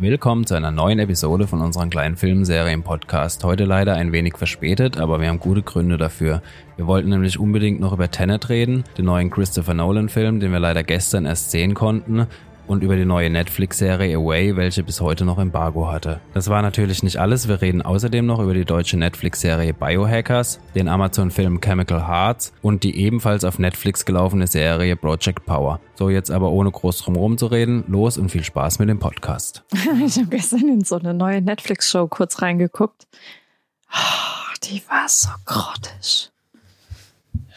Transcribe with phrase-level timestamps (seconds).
[0.00, 3.44] Willkommen zu einer neuen Episode von unserem kleinen Filmserien-Podcast.
[3.44, 6.42] Heute leider ein wenig verspätet, aber wir haben gute Gründe dafür.
[6.74, 10.82] Wir wollten nämlich unbedingt noch über Tenet reden, den neuen Christopher Nolan-Film, den wir leider
[10.82, 12.26] gestern erst sehen konnten
[12.66, 16.20] und über die neue Netflix-Serie Away, welche bis heute noch Embargo hatte.
[16.32, 20.88] Das war natürlich nicht alles, wir reden außerdem noch über die deutsche Netflix-Serie Biohackers, den
[20.88, 25.80] Amazon-Film Chemical Hearts und die ebenfalls auf Netflix gelaufene Serie Project Power.
[25.94, 29.64] So, jetzt aber ohne groß drum zu reden, los und viel Spaß mit dem Podcast.
[30.06, 33.06] ich habe gestern in so eine neue Netflix-Show kurz reingeguckt.
[33.92, 36.33] Oh, die war so grottig.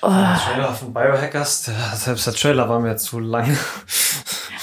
[0.02, 0.10] Oh.
[0.10, 3.58] Der Trailer von Biohackers, der, selbst der Trailer war mir zu lang.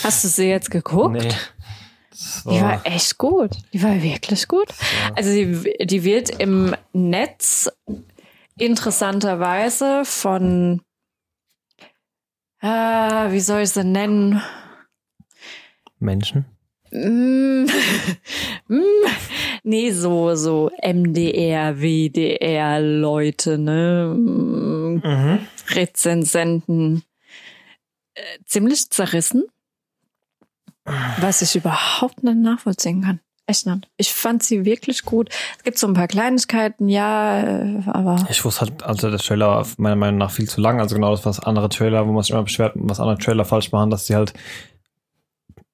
[0.04, 1.14] Hast du sie jetzt geguckt?
[1.14, 1.32] Nee.
[2.44, 3.56] War die war echt gut.
[3.72, 4.68] Die war wirklich gut.
[4.68, 5.14] Ja.
[5.16, 7.70] Also die, die wird im Netz
[8.56, 10.82] interessanterweise von,
[12.60, 14.40] äh, wie soll ich sie nennen?
[15.98, 16.44] Menschen?
[16.94, 17.66] Mm,
[18.68, 18.82] mm,
[19.64, 24.14] nee, so, so MDR, WDR Leute, ne?
[24.16, 25.40] Mhm.
[25.70, 27.02] Rezensenten.
[28.14, 29.44] Äh, ziemlich zerrissen.
[31.18, 33.20] Was ich überhaupt nicht nachvollziehen kann.
[33.46, 33.88] Echt nicht.
[33.96, 35.30] Ich fand sie wirklich gut.
[35.58, 38.24] Es gibt so ein paar Kleinigkeiten, ja, äh, aber.
[38.30, 40.80] Ich wusste halt, also der Trailer meiner Meinung nach viel zu lang.
[40.80, 43.72] Also genau das, was andere Trailer, wo man sich immer beschwert, was andere Trailer falsch
[43.72, 44.32] machen, dass sie halt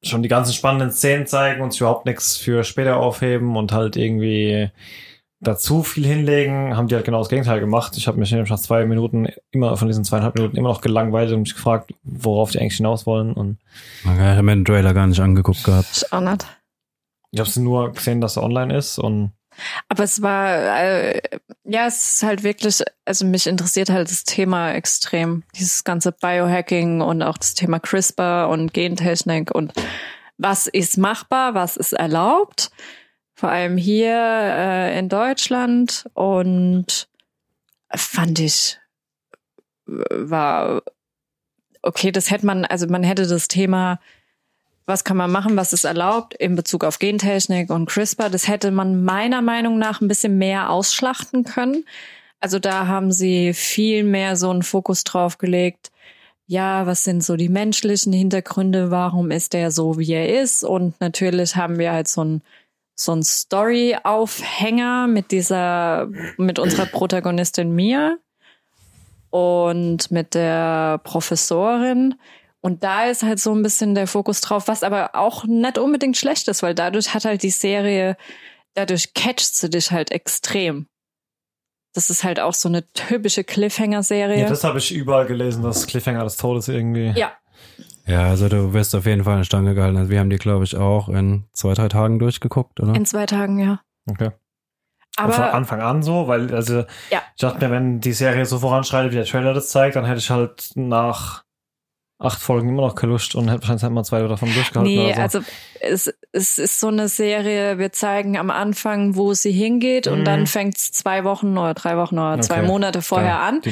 [0.03, 3.97] schon die ganzen spannenden Szenen zeigen und sich überhaupt nichts für später aufheben und halt
[3.97, 4.71] irgendwie
[5.41, 7.97] dazu viel hinlegen, haben die halt genau das Gegenteil gemacht.
[7.97, 11.41] Ich habe mich nach zwei Minuten immer von diesen zweieinhalb Minuten immer noch gelangweilt und
[11.41, 13.33] mich gefragt, worauf die eigentlich hinaus wollen.
[13.33, 13.59] Und
[14.05, 16.07] okay, ich habe mir den Trailer gar nicht angeguckt gehabt.
[17.31, 19.33] Ich habe nur gesehen, dass er online ist und
[19.89, 21.21] aber es war, äh,
[21.65, 25.43] ja, es ist halt wirklich, also mich interessiert halt das Thema extrem.
[25.57, 29.73] Dieses ganze Biohacking und auch das Thema CRISPR und Gentechnik und
[30.39, 32.71] was ist machbar, was ist erlaubt
[33.41, 37.09] vor allem hier äh, in Deutschland und
[37.95, 38.79] fand ich
[39.87, 40.83] war
[41.83, 43.99] okay, das hätte man, also man hätte das Thema,
[44.91, 48.71] was kann man machen, was ist erlaubt in Bezug auf Gentechnik und CRISPR, das hätte
[48.71, 51.87] man meiner Meinung nach ein bisschen mehr ausschlachten können.
[52.41, 55.91] Also da haben sie viel mehr so einen Fokus drauf gelegt.
[56.47, 58.91] Ja, was sind so die menschlichen Hintergründe?
[58.91, 60.65] Warum ist der so, wie er ist?
[60.65, 62.43] Und natürlich haben wir halt so ein
[63.01, 68.17] so ein Story-Aufhänger mit dieser, mit unserer Protagonistin Mia
[69.31, 72.15] und mit der Professorin.
[72.63, 76.17] Und da ist halt so ein bisschen der Fokus drauf, was aber auch nicht unbedingt
[76.17, 78.17] schlecht ist, weil dadurch hat halt die Serie,
[78.75, 80.87] dadurch catcht sie dich halt extrem.
[81.95, 84.43] Das ist halt auch so eine typische Cliffhanger-Serie.
[84.43, 87.13] Ja, das habe ich überall gelesen, dass Cliffhanger des Todes irgendwie.
[87.19, 87.33] Ja,
[88.11, 89.97] ja, also du wirst auf jeden Fall eine Stange gehalten.
[89.97, 92.95] Also wir haben die, glaube ich, auch in zwei, drei Tagen durchgeguckt, oder?
[92.95, 93.81] In zwei Tagen, ja.
[94.11, 94.31] Okay.
[95.17, 97.23] Aber von Anfang an so, weil also ja.
[97.35, 100.19] ich dachte mir, wenn die Serie so voranschreitet, wie der Trailer das zeigt, dann hätte
[100.19, 101.45] ich halt nach
[102.21, 104.95] acht Folgen immer noch keine Lust und hätte wahrscheinlich halt mal zwei davon durchgehalten.
[104.95, 105.21] Nee, so.
[105.21, 105.41] also
[105.81, 110.13] es, es ist so eine Serie, wir zeigen am Anfang, wo sie hingeht mhm.
[110.13, 112.43] und dann fängt es zwei Wochen oder drei Wochen oder okay.
[112.43, 113.63] zwei Monate vorher ja, an.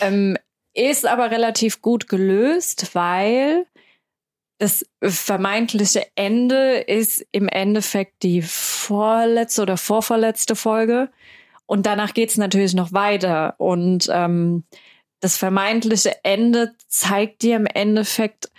[0.00, 0.36] Ähm,
[0.72, 3.66] ist aber relativ gut gelöst, weil
[4.58, 11.08] das vermeintliche Ende ist im Endeffekt die vorletzte oder vorvorletzte Folge.
[11.66, 13.54] Und danach geht's natürlich noch weiter.
[13.58, 14.64] Und ähm,
[15.20, 18.50] das vermeintliche Ende zeigt dir im Endeffekt,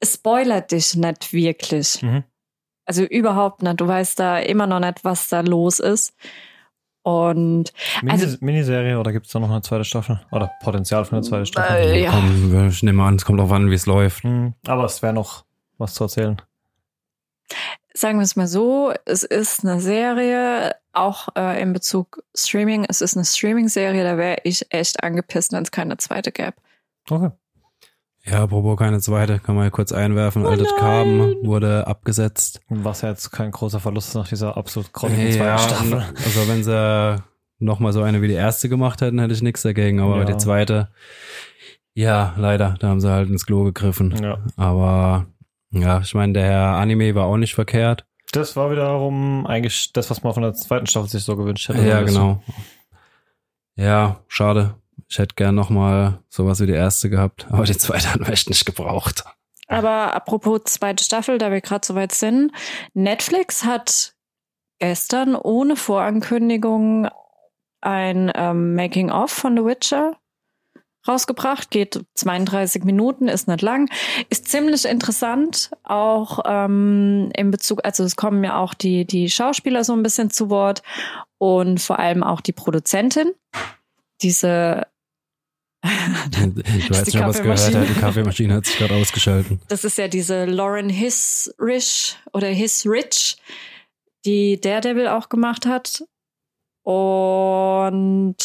[0.00, 2.02] es spoilert dich nicht wirklich.
[2.02, 2.24] Mhm.
[2.84, 3.80] Also überhaupt nicht.
[3.80, 6.14] Du weißt da immer noch nicht, was da los ist.
[7.02, 7.72] Und
[8.02, 10.20] Minis also, Miniserie oder gibt es da noch eine zweite Staffel?
[10.30, 11.76] Oder Potenzial für eine zweite Staffel?
[11.76, 12.10] Äh, ja.
[12.10, 14.24] Komm, ich nehme an, es kommt auch an, wie es läuft.
[14.24, 14.54] Mhm.
[14.66, 15.44] Aber es wäre noch
[15.78, 16.40] was zu erzählen.
[17.98, 23.00] Sagen wir es mal so, es ist eine Serie, auch äh, in Bezug Streaming, es
[23.00, 26.54] ist eine Streaming-Serie, da wäre ich echt angepisst, wenn es keine zweite gäbe.
[27.10, 27.30] Okay.
[28.24, 30.46] Ja, apropos keine zweite, kann man ja kurz einwerfen.
[30.46, 32.60] Oh Altered Carbon wurde abgesetzt.
[32.68, 36.04] Was ja jetzt kein großer Verlust ist nach dieser absolut grottigen zweiten ja, Staffel.
[36.24, 37.20] Also wenn sie
[37.58, 39.98] nochmal so eine wie die erste gemacht hätten, hätte ich nichts dagegen.
[39.98, 40.24] Aber ja.
[40.24, 40.88] die zweite,
[41.94, 44.14] ja, leider, da haben sie halt ins Klo gegriffen.
[44.22, 44.38] Ja.
[44.56, 45.26] Aber
[45.70, 48.04] ja, ich meine, der Anime war auch nicht verkehrt.
[48.32, 51.86] Das war wiederum eigentlich das, was man von der zweiten Staffel sich so gewünscht hätte.
[51.86, 52.42] Ja, genau.
[53.76, 54.74] Ja, schade.
[55.08, 58.32] Ich hätte gern noch mal sowas wie die erste gehabt, aber die zweite hat man
[58.32, 59.24] echt nicht gebraucht.
[59.68, 62.52] Aber apropos zweite Staffel, da wir gerade so weit sind,
[62.94, 64.14] Netflix hat
[64.78, 67.08] gestern ohne Vorankündigung
[67.80, 70.17] ein ähm, Making-of von The Witcher
[71.08, 73.90] rausgebracht, geht 32 Minuten, ist nicht lang,
[74.28, 79.84] ist ziemlich interessant, auch ähm, in Bezug, also es kommen ja auch die, die Schauspieler
[79.84, 80.82] so ein bisschen zu Wort
[81.38, 83.32] und vor allem auch die Produzentin.
[84.20, 84.86] Diese
[85.82, 89.60] Ich weiß nicht, ob es gehört hat, die Kaffeemaschine hat sich gerade ausgeschalten.
[89.68, 93.36] Das ist ja diese Lauren Hisrich oder Hisrich,
[94.24, 96.02] die Daredevil auch gemacht hat.
[96.82, 98.36] Und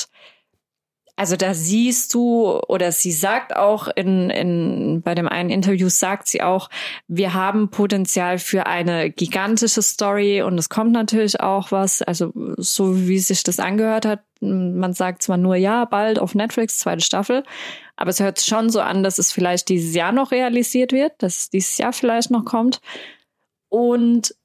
[1.15, 6.27] also da siehst du, oder sie sagt auch in, in, bei dem einen Interview sagt
[6.27, 6.69] sie auch,
[7.07, 13.07] wir haben Potenzial für eine gigantische Story und es kommt natürlich auch was, also so
[13.07, 17.43] wie sich das angehört hat, man sagt zwar nur ja, bald auf Netflix, zweite Staffel,
[17.95, 21.39] aber es hört schon so an, dass es vielleicht dieses Jahr noch realisiert wird, dass
[21.39, 22.81] es dieses Jahr vielleicht noch kommt.
[23.69, 24.35] Und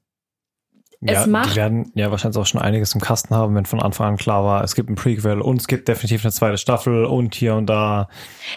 [1.01, 3.81] ja, es macht die werden ja wahrscheinlich auch schon einiges im Kasten haben, wenn von
[3.81, 7.05] Anfang an klar war, es gibt ein Prequel und es gibt definitiv eine zweite Staffel
[7.05, 8.09] und hier und da.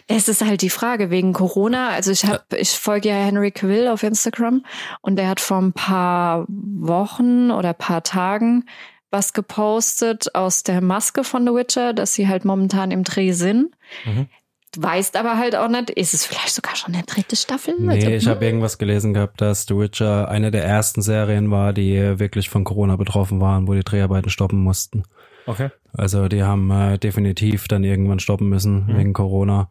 [0.08, 1.90] Es ist halt die Frage wegen Corona.
[1.90, 4.64] Also ich habe, ich folge ja Henry Cavill auf Instagram
[5.02, 8.64] und der hat vor ein paar Wochen oder paar Tagen
[9.12, 13.76] was gepostet aus der Maske von The Witcher, dass sie halt momentan im Dreh sind.
[14.06, 14.26] Mhm.
[14.78, 17.74] Weißt aber halt auch nicht, ist es vielleicht sogar schon eine dritte Staffel?
[17.78, 21.72] Nee, Also, ich habe irgendwas gelesen gehabt, dass The Witcher eine der ersten Serien war,
[21.72, 25.02] die wirklich von Corona betroffen waren, wo die Dreharbeiten stoppen mussten.
[25.46, 25.70] Okay.
[25.92, 28.96] Also die haben äh, definitiv dann irgendwann stoppen müssen Mhm.
[28.96, 29.70] wegen Corona.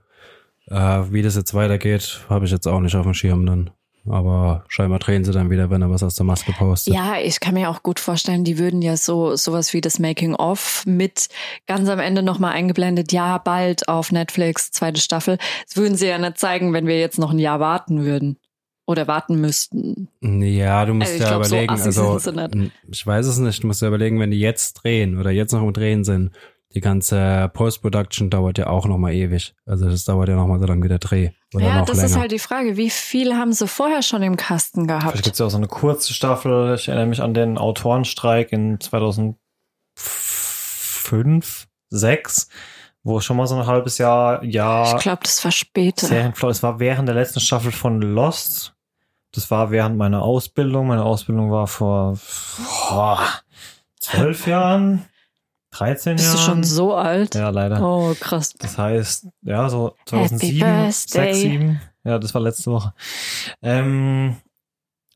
[0.67, 0.75] Äh,
[1.11, 3.71] wie das jetzt weitergeht, habe ich jetzt auch nicht auf dem Schirm dann.
[4.09, 6.93] Aber scheinbar drehen sie dann wieder, wenn er was aus der Maske postet.
[6.93, 10.35] Ja, ich kann mir auch gut vorstellen, die würden ja so sowas wie das Making
[10.35, 11.27] of mit
[11.67, 15.37] ganz am Ende nochmal eingeblendet, ja, bald auf Netflix, zweite Staffel.
[15.67, 18.37] Das würden sie ja nicht zeigen, wenn wir jetzt noch ein Jahr warten würden.
[18.87, 20.09] Oder warten müssten.
[20.21, 22.19] Ja, du musst Also ja glaub, so überlegen, assi also
[22.91, 25.61] ich weiß es nicht, du musst ja überlegen, wenn die jetzt drehen oder jetzt noch
[25.61, 26.31] im Drehen sind,
[26.73, 29.53] die ganze Post-Production dauert ja auch noch mal ewig.
[29.65, 31.31] Also das dauert ja noch mal so lange wie der Dreh.
[31.53, 32.09] Oder ja, noch das länger.
[32.09, 35.23] ist halt die Frage, wie viel haben sie vorher schon im Kasten Vielleicht gehabt?
[35.23, 36.75] gibt es ja auch so eine kurze Staffel.
[36.75, 42.47] Ich erinnere mich an den Autorenstreik in 2005, 6,
[43.03, 46.07] wo schon mal so ein halbes Jahr, Jahr Ich glaube, das war später.
[46.07, 46.49] Serienflow.
[46.49, 48.73] Es war während der letzten Staffel von Lost.
[49.33, 50.87] Das war während meiner Ausbildung.
[50.87, 52.17] Meine Ausbildung war vor
[53.99, 55.05] zwölf Jahren,
[55.71, 56.37] 13 Bist Jahren.
[56.37, 57.35] du schon so alt?
[57.35, 57.81] Ja, leider.
[57.81, 58.53] Oh, krass.
[58.59, 61.33] Das heißt, ja, so 2007, Birthday.
[61.33, 61.81] 6, 7.
[62.03, 62.93] Ja, das war letzte Woche.
[63.61, 64.37] Ähm,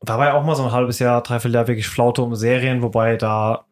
[0.02, 2.82] da war ja auch mal so ein halbes Jahr, dreiviertel Jahr wirklich Flaute um Serien,
[2.82, 3.66] wobei da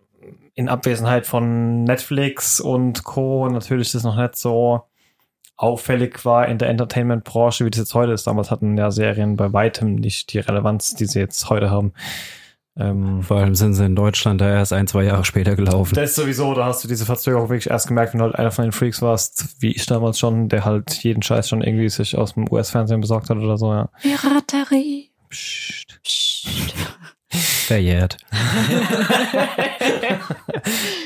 [0.55, 3.49] in Abwesenheit von Netflix und Co.
[3.49, 4.83] natürlich das noch nicht so
[5.57, 8.27] auffällig war in der Entertainment-Branche, wie das jetzt heute ist.
[8.27, 11.93] Damals hatten ja Serien bei weitem nicht die Relevanz, die sie jetzt heute haben.
[12.76, 15.94] Ähm, Vor allem sind sie in Deutschland da erst ein, zwei Jahre später gelaufen.
[15.94, 18.50] das ist sowieso, da hast du diese Verzögerung wirklich erst gemerkt, wenn du halt einer
[18.50, 22.19] von den Freaks warst, wie ich damals schon, der halt jeden Scheiß schon irgendwie sich
[22.19, 23.88] aus dem US-Fernsehen besorgt hat oder so, ja.
[24.03, 25.12] Piraterie.
[25.31, 26.00] Psst.
[26.03, 26.49] Psst.
[27.67, 28.17] Verjährt.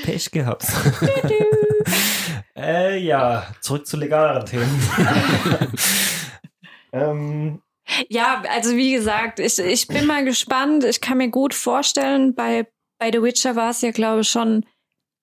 [0.04, 0.66] Pech gehabt.
[2.56, 4.82] äh, ja, zurück zu legaleren Themen.
[6.92, 7.62] ähm,
[8.08, 10.84] Ja, also wie gesagt, ich, ich bin mal gespannt.
[10.84, 12.66] Ich kann mir gut vorstellen, bei,
[12.98, 14.66] bei The Witcher war es ja, glaube ich, schon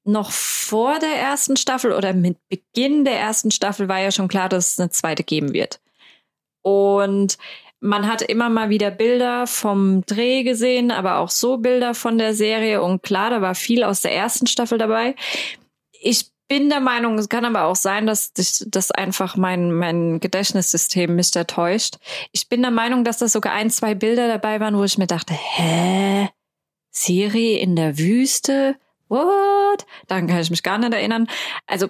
[0.03, 4.49] noch vor der ersten Staffel oder mit Beginn der ersten Staffel war ja schon klar,
[4.49, 5.81] dass es eine zweite geben wird.
[6.61, 7.37] Und
[7.79, 12.33] man hat immer mal wieder Bilder vom Dreh gesehen, aber auch so Bilder von der
[12.33, 12.81] Serie.
[12.81, 15.15] Und klar, da war viel aus der ersten Staffel dabei.
[15.91, 21.15] Ich bin der Meinung, es kann aber auch sein, dass dass einfach mein, mein Gedächtnissystem
[21.15, 21.97] mich da täuscht.
[22.31, 25.07] Ich bin der Meinung, dass da sogar ein, zwei Bilder dabei waren, wo ich mir
[25.07, 26.29] dachte, hä?
[26.91, 28.75] Serie in der Wüste?
[29.09, 29.85] What?
[30.07, 31.27] Daran kann ich mich gar nicht erinnern.
[31.67, 31.89] Also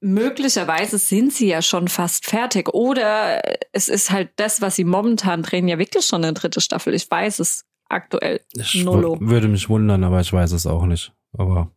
[0.00, 2.72] möglicherweise sind sie ja schon fast fertig.
[2.72, 3.42] Oder
[3.72, 6.94] es ist halt das, was sie momentan drehen, ja wirklich schon eine dritte Staffel.
[6.94, 8.40] Ich weiß es aktuell.
[8.54, 9.18] Ich Nullo.
[9.20, 11.12] würde mich wundern, aber ich weiß es auch nicht.
[11.36, 11.70] Aber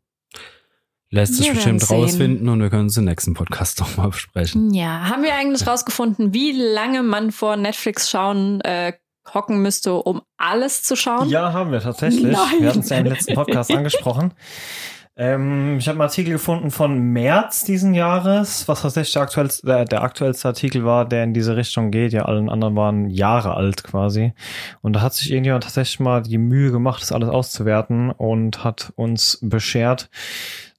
[1.11, 1.97] lässt sich bestimmt sehen.
[1.97, 4.73] rausfinden und wir können es im nächsten Podcast nochmal besprechen.
[4.73, 8.93] Ja, haben wir eigentlich rausgefunden, wie lange man vor Netflix schauen äh,
[9.33, 11.29] hocken müsste, um alles zu schauen?
[11.29, 12.23] ja, haben wir tatsächlich.
[12.23, 12.59] Nein.
[12.59, 14.33] Wir hatten es ja im letzten Podcast angesprochen.
[15.19, 19.83] Ähm, ich habe einen Artikel gefunden von März diesen Jahres, was tatsächlich der aktuellste, der,
[19.83, 22.13] der aktuellste Artikel war, der in diese Richtung geht.
[22.13, 24.31] Ja, allen anderen waren Jahre alt quasi.
[24.81, 28.93] Und da hat sich irgendjemand tatsächlich mal die Mühe gemacht, das alles auszuwerten und hat
[28.95, 30.09] uns beschert,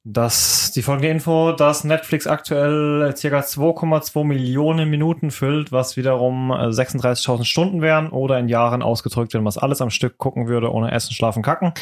[0.05, 6.55] dass die folgende Info, dass Netflix aktuell circa 2,2 Millionen Minuten füllt, was wiederum äh,
[6.69, 10.73] 36.000 Stunden wären oder in Jahren ausgedrückt, wenn man es alles am Stück gucken würde,
[10.73, 11.73] ohne Essen, Schlafen, Kacken,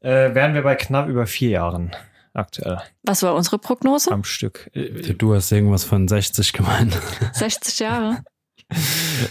[0.00, 1.94] äh, wären wir bei knapp über vier Jahren.
[2.32, 4.12] aktuell Was war unsere Prognose?
[4.12, 4.70] am Stück.
[4.72, 6.98] Äh, Du hast irgendwas von 60 gemeint.
[7.32, 8.18] 60 Jahre?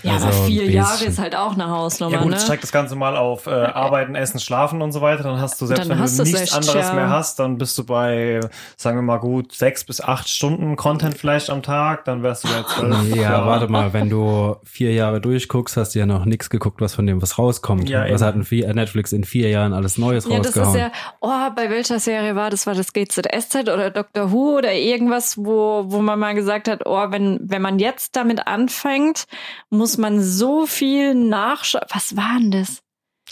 [0.02, 2.40] Ja, Also aber vier Jahre ist halt auch eine Hausnummer, Ja gut, ne?
[2.40, 5.22] streck das Ganze mal auf äh, Arbeiten, Essen, Schlafen und so weiter.
[5.24, 6.96] Dann hast du, selbst Dann wenn du du nichts 60 anderes Jahre.
[6.96, 8.40] mehr hast, dann bist du bei,
[8.76, 12.04] sagen wir mal gut, sechs bis acht Stunden Content vielleicht am Tag.
[12.06, 13.16] Dann wärst du bei zwölf.
[13.16, 16.96] Ja, warte mal, wenn du vier Jahre durchguckst, hast du ja noch nichts geguckt, was
[16.96, 17.88] von dem was rauskommt.
[17.90, 18.26] Ja, was eben.
[18.26, 20.76] hat ein vier, Netflix in vier Jahren alles Neues Ja, das rausgehauen?
[20.76, 20.92] ist ja,
[21.22, 22.66] oh, bei welcher Serie war das?
[22.66, 27.06] War das GZSZ oder Doctor Who oder irgendwas, wo, wo man mal gesagt hat, oh,
[27.12, 29.27] wenn, wenn man jetzt damit anfängt,
[29.70, 31.84] muss man so viel nachschauen.
[31.90, 32.82] Was war denn das?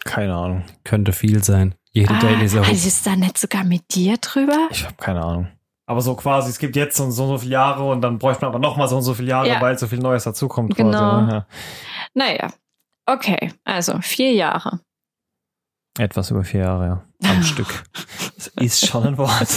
[0.03, 0.63] Keine Ahnung.
[0.83, 1.75] Könnte viel sein.
[1.91, 2.67] Jede Daily Soap.
[2.67, 4.67] also ist da nicht sogar mit dir drüber?
[4.69, 5.47] Ich habe keine Ahnung.
[5.87, 8.41] Aber so quasi, es gibt jetzt so und so, so viele Jahre und dann bräuchte
[8.43, 9.61] man aber noch mal so und so viele Jahre, Ja.
[9.61, 10.75] weil so viel Neues dazukommt.
[10.75, 10.91] Genau.
[10.99, 11.45] Quasi, ne?
[12.15, 12.51] Naja.
[13.05, 14.79] Okay, also vier Jahre.
[15.97, 16.03] ja.
[16.05, 17.03] Etwas über vier Jahre, ja.
[17.29, 17.83] Am Stück.
[18.35, 19.47] Das ist schon ein Wort.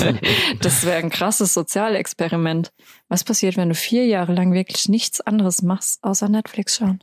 [0.60, 2.72] Das wäre ein krasses Sozialexperiment.
[3.08, 7.02] Was passiert, wenn du vier Jahre lang wirklich nichts anderes machst, außer Netflix schauen?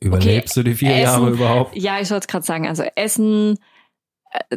[0.00, 1.02] Überlebst du die vier Essen.
[1.02, 1.76] Jahre überhaupt?
[1.76, 3.58] Ja, ich wollte gerade sagen, also Essen,
[4.30, 4.56] äh,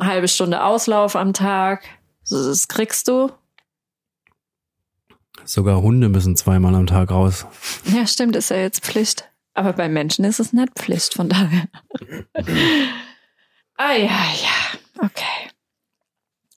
[0.00, 1.84] halbe Stunde Auslauf am Tag,
[2.28, 3.30] das kriegst du.
[5.44, 7.46] Sogar Hunde müssen zweimal am Tag raus.
[7.84, 9.28] Ja, stimmt, ist ja jetzt Pflicht.
[9.54, 11.68] Aber bei Menschen ist es nicht Pflicht, von daher.
[13.80, 15.50] ah ja, ja, okay.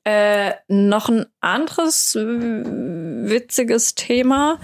[0.06, 4.60] Äh, noch ein anderes witziges Thema.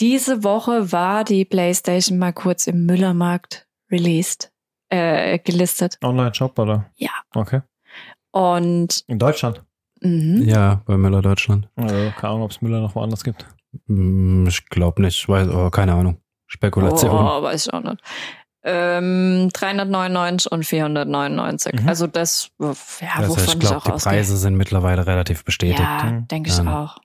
[0.00, 4.52] Diese Woche war die PlayStation mal kurz im Müllermarkt released,
[4.88, 5.98] äh, gelistet.
[6.02, 6.90] Online-Shop, oder?
[6.96, 7.10] Ja.
[7.34, 7.62] Okay.
[8.30, 9.64] Und In Deutschland?
[10.00, 10.42] mhm.
[10.42, 11.68] Ja, bei Müller Deutschland.
[11.76, 13.46] Also, keine Ahnung, ob es Müller noch woanders gibt.
[13.86, 16.20] Hm, Ich glaube nicht, ich weiß, aber keine Ahnung.
[16.46, 17.10] Spekulation.
[17.10, 18.00] Oh, weiß ich auch nicht.
[18.64, 21.80] Ähm, 399 und 499.
[21.82, 21.88] Mhm.
[21.88, 22.66] Also das, ja,
[23.16, 24.12] also wovon ich ich, glaube, auch die ausgehe.
[24.12, 25.80] Preise sind mittlerweile relativ bestätigt.
[25.80, 26.28] Ja, Mhm.
[26.28, 26.96] denke ich auch.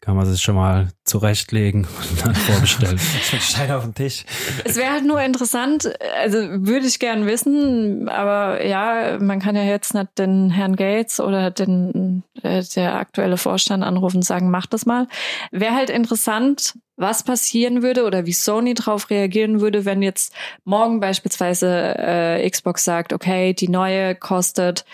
[0.00, 2.98] Kann man sich schon mal zurechtlegen und dann vorbestellen.
[3.32, 4.24] Ich Stein auf den Tisch.
[4.64, 9.62] Es wäre halt nur interessant, also würde ich gern wissen, aber ja, man kann ja
[9.62, 14.66] jetzt nicht den Herrn Gates oder den äh, der aktuelle Vorstand anrufen und sagen, mach
[14.66, 15.06] das mal.
[15.52, 21.00] Wäre halt interessant, was passieren würde oder wie Sony drauf reagieren würde, wenn jetzt morgen
[21.00, 24.86] beispielsweise äh, Xbox sagt, okay, die neue kostet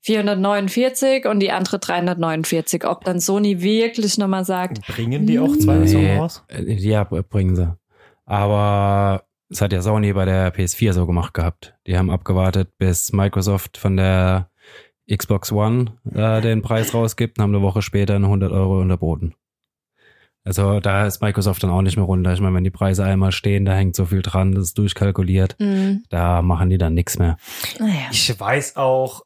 [0.00, 2.84] 449 und die andere 349.
[2.84, 6.42] Ob dann Sony wirklich nochmal sagt, Bringen die auch zwei Versionen raus?
[6.48, 7.72] äh, ja, bringen sie.
[8.24, 11.74] Aber es hat ja Sony bei der PS4 so gemacht gehabt.
[11.86, 14.50] Die haben abgewartet, bis Microsoft von der
[15.10, 19.34] Xbox One äh, den Preis rausgibt und haben eine Woche später eine 100 Euro unterboten.
[20.44, 22.32] Also da ist Microsoft dann auch nicht mehr runter.
[22.32, 25.56] Ich meine, wenn die Preise einmal stehen, da hängt so viel dran, das ist durchkalkuliert.
[25.58, 27.36] hm, Da machen die dann nichts mehr.
[27.78, 27.94] naja.
[28.10, 29.22] Ich weiß auch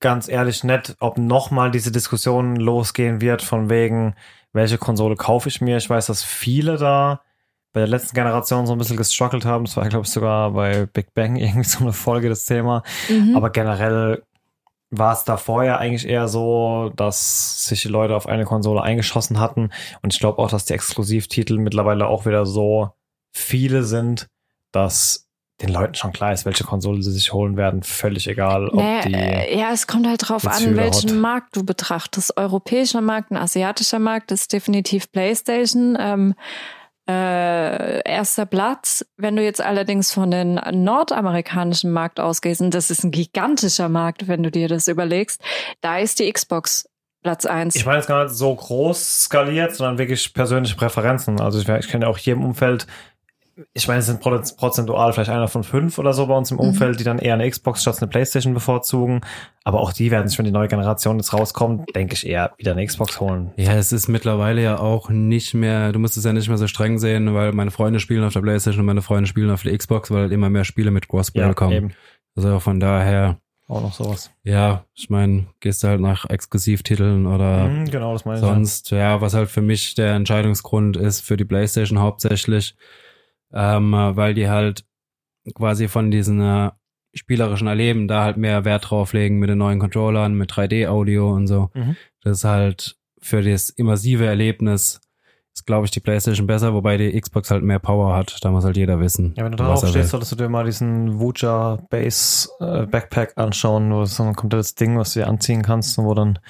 [0.00, 4.14] ganz ehrlich nicht, ob nochmal diese Diskussion losgehen wird, von wegen,
[4.52, 5.76] welche Konsole kaufe ich mir.
[5.78, 7.22] Ich weiß, dass viele da
[7.72, 9.64] bei der letzten Generation so ein bisschen gestruggelt haben.
[9.64, 12.82] Das war, glaube ich, sogar bei Big Bang irgendwie so eine Folge des Thema.
[13.08, 13.34] Mhm.
[13.34, 14.22] Aber generell
[14.98, 19.40] war es da vorher eigentlich eher so, dass sich die Leute auf eine Konsole eingeschossen
[19.40, 19.70] hatten.
[20.02, 22.90] Und ich glaube auch, dass die Exklusivtitel mittlerweile auch wieder so
[23.32, 24.28] viele sind,
[24.72, 25.28] dass
[25.62, 27.82] den Leuten schon klar ist, welche Konsole sie sich holen werden.
[27.82, 29.14] Völlig egal, ob Naja, die.
[29.14, 31.16] äh, ja, es kommt halt drauf an, welchen hat.
[31.16, 32.36] Markt du betrachtest.
[32.36, 35.96] Europäischer Markt, ein asiatischer Markt ist definitiv PlayStation.
[35.98, 36.34] Ähm,
[37.08, 39.04] äh, erster Platz.
[39.16, 44.28] Wenn du jetzt allerdings von den nordamerikanischen Markt ausgehst, und das ist ein gigantischer Markt,
[44.28, 45.40] wenn du dir das überlegst,
[45.80, 46.88] da ist die Xbox
[47.22, 47.74] Platz eins.
[47.74, 51.40] Ich meine jetzt gar nicht so groß skaliert, sondern wirklich persönliche Präferenzen.
[51.40, 52.86] Also ich, ich kenne auch hier im Umfeld,
[53.72, 56.56] ich meine, es sind proz- prozentual vielleicht einer von fünf oder so bei uns im
[56.56, 56.64] Mhm.
[56.64, 59.20] Umfeld, die dann eher eine Xbox statt eine Playstation bevorzugen.
[59.62, 62.72] Aber auch die werden sich, wenn die neue Generation jetzt rauskommt, denke ich eher wieder
[62.72, 63.52] eine Xbox holen.
[63.56, 66.66] Ja, es ist mittlerweile ja auch nicht mehr, du musst es ja nicht mehr so
[66.66, 69.76] streng sehen, weil meine Freunde spielen auf der Playstation und meine Freunde spielen auf der
[69.78, 71.72] Xbox, weil halt immer mehr Spiele mit Crossplay kommen.
[71.72, 71.90] eben.
[72.36, 74.30] Also von daher, Auch noch sowas.
[74.42, 78.44] ja, ich meine, gehst du halt nach Exklusivtiteln oder Mhm, genau, das meine ich.
[78.44, 82.74] sonst, ja, was halt für mich der Entscheidungsgrund ist für die Playstation hauptsächlich,
[83.54, 84.84] ähm, weil die halt
[85.54, 86.70] quasi von diesen äh,
[87.14, 91.46] spielerischen Erleben da halt mehr Wert drauf legen mit den neuen Controllern, mit 3D-Audio und
[91.46, 91.70] so.
[91.74, 91.96] Mhm.
[92.22, 95.00] Das ist halt für das immersive Erlebnis
[95.54, 98.38] ist, glaube ich, die Playstation besser, wobei die Xbox halt mehr Power hat.
[98.42, 99.34] Da muss halt jeder wissen.
[99.36, 103.92] Ja, wenn du er stehst, solltest du dir mal diesen Vuja Base äh, Backpack anschauen,
[103.92, 106.40] wo es so ein komplettes Ding, was du dir anziehen kannst und wo dann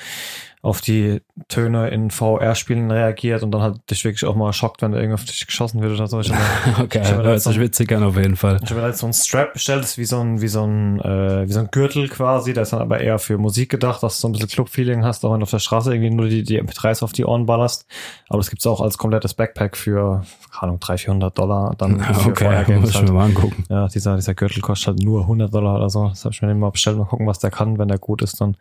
[0.64, 4.92] auf die Töne in VR-Spielen reagiert und dann halt dich wirklich auch mal schockt, wenn
[4.92, 6.20] da irgendwo auf dich geschossen wird oder so.
[6.20, 6.32] Ich
[6.80, 8.58] Okay, Ich hört sich noch- witzig an auf jeden Fall.
[8.64, 10.64] ich habe mir jetzt so ein Strap bestellt, das ist wie so ein, wie so
[10.64, 14.02] ein, äh, wie so ein Gürtel quasi, der ist dann aber eher für Musik gedacht,
[14.02, 16.28] dass du so ein bisschen Club-Feeling hast, auch wenn du auf der Straße irgendwie nur
[16.28, 17.84] die, die MP3s auf die Ohren ballerst.
[18.30, 22.30] Aber das gibt's auch als komplettes Backpack für, keine Ahnung, 300, 400 Dollar dann für
[22.30, 23.08] Okay, muss VR-Games ich halt.
[23.08, 23.64] mir mal angucken.
[23.68, 26.08] Ja, dieser, dieser Gürtel kostet halt nur 100 Dollar oder so.
[26.08, 26.96] Das habe ich mir den mal bestellt.
[26.96, 27.78] Mal gucken, was der kann.
[27.78, 28.56] Wenn der gut ist, dann.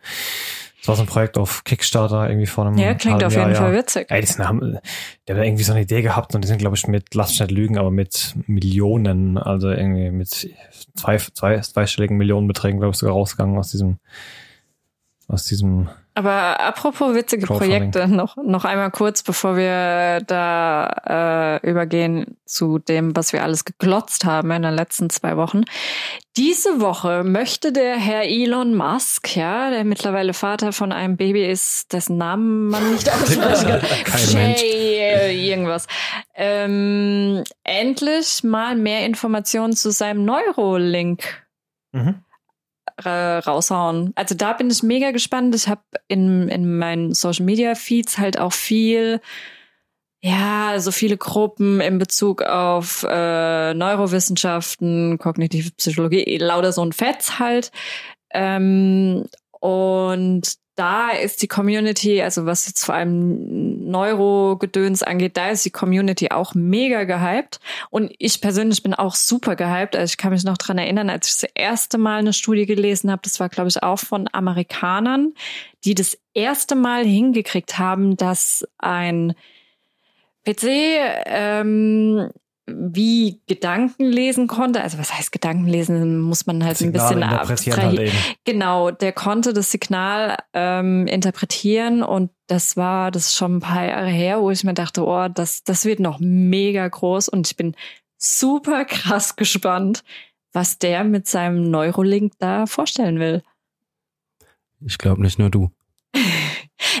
[0.84, 3.54] Das war so ein Projekt auf Kickstarter irgendwie vor einem Ja, klingt auf Jahr, jeden
[3.54, 3.62] ja.
[3.62, 4.10] Fall witzig.
[4.10, 4.78] Ey, die sind, haben,
[5.26, 7.40] der hat irgendwie so eine Idee gehabt und die sind, glaube ich, mit, lass mich
[7.40, 10.28] nicht lügen, aber mit Millionen, also irgendwie mit
[10.94, 13.96] zwei, zwei, zweistelligen Millionenbeträgen, glaube ich, sogar rausgegangen aus diesem,
[15.26, 17.46] aus diesem, Aber apropos witzige.
[17.46, 23.64] Projekte, noch, noch einmal kurz, bevor wir da äh, übergehen zu dem, was wir alles
[23.64, 25.62] geglotzt haben in den letzten zwei Wochen.
[26.36, 31.92] Diese Woche möchte der Herr Elon Musk, ja, der mittlerweile Vater von einem Baby ist,
[31.92, 34.20] dessen Namen man nicht aussprechen kann.
[34.30, 35.88] Jay, irgendwas,
[36.36, 41.44] ähm, endlich mal mehr Informationen zu seinem Neurolink
[41.90, 42.24] mhm.
[43.02, 44.12] Äh, raushauen.
[44.14, 45.54] Also da bin ich mega gespannt.
[45.54, 49.20] Ich habe in, in meinen Social Media Feeds halt auch viel,
[50.22, 57.38] ja, so viele Gruppen in Bezug auf äh, Neurowissenschaften, kognitive Psychologie, lauter so ein Fetz
[57.38, 57.72] halt.
[58.30, 59.26] Ähm,
[59.60, 65.70] und da ist die Community, also was jetzt vor allem Neurogedöns angeht, da ist die
[65.70, 67.60] Community auch mega gehypt.
[67.90, 69.94] Und ich persönlich bin auch super gehypt.
[69.94, 73.10] Also ich kann mich noch dran erinnern, als ich das erste Mal eine Studie gelesen
[73.10, 75.34] habe, das war, glaube ich, auch von Amerikanern,
[75.84, 79.34] die das erste Mal hingekriegt haben, dass ein
[80.44, 80.64] PC
[81.26, 82.30] ähm,
[82.66, 84.80] wie Gedanken lesen konnte.
[84.82, 86.20] Also was heißt Gedanken lesen?
[86.20, 88.36] Muss man halt ein Signale bisschen interpretieren abstrahi- halt.
[88.44, 94.08] Genau, der konnte das Signal ähm, interpretieren und das war das schon ein paar Jahre
[94.08, 97.74] her, wo ich mir dachte, oh, das, das wird noch mega groß und ich bin
[98.16, 100.02] super krass gespannt,
[100.52, 103.42] was der mit seinem Neurolink da vorstellen will.
[104.80, 105.70] Ich glaube nicht nur du.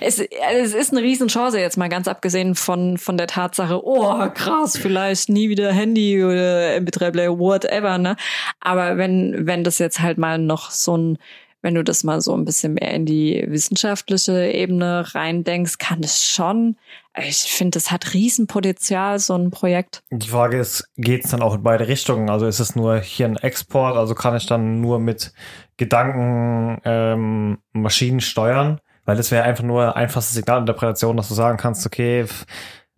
[0.00, 4.76] Es, es ist eine Riesenchance, jetzt mal ganz abgesehen von, von der Tatsache, oh krass,
[4.76, 8.16] vielleicht nie wieder Handy oder MP3-Player, whatever, ne?
[8.60, 11.18] Aber wenn, wenn das jetzt halt mal noch so ein,
[11.62, 16.24] wenn du das mal so ein bisschen mehr in die wissenschaftliche Ebene reindenkst, kann es
[16.24, 16.76] schon,
[17.16, 20.02] ich finde, das hat Riesenpotenzial, so ein Projekt.
[20.10, 22.28] Die Frage ist, geht es dann auch in beide Richtungen?
[22.28, 23.96] Also ist es nur hier ein Export?
[23.96, 25.32] Also kann ich dann nur mit
[25.76, 28.80] Gedanken ähm, Maschinen steuern?
[29.04, 32.26] Weil das wäre einfach nur einfachste Signalinterpretation, dass du sagen kannst, okay,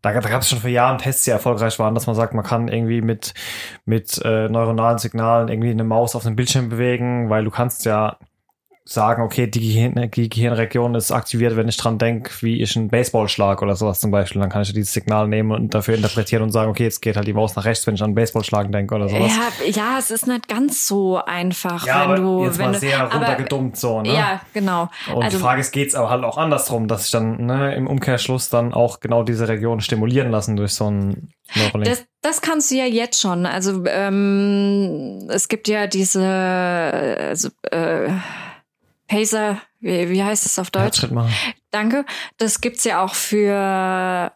[0.02, 2.44] da, da gab es schon vor Jahren Tests, die erfolgreich waren, dass man sagt, man
[2.44, 3.34] kann irgendwie mit,
[3.84, 8.18] mit äh, neuronalen Signalen irgendwie eine Maus auf dem Bildschirm bewegen, weil du kannst ja
[8.88, 12.88] sagen, okay, die, Gehirn, die Gehirnregion ist aktiviert, wenn ich dran denke, wie ich einen
[12.88, 14.40] Baseballschlag oder sowas zum Beispiel.
[14.40, 17.26] Dann kann ich dieses Signal nehmen und dafür interpretieren und sagen, okay, jetzt geht halt
[17.26, 19.32] die Maus nach rechts, wenn ich an einen Baseballschlagen denke oder sowas.
[19.66, 22.78] Ja, ja, es ist nicht ganz so einfach, Ja, wenn du, jetzt wenn mal du,
[22.78, 24.14] sehr aber, runtergedummt so, ne?
[24.14, 24.88] ja, genau.
[25.12, 27.88] Und also- die Frage ist, geht's aber halt auch andersrum, dass ich dann ne, im
[27.88, 31.86] Umkehrschluss dann auch genau diese Region stimulieren lassen durch so ein Neuralink.
[31.86, 33.46] Das, das kannst du ja jetzt schon.
[33.46, 38.10] Also ähm, es gibt ja diese also, äh,
[39.06, 40.84] Pacer, wie, wie heißt es auf Deutsch?
[40.84, 41.32] Herzschritt machen.
[41.70, 42.04] Danke.
[42.38, 44.32] Das gibt's ja auch für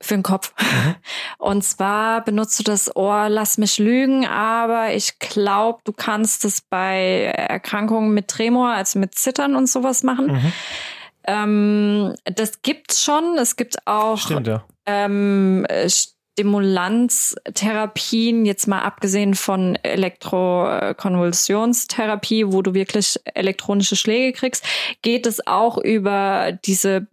[0.00, 0.54] für den Kopf.
[0.60, 0.94] Mhm.
[1.38, 6.60] Und zwar benutzt du das Ohr, lass mich lügen, aber ich glaube, du kannst es
[6.60, 10.26] bei Erkrankungen mit Tremor, also mit Zittern und sowas machen.
[10.26, 10.52] Mhm.
[11.24, 13.36] Ähm, das gibt's schon.
[13.38, 14.64] Es gibt auch Stimmt, ja.
[14.86, 15.88] ähm, äh,
[16.38, 24.64] Stimulanztherapien, jetzt mal abgesehen von Elektrokonvulsionstherapie, wo du wirklich elektronische Schläge kriegst,
[25.02, 27.08] geht es auch über diese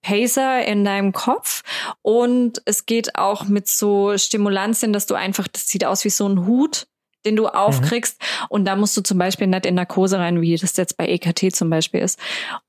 [0.00, 1.62] Pacer in deinem Kopf.
[2.00, 6.26] Und es geht auch mit so Stimulantien, dass du einfach, das sieht aus wie so
[6.26, 6.86] ein Hut,
[7.26, 8.18] den du aufkriegst.
[8.48, 11.54] Und da musst du zum Beispiel nicht in Narkose rein, wie das jetzt bei EKT
[11.54, 12.18] zum Beispiel ist.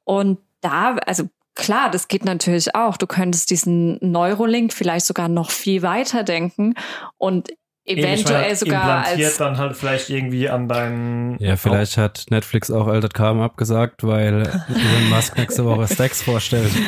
[0.03, 2.97] Und da, also klar, das geht natürlich auch.
[2.97, 6.73] Du könntest diesen Neurolink vielleicht sogar noch viel weiter denken
[7.17, 7.49] und
[7.89, 12.69] eventuell Eben, sogar implantiert als dann halt vielleicht irgendwie an deinen Ja, vielleicht hat Netflix
[12.69, 16.71] auch Altered Carbon abgesagt, weil Elon Musk nächste Woche Stacks vorstellt.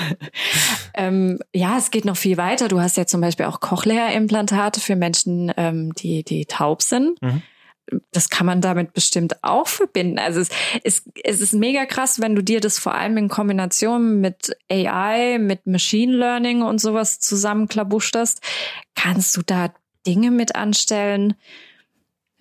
[0.93, 2.67] Ähm, ja, es geht noch viel weiter.
[2.67, 7.19] Du hast ja zum Beispiel auch Cochlea-Implantate für Menschen, ähm, die, die taub sind.
[7.21, 7.41] Mhm.
[8.12, 10.19] Das kann man damit bestimmt auch verbinden.
[10.19, 10.49] Also es,
[10.84, 15.38] es, es ist mega krass, wenn du dir das vor allem in Kombination mit AI,
[15.39, 18.41] mit Machine Learning und sowas zusammenklabusterst,
[18.95, 19.73] kannst du da
[20.06, 21.36] Dinge mit anstellen.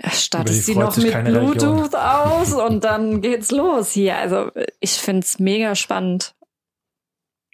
[0.03, 1.77] Die Stattest sie noch mit keine Religion.
[1.77, 4.17] Bluetooth aus und dann geht's los hier.
[4.17, 6.35] Also ich find's mega spannend.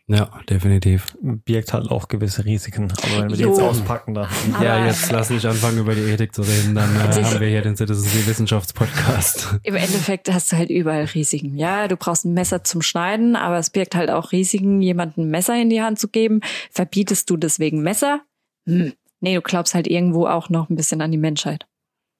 [0.08, 1.16] Ja, definitiv.
[1.20, 2.92] birgt halt auch gewisse Risiken.
[3.02, 4.28] Aber wenn wir die jetzt auspacken, dann.
[4.62, 7.48] ja, Aber- jetzt lass nicht anfangen, über die Ethik zu reden, dann äh, haben wir
[7.48, 9.56] hier den Citizen Wissenschaftspodcast.
[9.64, 11.56] Im Endeffekt hast du halt überall Risiken.
[11.58, 15.30] Ja, du brauchst ein Messer zum Schneiden, aber es birgt halt auch Risiken, jemandem ein
[15.30, 16.40] Messer in die Hand zu geben.
[16.70, 18.20] Verbietest du deswegen Messer?
[18.68, 18.92] Hm.
[19.20, 21.66] Nee, du glaubst halt irgendwo auch noch ein bisschen an die Menschheit.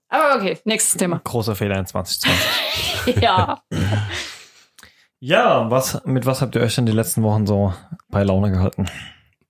[0.09, 1.21] Aber okay, nächstes Thema.
[1.23, 3.23] Großer Fehler in 2020.
[3.23, 3.63] Ja.
[5.27, 7.75] Ja, was, mit was habt ihr euch denn die letzten Wochen so
[8.11, 8.89] bei Laune gehalten?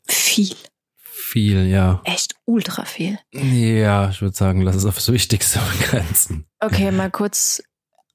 [0.08, 0.56] Viel.
[0.96, 2.00] Viel, ja.
[2.04, 3.18] Echt ultra viel.
[3.30, 6.46] Ja, ich würde sagen, lass es aufs Wichtigste begrenzen.
[6.60, 7.62] Okay, mal kurz.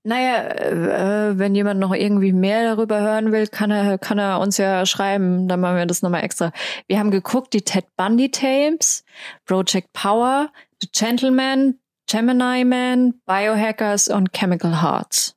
[0.03, 4.57] Naja, äh, wenn jemand noch irgendwie mehr darüber hören will, kann er, kann er uns
[4.57, 5.47] ja schreiben.
[5.47, 6.51] Dann machen wir das nochmal extra.
[6.87, 9.03] Wir haben geguckt, die Ted Bundy Tapes,
[9.45, 10.49] Project Power,
[10.81, 11.75] The Gentleman,
[12.09, 15.35] Gemini Man, Biohackers und Chemical Hearts.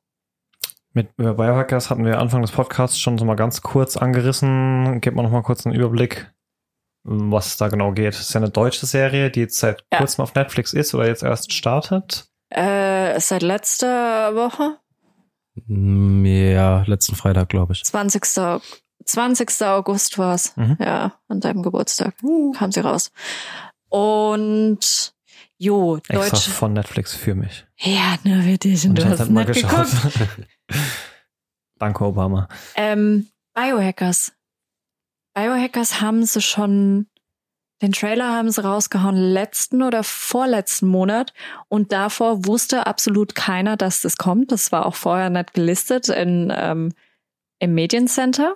[0.97, 5.01] Mit über Biohackers hatten wir Anfang des Podcasts schon so mal ganz kurz angerissen.
[5.01, 6.33] Gebt mal noch mal kurz einen Überblick,
[7.03, 8.13] was es da genau geht.
[8.13, 9.97] Es ist ja eine deutsche Serie, die jetzt seit Ja.
[9.99, 12.29] kurzem auf Netflix ist oder jetzt erst startet.
[12.49, 14.77] Äh, seit letzter Woche,
[15.67, 17.83] Mm, Ja, letzten Freitag, glaube ich.
[17.85, 18.37] 20.
[18.39, 18.59] Au-
[19.05, 19.61] 20.
[19.65, 20.51] August war's.
[20.57, 20.77] Mhm.
[20.81, 22.13] Ja, an deinem Geburtstag
[22.57, 23.11] kam sie raus.
[23.89, 25.13] Und
[25.57, 26.47] jo, Extra Deutsch.
[26.49, 27.65] von Netflix für mich.
[27.77, 29.87] Ja, nur für dich und Und du hast halt mal nicht geguckt.
[31.79, 32.47] Danke, Obama.
[32.75, 34.33] Ähm, Biohackers.
[35.33, 37.07] Biohackers haben sie schon,
[37.81, 41.33] den Trailer haben sie rausgehauen letzten oder vorletzten Monat
[41.67, 44.51] und davor wusste absolut keiner, dass das kommt.
[44.51, 46.93] Das war auch vorher nicht gelistet in, ähm,
[47.59, 48.55] im Mediencenter.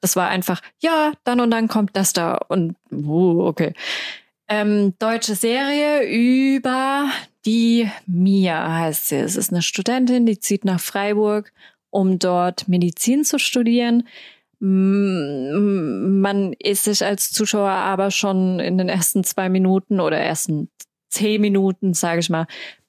[0.00, 3.74] Das war einfach, ja, dann und dann kommt das da und, uh, okay.
[4.48, 7.10] Ähm, deutsche Serie über
[7.48, 9.16] die Mia heißt sie.
[9.16, 11.52] Es ist eine Studentin, die zieht nach Freiburg
[11.90, 14.06] um dort Medizin zu studieren.
[14.60, 20.68] Man ist sich als Zuschauer aber schon in den ersten zwei Minuten oder ersten
[21.08, 22.46] zehn Minuten, sage ich mal,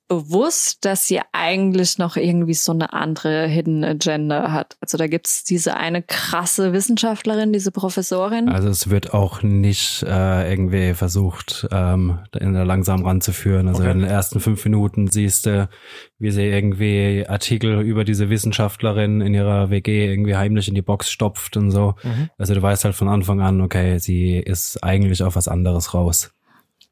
[0.09, 4.75] bewusst, dass sie eigentlich noch irgendwie so eine andere Hidden Agenda hat.
[4.81, 8.49] Also da gibt's diese eine krasse Wissenschaftlerin, diese Professorin.
[8.49, 13.67] Also es wird auch nicht äh, irgendwie versucht, ähm, in der langsam ranzuführen.
[13.69, 13.91] Also Okay.
[13.91, 15.69] in den ersten fünf Minuten siehst du,
[16.17, 21.11] wie sie irgendwie Artikel über diese Wissenschaftlerin in ihrer WG irgendwie heimlich in die Box
[21.11, 21.93] stopft und so.
[22.03, 22.29] Mhm.
[22.37, 26.31] Also du weißt halt von Anfang an, okay, sie ist eigentlich auf was anderes raus.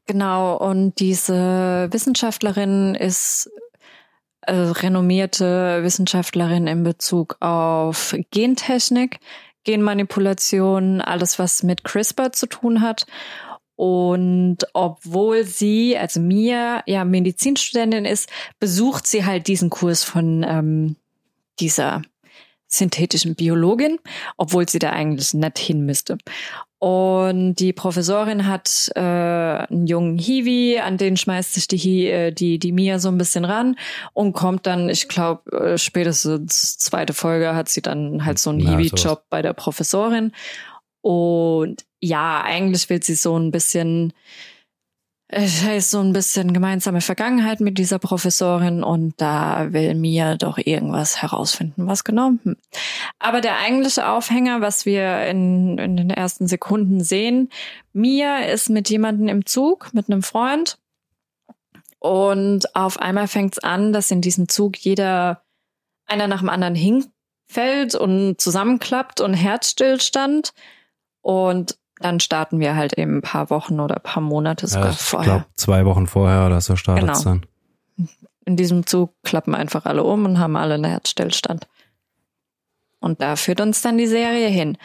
[0.08, 3.50] Genau, und diese Wissenschaftlerin ist
[4.40, 9.20] äh, renommierte Wissenschaftlerin in Bezug auf Gentechnik,
[9.64, 13.04] Genmanipulation, alles was mit CRISPR zu tun hat.
[13.76, 20.96] Und obwohl sie, also Mia, ja Medizinstudentin ist, besucht sie halt diesen Kurs von ähm,
[21.60, 22.00] dieser
[22.68, 23.98] synthetischen Biologin,
[24.36, 26.18] obwohl sie da eigentlich nicht hin müsste.
[26.80, 32.32] Und die Professorin hat äh, einen jungen Hiwi, an den schmeißt sich die, Hi, äh,
[32.32, 33.76] die, die Mia so ein bisschen ran
[34.12, 38.60] und kommt dann, ich glaube, äh, spätestens zweite Folge hat sie dann halt so einen
[38.60, 40.30] Hiwi-Job bei der Professorin.
[41.00, 44.12] Und ja, eigentlich will sie so ein bisschen,
[45.30, 50.56] es heißt so ein bisschen gemeinsame Vergangenheit mit dieser Professorin und da will Mia doch
[50.56, 52.32] irgendwas herausfinden, was genau.
[52.42, 52.56] Hm.
[53.18, 57.50] Aber der eigentliche Aufhänger, was wir in, in den ersten Sekunden sehen,
[57.92, 60.78] Mia ist mit jemandem im Zug, mit einem Freund
[61.98, 65.42] und auf einmal fängt es an, dass in diesem Zug jeder
[66.06, 70.54] einer nach dem anderen hinfällt und zusammenklappt und Herzstillstand
[71.20, 74.90] und dann starten wir halt eben ein paar Wochen oder ein paar Monate sogar Ja,
[74.92, 75.24] ich vorher.
[75.32, 77.38] glaube, zwei Wochen vorher oder so startet es Genau.
[77.96, 78.08] dann.
[78.44, 81.66] In diesem Zug klappen einfach alle um und haben alle einen Herzstillstand.
[83.00, 84.78] Und da führt uns dann die Serie hin.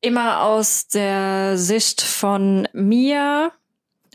[0.00, 3.50] Immer aus der Sicht von Mia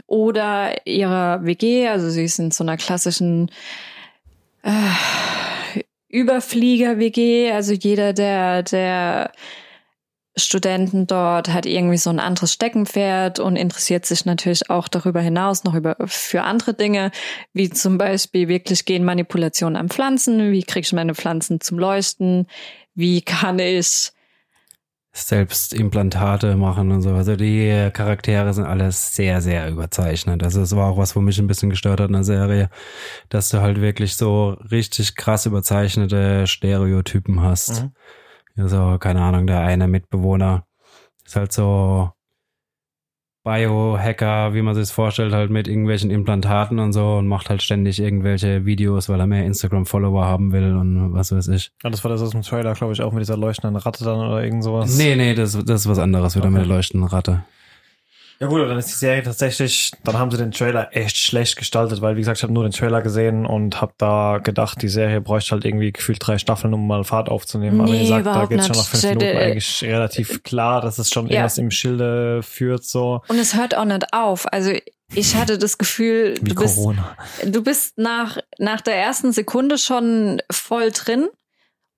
[0.06, 3.50] oder ihrer WG, also sie ist in so einer klassischen
[4.64, 4.72] äh,
[6.10, 9.32] Überflieger-WG, also jeder, der, der
[10.38, 15.64] Studenten dort hat irgendwie so ein anderes Steckenpferd und interessiert sich natürlich auch darüber hinaus
[15.64, 17.12] noch über für andere Dinge,
[17.54, 22.48] wie zum Beispiel wirklich Genmanipulation an Pflanzen, wie kriege ich meine Pflanzen zum Leuchten,
[22.94, 24.12] wie kann ich
[25.12, 27.10] Selbst Implantate machen und so.
[27.10, 30.44] Also die Charaktere sind alles sehr, sehr überzeichnet.
[30.44, 32.70] Also es war auch was, wo mich ein bisschen gestört hat in der Serie,
[33.30, 37.82] dass du halt wirklich so richtig krass überzeichnete Stereotypen hast.
[37.82, 37.92] Mhm.
[38.58, 40.66] Also, keine Ahnung, der eine Mitbewohner
[41.26, 42.10] ist halt so
[43.44, 48.00] Biohacker, wie man sich vorstellt, halt mit irgendwelchen Implantaten und so und macht halt ständig
[48.00, 51.72] irgendwelche Videos, weil er mehr Instagram-Follower haben will und was weiß ich.
[51.82, 54.20] Ja, das war das aus dem Trailer, glaube ich, auch mit dieser leuchtenden Ratte dann
[54.20, 54.98] oder irgend sowas.
[54.98, 56.56] Nee, nee, das, das ist was anderes, wieder Okay.
[56.58, 57.46] mit der leuchtenden Ratte.
[58.40, 61.56] Ja gut, aber dann ist die Serie tatsächlich, dann haben sie den Trailer echt schlecht
[61.56, 64.90] gestaltet, weil wie gesagt, ich habe nur den Trailer gesehen und habe da gedacht, die
[64.90, 67.82] Serie bräuchte halt irgendwie gefühlt drei Staffeln, um mal Fahrt aufzunehmen.
[67.82, 71.10] aber Nee, ihr sagt, da geht's schon nach fünf Minuten eigentlich relativ klar, dass es
[71.10, 71.32] schon Ja.
[71.34, 74.46] irgendwas im Schilde führt, so Und es hört auch nicht auf.
[74.54, 74.72] Also
[75.16, 77.18] ich hatte das Gefühl, wie du bist, Corona.
[77.44, 81.28] du bist nach, nach der ersten Sekunde schon voll drin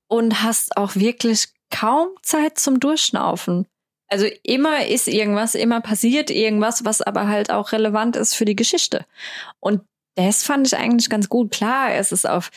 [0.07, 3.67] und hast auch wirklich kaum Zeit zum Durchschnaufen.
[4.09, 8.55] Also immer ist irgendwas, immer passiert irgendwas, was aber halt auch relevant ist für die
[8.55, 9.05] Geschichte.
[9.59, 9.81] Und
[10.15, 11.51] das fand ich eigentlich ganz gut.
[11.51, 12.49] Klar, es ist auf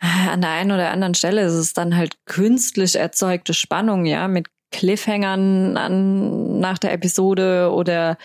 [0.00, 4.46] an der einen oder anderen Stelle ist es dann halt künstlich erzeugte Spannung, ja, mit
[4.70, 8.16] Cliffhangern an, nach der Episode oder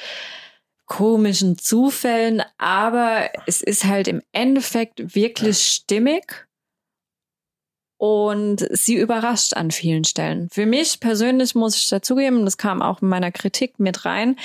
[0.86, 6.46] komischen Zufällen, aber es ist halt im Endeffekt wirklich stimmig
[8.04, 10.50] und sie überrascht an vielen Stellen.
[10.52, 14.36] Für mich persönlich muss ich dazugeben, das kam auch in meiner Kritik mit rein,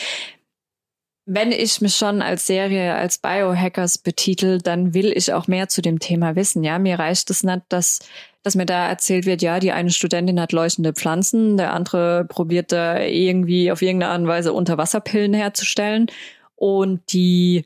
[1.26, 5.82] wenn ich mich schon als Serie als Biohackers betitel, dann will ich auch mehr zu
[5.82, 6.62] dem Thema wissen.
[6.62, 7.98] Ja, mir reicht es nicht, dass,
[8.44, 12.70] dass mir da erzählt wird, ja, die eine Studentin hat leuchtende Pflanzen, der andere probiert
[12.70, 16.06] da irgendwie auf irgendeine Art und Weise Unterwasserpillen herzustellen
[16.54, 17.64] und die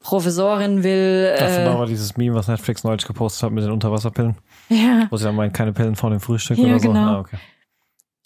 [0.00, 4.36] Professorin will, äh, war dieses Meme, was Netflix neulich gepostet hat mit den Unterwasserpillen,
[4.68, 6.88] ja, wo sie dann meinen, keine Pillen vor dem Frühstück Ja, oder so.
[6.88, 7.00] genau.
[7.16, 7.38] Ah, okay.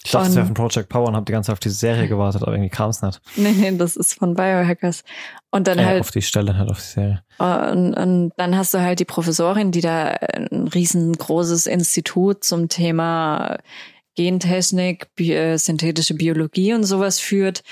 [0.04, 2.08] Ich dachte, es wäre von Project Power und habe die ganze Zeit auf diese Serie
[2.08, 3.20] gewartet, aber irgendwie kam es nicht.
[3.37, 5.04] nee, nee, das ist von Biohackers.
[5.52, 7.22] Und dann Äh, halt auf die Stelle, halt auf die Serie.
[7.38, 13.58] Und, und dann hast du halt die Professorin, die da ein riesengroßes Institut zum Thema
[14.16, 17.62] Gentechnik, Bi äh, synthetische Biologie und sowas führt.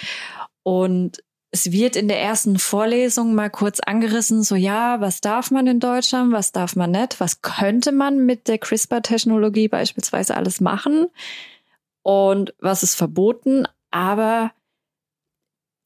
[0.63, 1.19] Und
[1.53, 5.81] es wird in der ersten Vorlesung mal kurz angerissen, so ja, was darf man in
[5.81, 11.09] Deutschland, was darf man nicht, was könnte man mit der CRISPR-Technologie beispielsweise alles machen
[12.03, 13.67] und was ist verboten.
[13.91, 14.53] Aber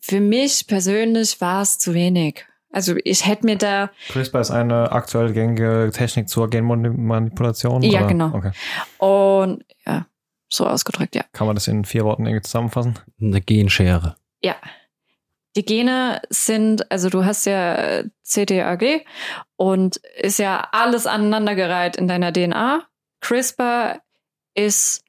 [0.00, 2.44] für mich persönlich war es zu wenig.
[2.70, 7.83] Also ich hätte mir da, CRISPR ist eine aktuell gängige Technik zur Genmanipulation?
[7.83, 8.09] Ja, oder?
[8.09, 8.35] genau.
[8.35, 8.50] Okay.
[8.98, 10.07] und ja,
[10.53, 11.24] so ausgedrückt, ja.
[11.33, 12.98] Kann man das in vier Worten irgendwie zusammenfassen?
[13.18, 14.16] Eine Genschere.
[14.42, 14.57] Ja.
[15.57, 19.05] Die Gene sind, also du hast ja äh, CTAG
[19.57, 22.87] und ist ja alles aneinandergereiht in deiner DNA.
[23.21, 24.01] CRISPR
[24.55, 25.05] ist,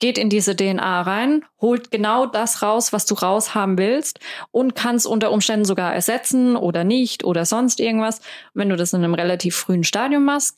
[0.00, 4.96] geht in diese DNA rein, holt genau das raus, was du raushaben willst und kann
[4.96, 8.20] es unter Umständen sogar ersetzen oder nicht oder sonst irgendwas.
[8.54, 10.56] Wenn du das in einem relativ frühen Stadium machst,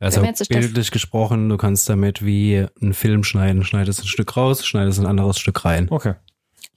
[0.00, 3.62] Also bildlich gesprochen, du kannst damit wie einen Film schneiden.
[3.62, 5.86] Schneidest ein Stück raus, schneidest ein anderes Stück rein.
[5.90, 6.14] Okay.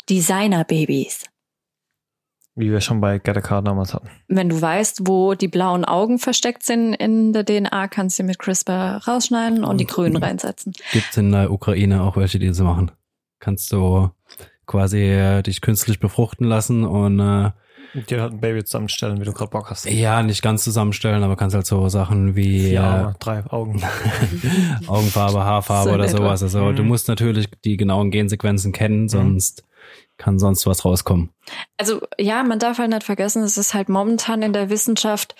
[0.09, 1.25] Designer-Babys.
[2.57, 4.09] Wie wir schon bei Get a Card damals hatten.
[4.29, 8.39] Wenn du weißt, wo die blauen Augen versteckt sind in der DNA, kannst du mit
[8.39, 10.71] CRISPR rausschneiden und die grünen reinsetzen.
[10.93, 12.91] Gibt's in der Ukraine auch welche, die das machen.
[13.39, 14.09] Kannst du
[14.67, 17.51] quasi äh, dich künstlich befruchten lassen und äh,
[17.93, 19.83] Und dir halt ein Baby zusammenstellen, wie du gerade Bock hast.
[19.85, 23.83] ja, nicht ganz zusammenstellen, aber kannst halt so Sachen wie Vier äh, Arme, drei Augen.
[24.87, 26.41] Augenfarbe, Haarfarbe So oder sowas.
[26.41, 26.75] Also Mhm.
[26.77, 29.63] du musst natürlich die genauen Gensequenzen kennen, sonst
[30.17, 31.31] kann sonst was rauskommen.
[31.77, 35.35] Also ja, man darf halt nicht vergessen, es ist halt momentan in der Wissenschaft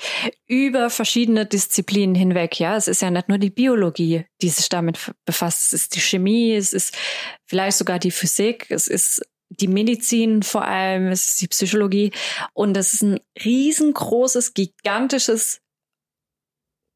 [0.48, 2.60] über verschiedene Disziplinen hinweg.
[2.60, 5.68] Ja, es ist ja nicht nur die Biologie, die sich damit befasst.
[5.68, 6.96] Es ist die Chemie, es ist
[7.46, 12.12] vielleicht sogar die Physik, es ist die Medizin vor allem, es ist die Psychologie
[12.54, 15.62] und es ist ein riesengroßes, gigantisches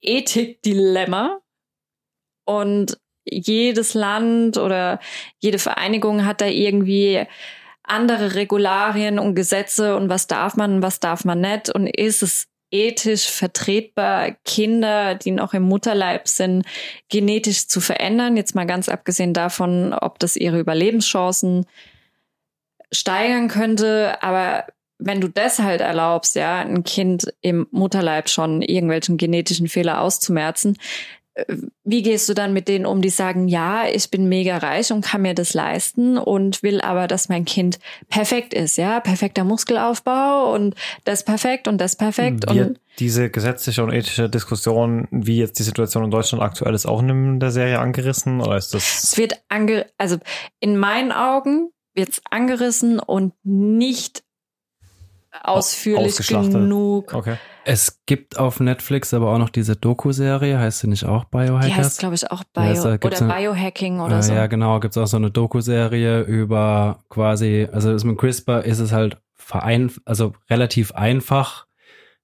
[0.01, 1.39] Ethikdilemma
[2.45, 4.99] und jedes Land oder
[5.39, 7.25] jede Vereinigung hat da irgendwie
[7.89, 11.69] andere Regularien und Gesetze und was darf man und was darf man nicht.
[11.69, 16.65] Und ist es ethisch vertretbar, Kinder, die noch im Mutterleib sind,
[17.09, 21.65] genetisch zu verändern, jetzt mal ganz abgesehen davon, ob das ihre Überlebenschancen
[22.91, 24.65] steigern könnte, aber
[24.99, 30.77] wenn du das halt erlaubst, ja, ein Kind im Mutterleib schon irgendwelchen genetischen Fehler auszumerzen,
[31.83, 35.05] wie gehst du dann mit denen um, die sagen, ja, ich bin mega reich und
[35.05, 40.53] kann mir das leisten und will aber, dass mein Kind perfekt ist, ja, perfekter Muskelaufbau
[40.53, 45.57] und das perfekt und das perfekt Wird und diese gesetzliche und ethische Diskussion, wie jetzt
[45.59, 48.41] die Situation in Deutschland aktuell ist, auch in der Serie angerissen?
[48.41, 49.17] Oder ist es das.
[49.17, 50.17] wird ange, also
[50.59, 54.23] in meinen Augen wird's angerissen und nicht
[55.43, 57.13] ausführlich genug.
[57.13, 57.35] Okay.
[57.65, 61.47] Es gibt auf Netflix aber auch noch diese Doku-Serie, heißt sie nicht auch Die heißt,
[61.49, 61.97] Biohackers?
[61.97, 64.33] glaube ich, auch Bio gibt's oder eine- Biohacking oder äh, so.
[64.33, 69.17] Ja, genau, gibt's auch so eine Doku-Serie über quasi, also mit CRISPR ist es halt
[69.35, 71.65] verein, also relativ einfach,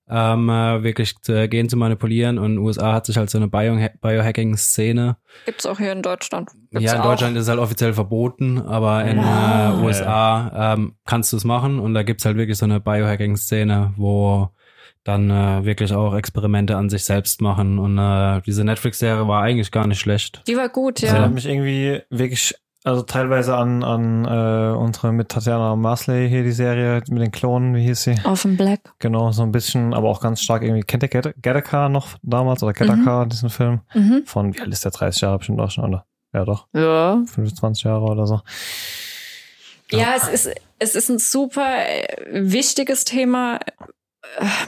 [0.09, 3.37] ähm, äh, wirklich zu, Gen zu manipulieren und in den USA hat sich halt so
[3.37, 6.49] eine Bio Biohacking-Szene Gibt's auch hier in Deutschland.
[6.71, 7.05] Gibt's Ja, in auch.
[7.05, 9.71] Deutschland ist es halt offiziell verboten, aber in Ah.
[9.79, 13.93] äh, USA ähm, kannst du es machen und da gibt's halt wirklich so eine Biohacking-Szene,
[13.97, 14.49] wo
[15.03, 19.71] dann äh, wirklich auch Experimente an sich selbst machen und äh, diese Netflix-Serie war eigentlich
[19.71, 20.41] gar nicht schlecht.
[20.47, 21.15] Die war gut, Das ja.
[21.15, 26.51] erinnert mich irgendwie wirklich, also teilweise an, an äh, unsere mit Tatjana Marsley hier die
[26.51, 28.15] Serie mit den Klonen, wie hieß sie?
[28.23, 28.79] Auf dem Black.
[28.99, 30.83] Genau, so ein bisschen, aber auch ganz stark irgendwie.
[30.83, 33.81] Kennt ihr Gattaca noch damals oder Gattaca, diesen Film?
[33.93, 34.23] Mhm.
[34.25, 34.91] Von, wie alt ist der?
[34.91, 36.05] 30 Jahre bestimmt auch schon, oder?
[36.31, 36.67] Ja, doch.
[36.73, 37.23] Ja.
[37.25, 38.41] 25 Jahre oder so.
[39.91, 43.59] Ja, es ist, es ist ein super äh, wichtiges Thema.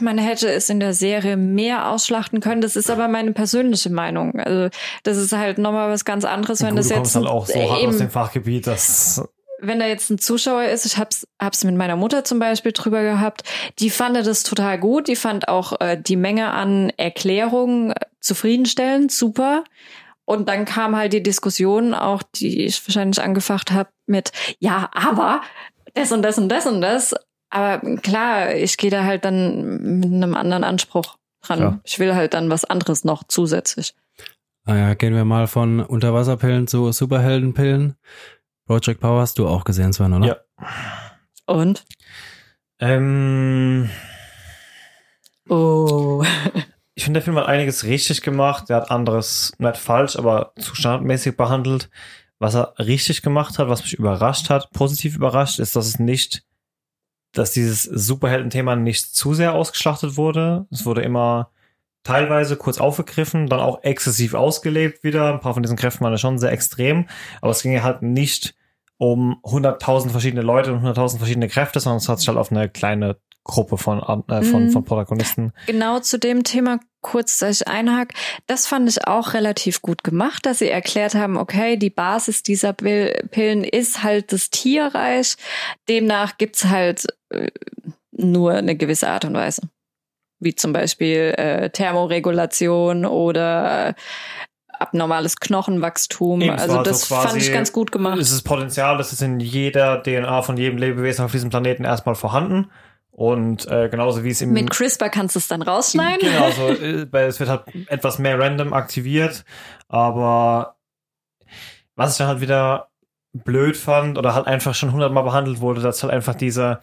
[0.00, 2.60] Man hätte es in der Serie mehr ausschlachten können.
[2.60, 4.38] Das ist aber meine persönliche Meinung.
[4.38, 4.68] Also,
[5.02, 7.54] das ist halt nochmal was ganz anderes, wenn Gut, das du jetzt halt auch so
[7.54, 9.22] hart aus dem Fachgebiet, dass
[9.60, 13.02] wenn da jetzt ein Zuschauer ist, ich hab's, hab's mit meiner Mutter zum Beispiel drüber
[13.02, 13.42] gehabt,
[13.80, 19.10] die fand das total gut, die fand auch äh, die Menge an Erklärungen äh, zufriedenstellend,
[19.10, 19.64] super.
[20.24, 25.40] Und dann kam halt die Diskussion auch, die ich wahrscheinlich angefacht habe, mit, ja, aber
[25.94, 27.14] das und das und das und das.
[27.50, 31.58] Aber klar, ich gehe da halt dann mit einem anderen Anspruch dran.
[31.60, 31.80] Ja.
[31.84, 33.94] Ich will halt dann was anderes noch zusätzlich.
[34.64, 37.96] Naja, gehen wir mal von Unterwasserpillen zu Superheldenpillen.
[38.66, 40.26] Project Power hast du auch gesehen, Sven, oder?
[40.26, 40.36] Ja.
[41.46, 41.86] Und?
[42.80, 43.88] ähm,
[45.48, 46.22] Oh.
[46.94, 48.68] ich finde, der Film hat einiges richtig gemacht.
[48.68, 51.90] Der hat anderes nicht falsch, aber zu standardmäßig behandelt.
[52.38, 56.44] Was er richtig gemacht hat, was mich überrascht hat, positiv überrascht, ist, dass es nicht,
[57.32, 60.66] dass dieses Superhelden-Thema nicht zu sehr ausgeschlachtet wurde.
[60.70, 61.50] Es wurde immer
[62.04, 65.32] teilweise kurz aufgegriffen, dann auch exzessiv ausgelebt wieder.
[65.32, 67.06] Ein paar von diesen Kräften waren ja schon sehr extrem,
[67.42, 68.54] aber es ging halt nicht
[68.96, 72.68] um 100.000 verschiedene Leute und 100.000 verschiedene Kräfte, sondern es hat sich halt auf eine
[72.68, 74.70] kleine Gruppe von, äh, von, Mhm.
[74.70, 78.14] von Protagonisten Genau zu dem Thema kurz, dass ich einhake.
[78.46, 82.70] Das fand ich auch relativ gut gemacht, dass sie erklärt haben, okay, die Basis dieser
[82.72, 85.36] Pil- Pillen ist halt das Tierreich.
[85.88, 87.48] Demnach gibt's halt äh,
[88.12, 89.62] nur eine gewisse Art und Weise.
[90.40, 93.94] Wie zum Beispiel äh, Thermoregulation oder
[94.78, 96.40] abnormales Knochenwachstum.
[96.40, 98.18] Eben, es also so das quasi- fand ich ganz gut gemacht.
[98.18, 102.14] Es ist Potenzial, das ist in jeder DNA von jedem Lebewesen auf diesem Planeten erstmal
[102.14, 102.70] vorhanden.
[103.18, 106.20] Und äh, genauso wie es im Mit CRISPR kannst du es dann rausschneiden.
[106.20, 109.44] Genau, so, äh, weil es wird halt etwas mehr random aktiviert,
[109.88, 110.76] aber
[111.96, 112.90] was ich dann halt wieder
[113.32, 116.78] blöd fand oder halt einfach schon hundertmal behandelt wurde, dass halt einfach diese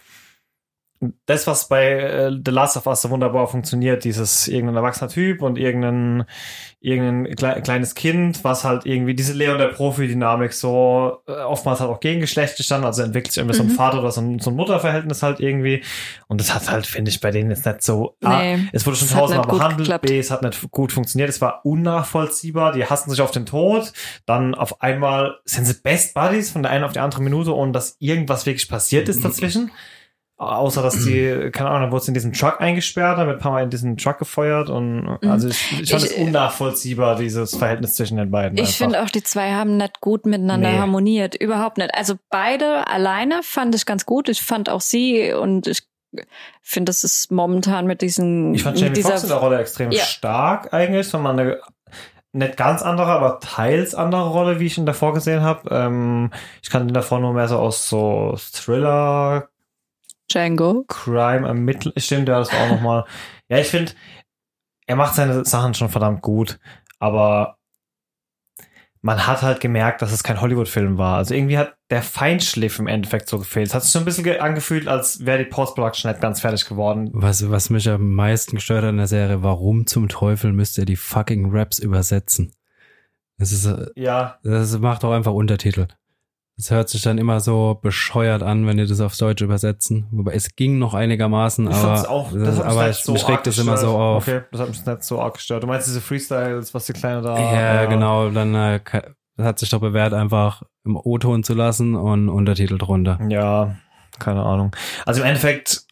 [1.25, 5.41] das, was bei äh, The Last of Us so wunderbar funktioniert, dieses irgendein erwachsener Typ
[5.41, 6.23] und irgendein,
[6.79, 11.89] irgendein kle kleines Kind, was halt irgendwie diese Leon der Profi-Dynamik so äh, oftmals halt
[11.91, 13.75] auch gegengeschlechtlich dann, also entwickelt sich irgendwie so ein Mhm.
[13.75, 15.83] Vater- oder so ein, so ein Mutterverhältnis halt irgendwie.
[16.27, 18.15] Und das hat halt, finde ich, bei denen jetzt nicht so.
[18.23, 20.07] A, Nee, es wurde schon tausendmal behandelt, geklappt.
[20.07, 23.91] B, es hat nicht gut funktioniert, es war unnachvollziehbar, die hassen sich auf den Tod,
[24.25, 27.73] dann auf einmal sind sie Best Buddies von der einen auf die andere Minute, ohne
[27.73, 29.71] dass irgendwas wirklich passiert ist dazwischen.
[30.37, 33.41] Außer dass die, keine Ahnung, dann wurde sie in diesen Truck eingesperrt, dann wird ein
[33.41, 37.55] paar Mal in diesen Truck gefeuert und also ich, ich fand Ich- es unnachvollziehbar, dieses
[37.55, 38.57] Verhältnis zwischen den beiden.
[38.57, 40.77] Ich finde auch, die zwei haben nicht gut miteinander Nee.
[40.77, 41.35] harmoniert.
[41.35, 41.91] Überhaupt nicht.
[41.95, 44.27] Also beide alleine fand ich ganz gut.
[44.27, 45.83] Ich fand auch sie und ich
[46.61, 50.03] finde, das ist momentan mit diesen Ich fand Jamie Foxx in der Rolle extrem Ja.
[50.03, 51.59] stark eigentlich, von eine
[52.33, 55.69] nicht ganz andere, aber teils andere Rolle, wie ich ihn davor gesehen habe.
[55.71, 59.47] Ähm, ich kannte ihn davor nur mehr so aus so Thriller,
[60.31, 60.85] Django.
[60.87, 61.93] Crime ermitteln.
[61.97, 63.05] Stimmt, ja, das war auch nochmal.
[63.49, 63.91] Ja, ich finde,
[64.87, 66.59] er macht seine Sachen schon verdammt gut,
[66.99, 67.57] aber
[69.01, 71.17] man hat halt gemerkt, dass es kein Hollywood-Film war.
[71.17, 73.67] Also irgendwie hat der Feinschliff im Endeffekt so gefehlt.
[73.67, 76.67] Es hat sich so ein bisschen ge- angefühlt, als wäre die Post-Production nicht ganz fertig
[76.67, 77.11] geworden.
[77.13, 80.85] Was, was mich am meisten gestört hat in der Serie, warum zum Teufel müsst ihr
[80.85, 82.53] die fucking Raps übersetzen?
[83.37, 85.85] Das ist, äh, Ja, das macht doch einfach Untertitel.
[86.57, 90.07] Das hört sich dann immer so bescheuert an, wenn die das aufs Deutsch übersetzen.
[90.11, 93.45] Wobei es ging noch einigermaßen, Ich aber, auch, das mich aber ich, so mich regt
[93.45, 94.25] das immer so auf.
[94.25, 95.63] Okay, das hat mich nicht so arg gestört.
[95.63, 97.37] Du meinst diese Freestyles, was die Kleine da...
[97.37, 98.29] Ja, äh, genau.
[98.29, 98.79] Dann äh,
[99.35, 103.19] das hat sich doch bewährt, einfach im O-Ton zu lassen und Untertitel drunter.
[103.27, 103.75] Ja,
[104.19, 104.73] keine Ahnung.
[105.05, 105.83] Also im Endeffekt,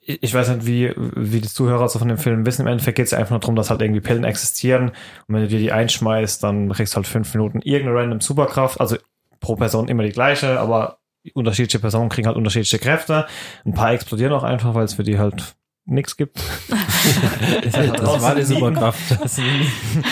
[0.00, 2.62] ich ich weiß nicht, wie, wie die Zuhörer so von dem Film wissen.
[2.62, 4.90] Im Endeffekt geht es einfach nur darum, dass halt irgendwie Pillen existieren.
[5.26, 8.80] Und wenn du dir die einschmeißt, dann kriegst du halt fünf Minuten irgendeine random Superkraft.
[8.80, 8.96] Also
[9.44, 11.00] pro Person immer die gleiche, aber
[11.34, 13.26] unterschiedliche Personen kriegen halt unterschiedliche Kräfte.
[13.66, 16.38] Ein paar explodieren auch einfach, weil es für die halt nichts gibt.
[17.62, 18.98] das, das war die Superkraft.
[19.22, 19.44] Das ist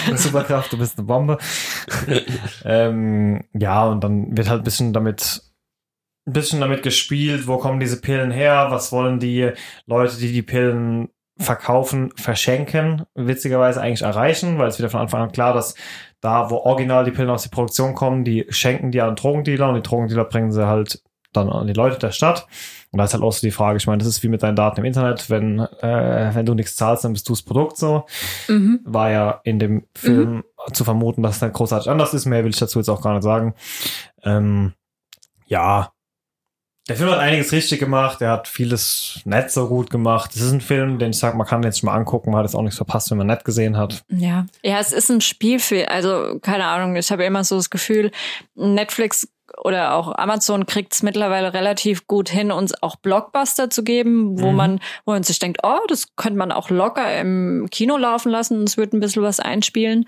[0.07, 1.39] eine Superkraft, du bist eine Bombe.
[2.64, 5.43] ähm, ja, und dann wird halt ein bisschen damit
[6.26, 9.51] ein bisschen damit gespielt, wo kommen diese Pillen her, was wollen die
[9.87, 11.09] Leute, die die Pillen
[11.39, 15.74] verkaufen, verschenken, witzigerweise eigentlich erreichen, weil es wieder von Anfang an klar, dass
[16.20, 19.74] da, wo original die Pillen aus der Produktion kommen, die schenken die an Drogendealer und
[19.74, 21.03] die Drogendealer bringen sie halt
[21.33, 22.47] dann an die Leute der Stadt.
[22.91, 24.57] Und da ist halt auch so die Frage, ich meine, das ist wie mit deinen
[24.57, 28.05] Daten im Internet, wenn, äh, wenn du nichts zahlst, dann bist du das Produkt so.
[28.49, 28.80] Mhm.
[28.85, 30.74] War ja in dem Film mhm.
[30.74, 32.26] zu vermuten, dass es dann großartig anders ist.
[32.26, 33.55] Mehr will ich dazu jetzt auch gar nicht sagen.
[34.22, 34.74] Ähm,
[35.47, 35.91] ja,
[36.89, 40.33] der Film hat einiges richtig gemacht, er hat vieles nicht so gut gemacht.
[40.35, 42.57] Es ist ein Film, den ich sage, man kann jetzt mal angucken, man hat es
[42.57, 44.03] auch nichts verpasst, wenn man nett gesehen hat.
[44.09, 48.11] Ja, ja, es ist ein Spielfilm, also keine Ahnung, ich habe immer so das Gefühl,
[48.57, 49.28] Netflix
[49.59, 54.51] oder auch Amazon kriegt es mittlerweile relativ gut hin, uns auch Blockbuster zu geben, wo
[54.51, 54.57] mhm.
[54.57, 58.64] man, wo man sich denkt, oh, das könnte man auch locker im Kino laufen lassen,
[58.64, 60.07] es wird ein bisschen was einspielen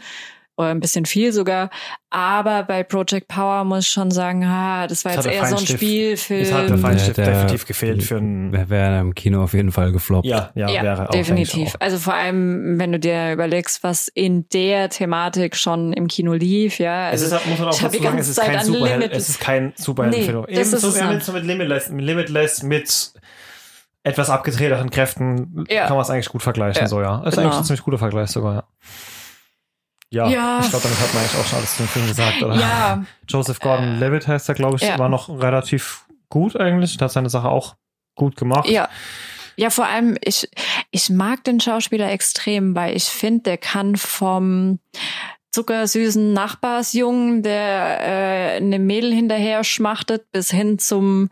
[0.56, 1.70] oder ein bisschen viel sogar.
[2.10, 5.66] Aber bei Project Power muss ich schon sagen, ha, das war jetzt eher so ein
[5.66, 6.42] Spielfilm.
[6.42, 8.52] Es hat der Feinstift der, der, definitiv gefehlt für ein.
[8.70, 10.26] Wäre im Kino auf jeden Fall gefloppt.
[10.26, 11.74] Ja, ja, ja wäre definitiv.
[11.74, 11.80] Auch.
[11.80, 16.78] Also vor allem, wenn du dir überlegst, was in der Thematik schon im Kino lief,
[16.78, 17.08] ja.
[17.08, 19.72] Also es ist, muss man auch dazu sagen, es ist, kein Superheld, es ist kein
[19.76, 20.44] Superheldenfilm.
[20.48, 23.12] Nee, Ebenso so mit Limitless, Limitless mit
[24.04, 25.86] etwas abgetretenen Kräften ja.
[25.86, 26.88] kann man es eigentlich gut vergleichen, ja.
[26.88, 27.18] so ja.
[27.24, 27.48] Das ist genau.
[27.48, 28.64] eigentlich ein ziemlich guter Vergleich sogar, ja.
[30.14, 30.60] Ja, ja.
[30.62, 32.54] ich glaube, damit hat man eigentlich auch schon alles zum Film gesagt, oder?
[32.54, 33.04] Ja.
[33.28, 34.98] Joseph Gordon-Levitt heißt er, glaube ich, ja.
[34.98, 36.96] war noch relativ gut eigentlich.
[37.00, 37.74] Hat seine Sache auch
[38.14, 38.68] gut gemacht.
[38.68, 38.88] Ja.
[39.56, 40.48] Ja, vor allem, ich,
[40.90, 44.80] ich mag den Schauspieler extrem, weil ich finde, der kann vom
[45.52, 51.30] zuckersüßen Nachbarsjungen, der äh, eine Mädel hinterher schmachtet, bis hin zum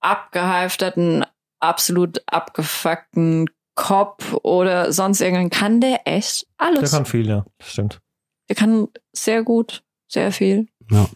[0.00, 1.24] abgehalfterten,
[1.60, 3.48] absolut abgefuckten
[3.78, 6.90] Cop oder sonst irgendwann kann der echt alles.
[6.90, 8.00] Der kann viel, ja, das stimmt.
[8.48, 10.66] Der kann sehr gut, sehr viel.
[10.90, 11.08] Ja.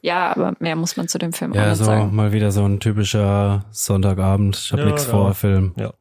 [0.00, 2.14] Ja, aber mehr muss man zu dem Film ja, auch nicht so sagen.
[2.14, 4.56] mal wieder so ein typischer Sonntagabend.
[4.56, 5.10] Ich habe ja, nichts ja.
[5.10, 5.74] vor, Film.
[5.76, 5.92] Ja.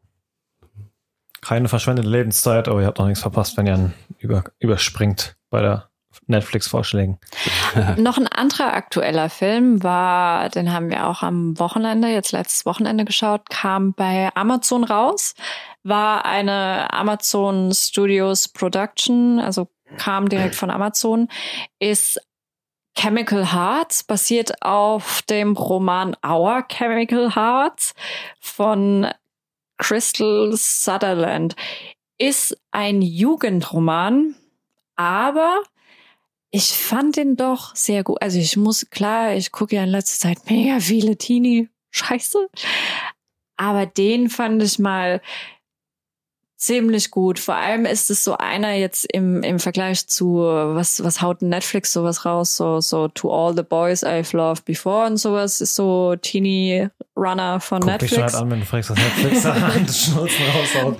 [1.42, 5.62] Keine verschwendete Lebenszeit, aber ihr habt noch nichts verpasst, wenn ihr ihn über, überspringt bei
[5.62, 5.90] der
[6.28, 7.20] Netflix-Vorschlägen.
[7.98, 13.06] Noch ein anderer aktueller Film war, den haben wir auch am Wochenende, jetzt letztes Wochenende
[13.06, 15.36] geschaut, kam bei Amazon raus,
[15.84, 19.68] war eine Amazon Studios Production, also
[19.98, 21.28] kam direkt von Amazon,
[21.80, 22.20] ist
[22.98, 27.94] Chemical Hearts, basiert auf dem Roman Our Chemical Hearts
[28.40, 29.08] von
[29.78, 31.56] Crystal Sutherland.
[32.18, 34.36] Ist ein Jugendroman,
[34.96, 35.62] aber
[36.56, 38.22] ich fand den doch sehr gut.
[38.22, 42.48] Also ich muss, klar, ich gucke ja in letzter Zeit mega viele Teenie-Scheiße.
[43.58, 45.22] Aber den fand ich mal
[46.66, 47.40] ziemlich gut.
[47.40, 51.94] Vor allem ist es so einer jetzt im, im Vergleich zu, was, was haut Netflix
[51.94, 52.56] sowas raus?
[52.58, 57.60] So, so To All the Boys I've Loved Before und sowas ist so Teenie Runner
[57.60, 58.14] von Guck Netflix.
[58.14, 59.46] Dich halt an, wenn du fragst, was Netflix
[60.16, 60.98] raushaut.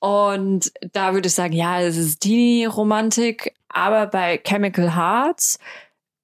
[0.00, 5.58] Und da würde ich sagen, ja, es ist Teenie-Romantik, aber bei Chemical Hearts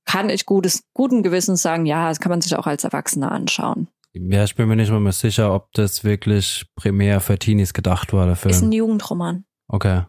[0.04, 3.88] kann ich gutes, guten Gewissens sagen, ja, das kann man sich auch als Erwachsener anschauen.
[4.14, 8.12] Ja, ich bin mir nicht mal mehr sicher, ob das wirklich primär für Teenies gedacht
[8.12, 8.50] war, der Film.
[8.50, 9.44] Ist ein Jugendroman.
[9.68, 10.02] Okay.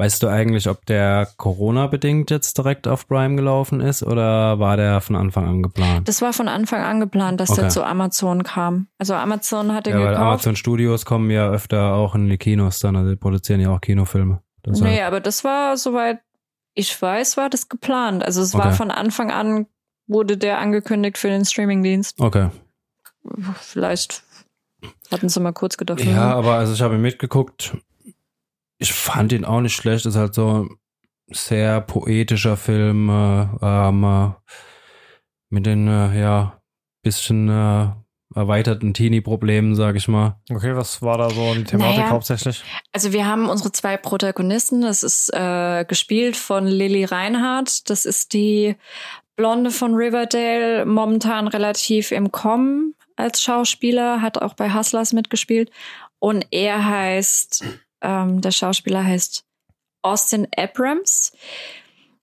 [0.00, 5.00] Weißt du eigentlich, ob der Corona-bedingt jetzt direkt auf Prime gelaufen ist oder war der
[5.00, 6.06] von Anfang an geplant?
[6.06, 7.62] Das war von Anfang an geplant, dass okay.
[7.62, 8.86] der zu Amazon kam.
[8.98, 10.20] Also Amazon hat den ja, gekauft.
[10.20, 13.70] Weil Amazon Studios kommen ja öfter auch in die Kinos dann, also die produzieren ja
[13.70, 14.40] auch Kinofilme.
[14.64, 14.88] Deshalb.
[14.88, 16.20] Nee, aber das war, soweit
[16.74, 18.24] ich weiß, war das geplant.
[18.24, 18.66] Also es okay.
[18.66, 19.66] war von Anfang an,
[20.06, 22.20] wurde der angekündigt für den Streamingdienst.
[22.20, 22.50] Okay.
[23.60, 24.22] Vielleicht
[25.10, 26.04] hatten sie mal kurz gedacht.
[26.04, 27.76] Ja, aber also ich habe ihn mitgeguckt.
[28.78, 30.06] Ich fand ihn auch nicht schlecht.
[30.06, 30.78] Ist halt so ein
[31.30, 34.34] sehr poetischer Film äh, ähm,
[35.50, 36.60] mit den äh, ja
[37.02, 37.88] bisschen äh,
[38.34, 40.36] erweiterten Teenie-Problemen, sag ich mal.
[40.50, 42.62] Okay, was war da so die Thematik naja, hauptsächlich?
[42.92, 44.82] Also wir haben unsere zwei Protagonisten.
[44.82, 47.88] Das ist äh, gespielt von Lily Reinhardt.
[47.88, 48.76] Das ist die
[49.36, 55.70] Blonde von Riverdale, momentan relativ im Kommen als Schauspieler, hat auch bei Hustlers mitgespielt.
[56.18, 57.64] Und er heißt,
[58.00, 59.44] ähm, der Schauspieler heißt
[60.02, 61.32] Austin Abrams.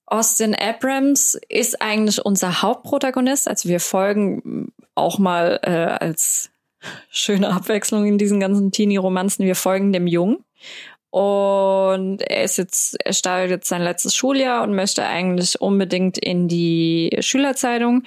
[0.05, 3.47] Austin Abrams ist eigentlich unser Hauptprotagonist.
[3.47, 6.51] Also wir folgen auch mal äh, als
[7.09, 9.45] schöne Abwechslung in diesen ganzen Teenie-Romanzen.
[9.45, 10.43] Wir folgen dem Jungen.
[11.09, 16.49] Und er ist jetzt, er startet jetzt sein letztes Schuljahr und möchte eigentlich unbedingt in
[16.49, 18.03] die Schülerzeitung.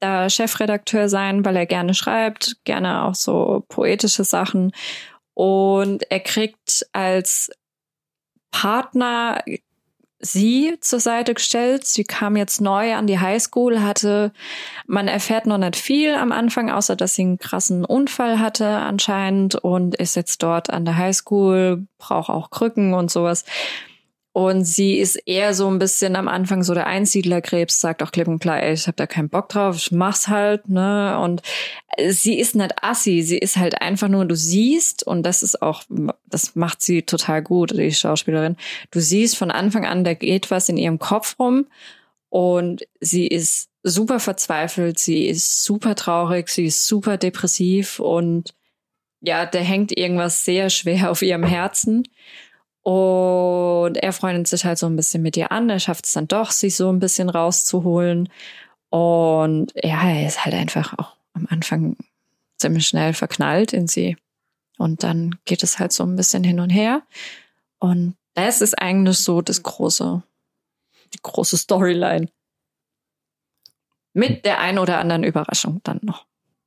[0.00, 4.72] Da Chefredakteur sein, weil er gerne schreibt, gerne auch so poetische Sachen.
[5.34, 7.50] Und er kriegt als
[8.50, 9.42] Partner
[10.18, 11.84] sie zur Seite gestellt.
[11.84, 14.32] Sie kam jetzt neu an die Highschool, hatte,
[14.86, 19.56] man erfährt noch nicht viel am Anfang, außer dass sie einen krassen Unfall hatte anscheinend
[19.56, 23.44] und ist jetzt dort an der Highschool, braucht auch Krücken und sowas.
[24.36, 28.28] Und sie ist eher so ein bisschen am Anfang so der Einsiedlerkrebs, sagt auch klipp
[28.28, 31.18] und klar, ey, ich habe da keinen Bock drauf, ich mach's halt, ne?
[31.18, 31.40] Und
[32.10, 35.84] sie ist nicht assi, sie ist halt einfach nur, du siehst, und das ist auch,
[36.26, 38.58] das macht sie total gut, die Schauspielerin,
[38.90, 41.64] du siehst von Anfang an, da geht was in ihrem Kopf rum
[42.28, 48.52] und sie ist super verzweifelt, sie ist super traurig, sie ist super depressiv und
[49.22, 52.06] ja, da hängt irgendwas sehr schwer auf ihrem Herzen.
[52.86, 55.68] Und er freundet sich halt so ein bisschen mit ihr an.
[55.68, 58.28] Er schafft es dann doch, sich so ein bisschen rauszuholen.
[58.90, 61.96] Und ja, er ist halt einfach auch am Anfang
[62.58, 64.16] ziemlich schnell verknallt in sie.
[64.78, 67.02] Und dann geht es halt so ein bisschen hin und her.
[67.80, 70.22] Und das ist eigentlich so das große,
[71.12, 72.28] die große Storyline.
[74.12, 76.24] Mit der ein oder anderen Überraschung dann noch.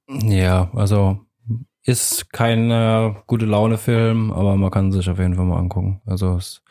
[0.09, 1.26] Ja, also
[1.90, 6.02] ist kein äh, gute Laune-Film, aber man kann sich auf jeden Fall mal angucken.
[6.06, 6.62] Also ist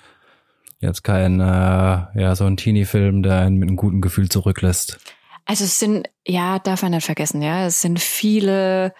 [0.79, 4.99] jetzt kein, äh, ja, so ein Teenie-Film, der einen mit einem guten Gefühl zurücklässt.
[5.45, 8.95] Also es sind, ja, darf man nicht vergessen, ja, es sind viele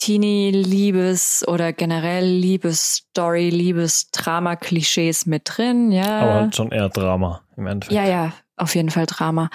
[0.00, 6.20] Teenie-Liebes- oder generell Liebes-Story, Liebes-Drama-Klischees mit drin, ja.
[6.20, 7.96] Aber halt schon eher Drama im Endeffekt.
[7.96, 9.50] Ja, ja, auf jeden Fall Drama.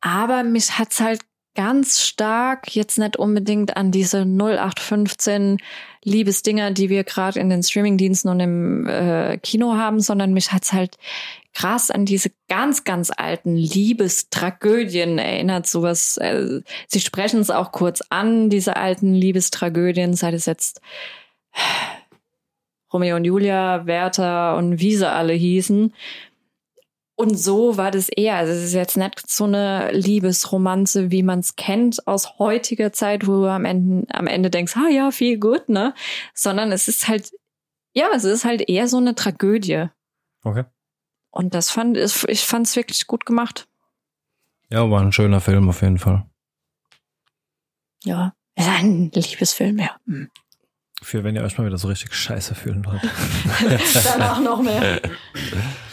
[0.00, 1.20] Aber mich hat's halt
[1.54, 5.58] ganz stark jetzt nicht unbedingt an diese 0815
[6.04, 10.72] Liebesdinger, die wir gerade in den Streamingdiensten und im äh, Kino haben, sondern mich hat's
[10.72, 10.96] halt
[11.52, 15.66] krass an diese ganz, ganz alten Liebestragödien erinnert.
[15.66, 20.80] Sowas, äh, sie sprechen es auch kurz an, diese alten Liebestragödien, sei es jetzt
[22.92, 25.92] Romeo und Julia, Werther und wie sie alle hießen.
[27.20, 28.36] Und so war das eher.
[28.36, 33.26] Also es ist jetzt nicht so eine Liebesromanze, wie man es kennt aus heutiger Zeit,
[33.26, 35.92] wo du am Ende, am Ende denkst, ah ja, viel gut, ne?
[36.32, 37.30] Sondern es ist halt,
[37.92, 39.88] ja, es ist halt eher so eine Tragödie.
[40.44, 40.64] Okay.
[41.30, 43.68] Und das fand ich, ich fand es wirklich gut gemacht.
[44.70, 46.24] Ja, war ein schöner Film auf jeden Fall.
[48.02, 49.94] Ja, ist ein Liebesfilm, ja.
[50.06, 50.30] Hm.
[51.02, 53.02] Für wenn ihr euch mal wieder so richtig scheiße fühlen wollt.
[54.04, 55.02] Dann auch noch mehr.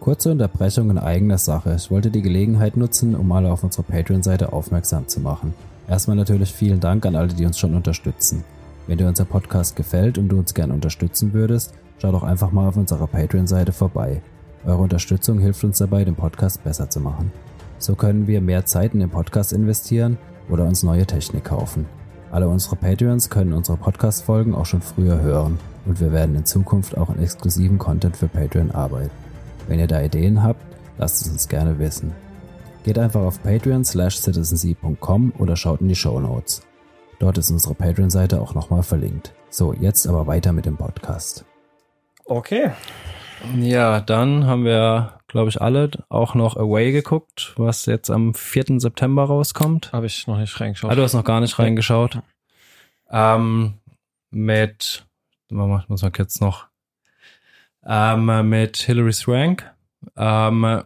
[0.00, 1.74] Kurze Unterbrechung in eigener Sache.
[1.76, 5.52] Ich wollte die Gelegenheit nutzen, um alle auf unserer Patreon-Seite aufmerksam zu machen.
[5.86, 8.42] Erstmal natürlich vielen Dank an alle, die uns schon unterstützen.
[8.86, 12.66] Wenn dir unser Podcast gefällt und du uns gerne unterstützen würdest, schau doch einfach mal
[12.66, 14.22] auf unserer Patreon-Seite vorbei.
[14.64, 17.30] Eure Unterstützung hilft uns dabei, den Podcast besser zu machen.
[17.76, 20.16] So können wir mehr Zeit in den Podcast investieren
[20.48, 21.84] oder uns neue Technik kaufen.
[22.30, 26.96] Alle unsere Patreons können unsere Podcast-Folgen auch schon früher hören und wir werden in Zukunft
[26.96, 29.29] auch in exklusiven Content für Patreon arbeiten.
[29.70, 30.60] Wenn ihr da Ideen habt,
[30.98, 32.12] lasst es uns gerne wissen.
[32.82, 36.66] Geht einfach auf patreon slash citizenseed.com oder schaut in die Show Notes.
[37.20, 39.32] Dort ist unsere Patreon-Seite auch nochmal verlinkt.
[39.48, 41.44] So, jetzt aber weiter mit dem Podcast.
[42.24, 42.72] Okay.
[43.60, 48.80] Ja, dann haben wir, glaube ich, alle auch noch Away geguckt, was jetzt am 4.
[48.80, 49.92] September rauskommt.
[49.92, 50.90] Habe ich noch nicht reingeschaut.
[50.90, 52.18] Ah, du hast noch gar nicht reingeschaut.
[53.08, 53.74] Ähm,
[54.32, 55.06] mit,
[55.48, 56.69] muss man jetzt noch
[57.90, 59.68] ähm, mit Hilary Swank.
[60.16, 60.82] Ähm,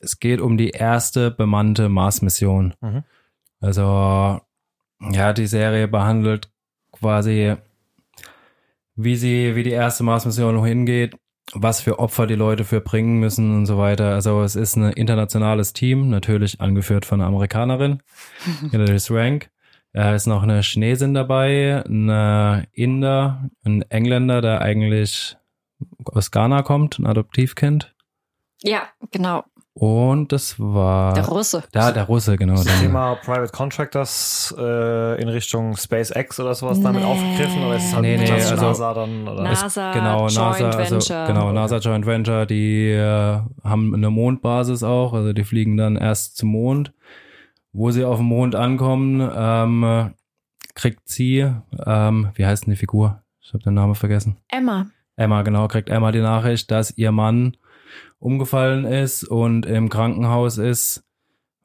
[0.00, 2.74] es geht um die erste bemannte Mars-Mission.
[2.80, 3.02] Mhm.
[3.60, 4.40] Also,
[5.00, 6.50] ja, die Serie behandelt
[6.92, 7.56] quasi,
[8.94, 11.16] wie sie, wie die erste Mars-Mission noch hingeht,
[11.52, 14.14] was für Opfer die Leute für bringen müssen und so weiter.
[14.14, 18.02] Also es ist ein internationales Team, natürlich angeführt von einer Amerikanerin,
[18.70, 19.50] Hilary Swank.
[19.92, 25.36] Da ist noch eine Chinesin dabei, ein Inder, ein Engländer, der eigentlich
[26.04, 27.94] aus Ghana kommt, ein Adoptivkind.
[28.62, 29.44] Ja, genau.
[29.74, 31.12] Und das war.
[31.12, 31.62] Der Russe.
[31.74, 32.54] Ja, der Russe, genau.
[32.54, 37.08] Das Thema Private Contractors äh, in Richtung SpaceX oder sowas damit Nee.
[37.08, 39.28] aufgegriffen oder ist es halt Nee, nee, also- NASA dann?
[39.28, 39.42] Oder?
[39.42, 41.26] NASA, genau, Joint NASA, also, Venture.
[41.26, 46.38] genau, NASA Joint Venture, die äh, haben eine Mondbasis auch, also die fliegen dann erst
[46.38, 46.94] zum Mond.
[47.74, 50.14] Wo sie auf dem Mond ankommen, ähm,
[50.74, 51.52] kriegt sie,
[51.84, 53.22] ähm, wie heißt denn die Figur?
[53.42, 54.38] Ich habe den Namen vergessen.
[54.48, 54.86] Emma.
[55.16, 57.56] Emma, genau, kriegt Emma die Nachricht, dass ihr Mann
[58.18, 61.04] umgefallen ist und im Krankenhaus ist.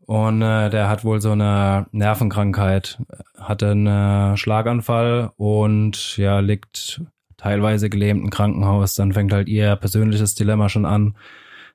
[0.05, 2.99] Und äh, der hat wohl so eine Nervenkrankheit,
[3.37, 7.01] hatte einen äh, Schlaganfall und ja, liegt
[7.37, 8.95] teilweise gelähmt im Krankenhaus.
[8.95, 11.15] Dann fängt halt ihr persönliches Dilemma schon an.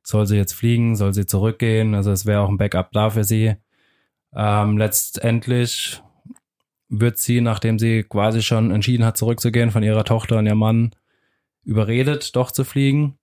[0.02, 0.96] Soll sie jetzt fliegen?
[0.96, 1.94] Soll sie zurückgehen?
[1.94, 3.54] Also es wäre auch ein Backup da für sie.
[4.34, 6.02] Ähm, letztendlich
[6.88, 10.90] wird sie, nachdem sie quasi schon entschieden hat, zurückzugehen von ihrer Tochter und ihrem Mann,
[11.66, 13.18] überredet, doch zu fliegen.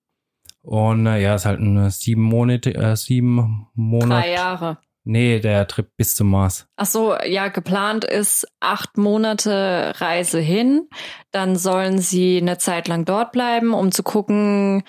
[0.61, 4.21] Und äh, ja, ist halt ein sieben Monate, äh, sieben Monate.
[4.21, 4.77] Drei Jahre.
[5.05, 6.65] Nee, der Trip bis zum Mars.
[6.77, 10.87] Ach so, ja, geplant ist acht Monate Reise hin.
[11.31, 14.83] Dann sollen sie eine Zeit lang dort bleiben, um zu gucken,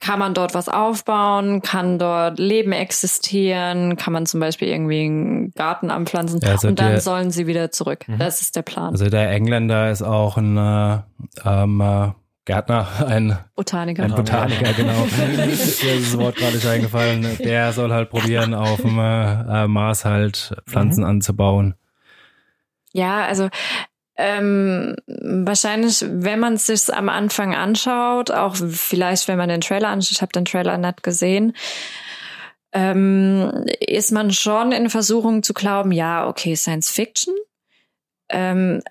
[0.00, 5.50] kann man dort was aufbauen, kann dort Leben existieren, kann man zum Beispiel irgendwie einen
[5.52, 8.08] Garten anpflanzen also und dann der- sollen sie wieder zurück.
[8.08, 8.18] Mhm.
[8.18, 8.90] Das ist der Plan.
[8.92, 11.02] Also der Engländer ist auch ein äh,
[11.44, 12.10] ähm, äh,
[12.50, 14.02] Gärtner, ein, Botaniker.
[14.02, 15.06] ein Botaniker, genau.
[15.06, 17.38] Mir ist das Wort gerade nicht eingefallen.
[17.38, 21.76] Der soll halt probieren, auf dem äh, äh, Mars halt Pflanzen anzubauen.
[22.92, 23.50] Ja, also
[24.16, 29.86] ähm, wahrscheinlich, wenn man es sich am Anfang anschaut, auch vielleicht, wenn man den Trailer
[29.86, 31.52] anschaut, ich habe den Trailer nicht gesehen,
[32.72, 37.32] ähm, ist man schon in Versuchung zu glauben, ja, okay, Science Fiction.
[38.28, 38.82] Ähm,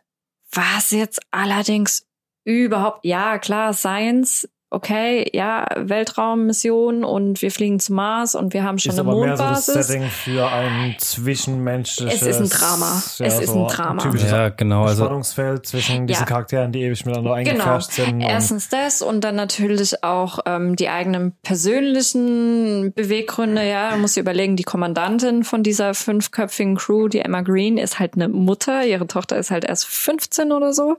[0.49, 2.08] was jetzt allerdings
[2.45, 8.77] überhaupt, ja, klar, Science, okay, ja, Weltraummission und wir fliegen zum Mars und wir haben
[8.77, 9.87] schon Ist eine aber mehr so das Mondbasis.
[9.87, 12.21] Setting für ein zwischenmenschliches...
[12.21, 13.01] Es ist ein Drama.
[13.19, 14.01] Es ist ein Drama.
[14.03, 14.83] typisches Ja, genau.
[14.85, 16.25] Also Spannungsfeld zwischen diesen Ja.
[16.27, 17.51] Charakteren, die ewig miteinander Genau.
[17.51, 18.13] eingefärscht sind.
[18.15, 23.67] und- Erstens das und dann natürlich auch ähm, die eigenen persönlichen Beweggründe.
[23.67, 27.99] Ja, man muss sich überlegen, die Kommandantin von dieser fünfköpfigen Crew, die Emma Green, ist
[27.99, 28.85] halt eine Mutter.
[28.85, 30.97] Ihre Tochter ist halt erst 15 oder so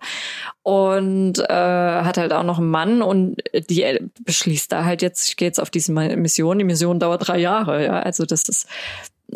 [0.62, 5.28] und äh, hat halt auch noch einen Mann und die äh, beschließt da halt jetzt,
[5.28, 6.58] ich gehe jetzt auf diese Mission.
[6.58, 7.84] Die Mission dauert drei Jahre.
[7.84, 8.68] Ja, also das ist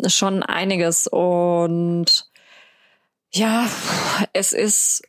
[0.07, 2.29] schon einiges und
[3.33, 3.67] ja,
[4.33, 5.03] es ist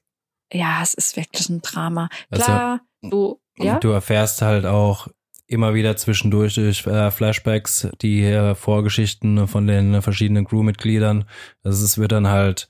[0.52, 2.08] ja, es ist wirklich ein Drama.
[2.30, 5.08] Also, Klar, du, ja, Du erfährst halt auch
[5.46, 11.24] immer wieder zwischendurch durch äh, Flashbacks die äh, Vorgeschichten von den verschiedenen Crewmitgliedern.
[11.62, 12.68] Also es wird dann halt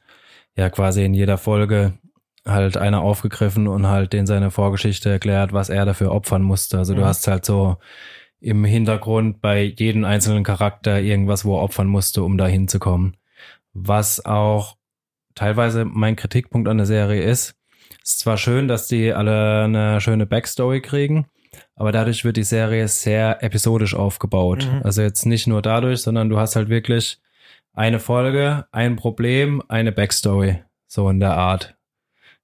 [0.56, 1.98] ja quasi in jeder Folge
[2.46, 6.78] halt einer aufgegriffen und halt den seine Vorgeschichte erklärt, was er dafür opfern musste.
[6.78, 7.06] Also du Mhm.
[7.06, 7.76] hast halt so
[8.40, 13.16] im Hintergrund bei jedem einzelnen Charakter irgendwas, wo er opfern musste, um da hinzukommen.
[13.72, 14.76] Was auch
[15.34, 17.56] teilweise mein Kritikpunkt an der Serie ist.
[18.04, 21.26] Es ist zwar schön, dass die alle eine schöne Backstory kriegen,
[21.74, 24.68] aber dadurch wird die Serie sehr episodisch aufgebaut.
[24.70, 24.82] Mhm.
[24.82, 27.18] Also jetzt nicht nur dadurch, sondern du hast halt wirklich
[27.74, 30.62] eine Folge, ein Problem, eine Backstory.
[30.86, 31.75] So in der Art.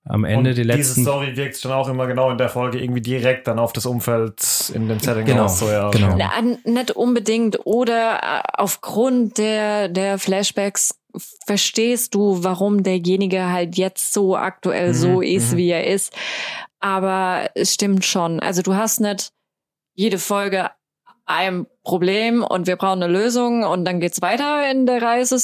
[0.04, 1.02] Am Ende und die Diese letzten.
[1.02, 4.42] Story wirkt schon auch immer genau in der Folge irgendwie direkt dann auf das Umfeld
[4.74, 5.60] in dem Setting Genau, aus.
[5.60, 6.16] So, ja, genau.
[6.16, 6.30] Na,
[6.64, 10.98] nicht unbedingt oder äh, aufgrund der, der Flashbacks
[11.46, 15.56] verstehst du, warum derjenige halt jetzt so aktuell Mhm, so ist, mhm.
[15.58, 16.12] wie er ist.
[16.80, 18.40] Aber es stimmt schon.
[18.40, 19.30] Also du hast nicht
[19.94, 20.70] jede Folge
[21.26, 25.36] ein Problem und wir brauchen eine Lösung und dann geht's weiter in der Reise.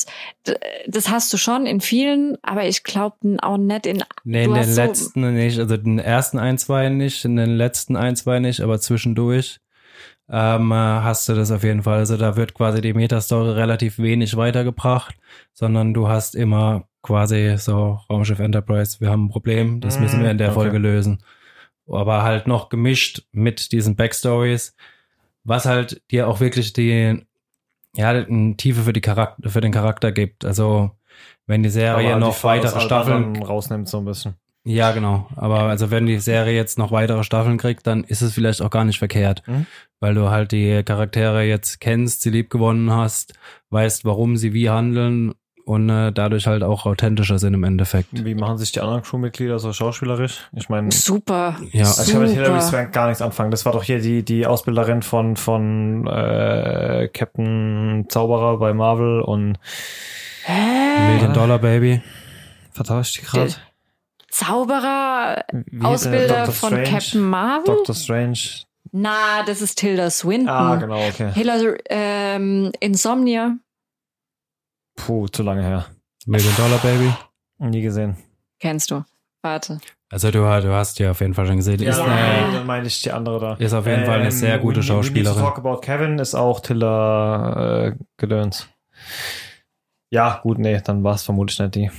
[0.87, 4.61] Das hast du schon in vielen, aber ich glaube auch nicht in Nee, in den
[4.61, 8.39] hast so- letzten nicht, also den ersten ein, zwei nicht, in den letzten ein, zwei
[8.39, 9.59] nicht, aber zwischendurch
[10.31, 11.99] ähm, äh, hast du das auf jeden Fall.
[11.99, 15.17] Also da wird quasi die Metastory relativ wenig weitergebracht,
[15.53, 20.31] sondern du hast immer quasi so Raumschiff Enterprise, wir haben ein Problem, das müssen wir
[20.31, 20.55] in der okay.
[20.55, 21.23] Folge lösen.
[21.91, 24.75] Aber halt noch gemischt mit diesen Backstories,
[25.49, 27.27] was halt dir auch wirklich die,
[27.97, 30.45] ja, eine Tiefe für die Charakter, für den Charakter gibt.
[30.45, 30.91] Also
[31.47, 34.35] wenn die Serie Aber noch die weitere halt Staffeln rausnimmt so ein bisschen.
[34.65, 35.27] ja, genau.
[35.37, 38.71] Aber also wenn die Serie jetzt noch weitere Staffeln kriegt, dann ist es vielleicht auch
[38.71, 39.67] gar nicht verkehrt, Mhm.
[40.01, 43.33] weil du halt die Charaktere jetzt kennst, sie lieb gewonnen hast,
[43.71, 45.33] weißt, warum sie wie handeln
[45.69, 48.09] und äh, dadurch halt auch authentischer sind im Endeffekt.
[48.13, 50.49] Wie machen sich die anderen Crewmitglieder so schauspielerisch?
[50.57, 51.57] Ich meine, super.
[51.73, 51.85] Ja.
[51.85, 52.63] also ich kann mit Hilary super.
[52.63, 53.51] Swank gar nichts anfangen.
[53.51, 59.59] Das war doch hier die, die Ausbilderin von, von äh, Captain Zauberer bei Marvel und
[60.45, 61.13] Hä?
[61.13, 62.01] Million Dollar Baby.
[62.73, 63.53] vertauscht die gerade?
[64.31, 65.89] Zauberer, Wie der?
[65.89, 66.89] Ausbilder Doctor von Strange?
[66.89, 67.75] Captain Marvel?
[67.77, 68.39] Doctor Strange.
[68.93, 70.49] Na, das ist Tilda Swinton.
[70.49, 71.31] Ah, genau, okay.
[71.35, 73.59] Hilary, ähm, Insomnia.
[74.99, 75.87] Puh, zu lange her.
[76.27, 77.13] Million Dollar Baby.
[77.59, 78.17] Nie gesehen.
[78.61, 79.05] Kennst du.
[79.43, 79.81] Warte.
[80.11, 81.81] Also du, du hast ja auf jeden Fall schon gesehen.
[81.81, 83.55] Ja, ist, nein, dann meine ich die andere da.
[83.55, 85.43] ist auf jeden Fall eine sehr gute We Need to Schauspielerin.
[85.43, 88.69] Talk About Kevin ist auch Tiller äh, Gedöns.
[90.11, 91.91] Ja, gut, nee, dann war es vermutlich nicht die.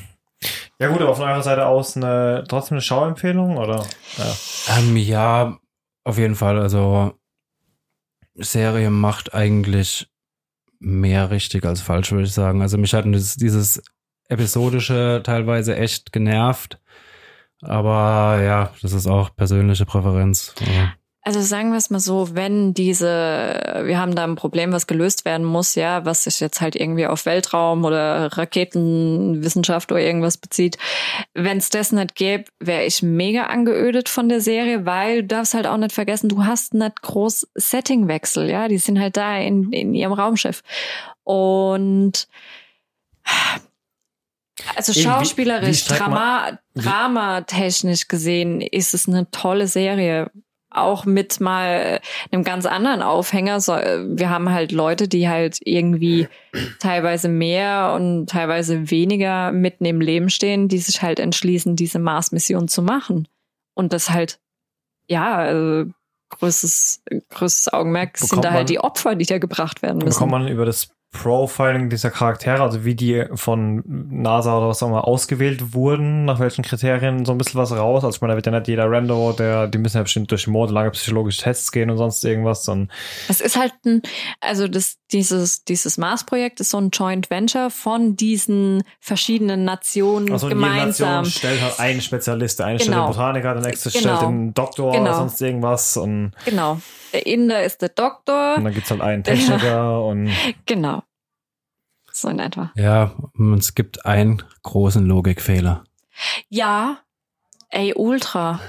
[0.80, 3.86] Ja gut, aber von eurer Seite aus eine, trotzdem eine Schauempfehlung, oder?
[4.18, 4.78] Ja.
[4.78, 5.58] Ähm, ja,
[6.04, 6.60] auf jeden Fall.
[6.60, 7.14] Also
[8.36, 10.10] Serie macht eigentlich
[10.80, 12.62] mehr richtig als falsch, würde ich sagen.
[12.62, 13.82] Also mich hat dieses, dieses
[14.30, 16.80] episodische teilweise echt genervt.
[17.62, 20.56] Aber ja, das ist auch persönliche Präferenz.
[20.66, 20.94] Also,
[21.30, 25.26] Also sagen wir es mal so, wenn diese, wir haben da ein Problem, was gelöst
[25.26, 30.80] werden muss, ja, was sich jetzt halt irgendwie auf Weltraum oder Raketenwissenschaft oder irgendwas bezieht,
[31.36, 35.54] wenn es das nicht gäbe, wäre ich mega angeödet von der Serie, weil du darfst
[35.54, 39.72] halt auch nicht vergessen, du hast nicht groß Settingwechsel, ja, die sind halt da in,
[39.72, 40.64] in ihrem Raumschiff.
[41.22, 42.28] Und
[44.76, 50.32] also schauspielerisch, Drama, dramatechnisch gesehen ist es eine tolle Serie.
[50.72, 52.00] Auch mit mal
[52.32, 53.60] einem ganz anderen Aufhänger.
[53.60, 56.28] So, äh, wir haben halt Leute, die halt irgendwie
[56.80, 62.68] teilweise mehr und teilweise weniger mitten im Leben stehen, die sich halt entschließen, diese Mars-Mission
[62.68, 63.28] zu machen.
[63.74, 64.40] Und das halt,
[65.08, 65.90] ja, also
[66.30, 70.10] größtes, größtes Augenmerk sind Bekommt da man- halt die Opfer, die da gebracht werden müssen.
[70.10, 74.88] Bekommt man über das Profiling dieser Charaktere, also wie die von NASA oder was auch
[74.90, 78.04] immer ausgewählt wurden, nach welchen Kriterien so ein bisschen was raus?
[78.04, 80.46] Also ich meine, da wird ja nicht jeder Rando, der, die müssen ja bestimmt durch
[80.48, 82.68] monatelange psychologische Tests gehen und sonst irgendwas.
[82.68, 82.90] Und
[83.28, 84.04] Es ist halt ein,
[84.40, 90.48] also das, dieses, dieses Mars-Projekt ist so ein Joint Venture von diesen verschiedenen Nationen also
[90.48, 91.24] jede gemeinsam.
[91.24, 93.08] Nation stellt halt einen Spezialist, der eine stellt Genau.
[93.08, 94.02] den Botaniker, der nächste Genau.
[94.18, 95.04] stellt den Doktor Genau.
[95.06, 96.80] oder sonst irgendwas und, Genau.
[97.14, 98.56] Der Inder ist der Doktor.
[98.58, 100.30] und dann gibt's halt einen Techniker und
[100.66, 101.04] Genau.
[102.12, 102.72] So in etwa.
[102.76, 105.84] Ja, und es gibt einen großen Logikfehler.
[106.50, 107.00] Ja.
[107.70, 108.60] Ey, Ultra.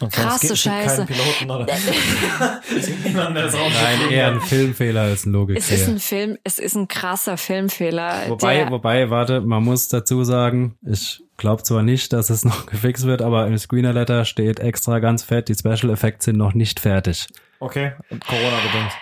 [0.00, 1.06] Und Krasse gibt- es gibt Scheiße.
[1.06, 1.66] keinen Piloten
[2.76, 5.88] es gibt Nein, eher ein Filmfehler als ein Es ist Logikfehler.
[5.88, 8.28] ein Film, es ist ein krasser Filmfehler.
[8.28, 13.04] Wobei, wobei, warte, man muss dazu sagen, ich glaube zwar nicht, dass es noch gefixt
[13.06, 16.80] wird, aber im Screener Letter steht extra ganz fett, die Special Effects sind noch nicht
[16.80, 17.26] fertig.
[17.60, 18.92] Okay, Corona bedingt.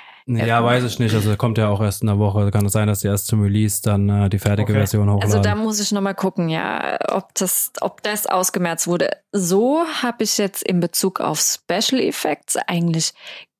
[0.46, 1.12] Ja, weiß ich nicht.
[1.16, 2.52] Also kommt ja auch erst in einer Woche.
[2.52, 4.78] Kann es sein, dass die erst zum Release dann äh, die fertige Okay.
[4.78, 5.24] Version hochladen.
[5.32, 9.10] Also da muss ich noch mal gucken, ja, ob das, ob das ausgemerzt wurde.
[9.32, 13.14] So habe ich jetzt in Bezug auf Special Effects eigentlich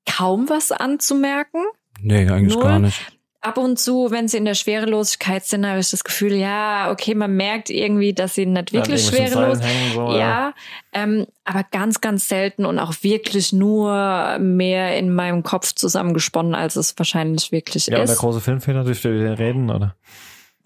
[0.09, 1.61] kaum was anzumerken.
[2.01, 2.63] nee, eigentlich Null.
[2.63, 3.11] gar nicht.
[3.43, 7.13] Ab und zu, wenn sie in der Schwerelosigkeit sind, habe ich das Gefühl, ja, okay,
[7.13, 9.59] man merkt irgendwie, dass sie nicht wirklich Ja, schwerelos.
[9.61, 10.53] Hängen, so, Ja,
[10.93, 16.77] ähm, aber ganz, ganz selten und auch wirklich nur mehr in meinem Kopf zusammengesponnen, als
[16.77, 18.19] es wahrscheinlich wirklich Ja, und der ist.
[18.21, 19.95] große Filmfehler, über den reden, oder?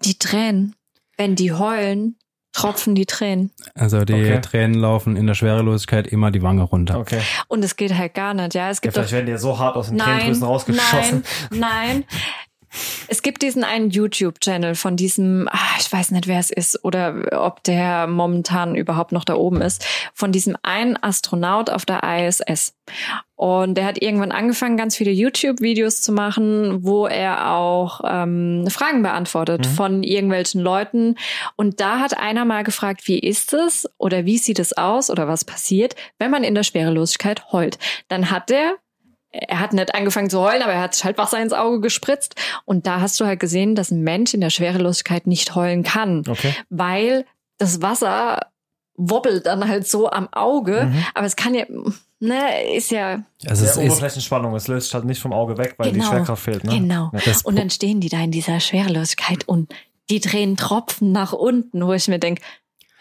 [0.04, 0.76] Die Tränen,
[1.16, 2.14] wenn die heulen,
[2.52, 3.50] tropfen die Tränen.
[3.74, 4.40] Also die Okay.
[4.40, 6.98] Tränen laufen in der Schwerelosigkeit immer die Wange runter.
[7.00, 7.20] Okay.
[7.48, 8.70] Und es geht halt gar nicht, ja.
[8.70, 11.24] Es Ja, gibt doch vielleicht werden die ja so hart aus den Nein, Tränendrüsen rausgeschossen.
[11.50, 12.04] nein, nein.
[13.08, 17.44] Es gibt diesen einen YouTube-Channel von diesem, ah, ich weiß nicht, wer es ist oder
[17.44, 22.74] ob der momentan überhaupt noch da oben ist, von diesem einen Astronaut auf der ISS.
[23.36, 29.02] Und der hat irgendwann angefangen, ganz viele YouTube-Videos zu machen, wo er auch ähm, Fragen
[29.02, 29.70] beantwortet Mhm.
[29.70, 31.14] von irgendwelchen Leuten.
[31.54, 35.28] Und da hat einer mal gefragt, wie ist es oder wie sieht es aus oder
[35.28, 37.78] was passiert, wenn man in der Schwerelosigkeit heult.
[38.08, 38.74] Dann hat der
[39.30, 42.34] er hat nicht angefangen zu heulen, aber er hat sich halt Wasser ins Auge gespritzt.
[42.64, 46.24] Und da hast du halt gesehen, dass ein Mensch in der Schwerelosigkeit nicht heulen kann,
[46.28, 46.54] Okay.
[46.70, 47.24] weil
[47.58, 48.40] das Wasser
[48.96, 50.86] wobbelt dann halt so am Auge.
[50.90, 51.04] Mhm.
[51.14, 51.64] Aber es kann ja,
[52.20, 55.92] ne, ist ja, Also es ist, Oberflächenspannung, es löst halt nicht vom Auge weg, weil
[55.92, 56.10] die Genau.
[56.10, 56.72] Schwerkraft fehlt, ne?
[56.78, 57.10] genau.
[57.12, 57.32] Ja.
[57.44, 59.72] Und dann stehen die da in dieser Schwerelosigkeit und
[60.10, 62.40] die drehen Tropfen nach unten, wo ich mir denk,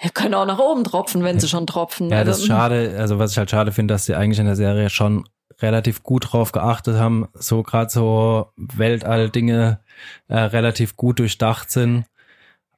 [0.01, 2.09] wir können auch nach oben tropfen, wenn sie schon tropfen.
[2.09, 2.95] ja, das ist Also, schade.
[2.99, 5.27] Also was ich halt schade finde, dass sie eigentlich in der Serie schon
[5.61, 9.79] relativ gut drauf geachtet haben, so gerade so Weltall-Dinge
[10.27, 12.05] äh, relativ gut durchdacht sind,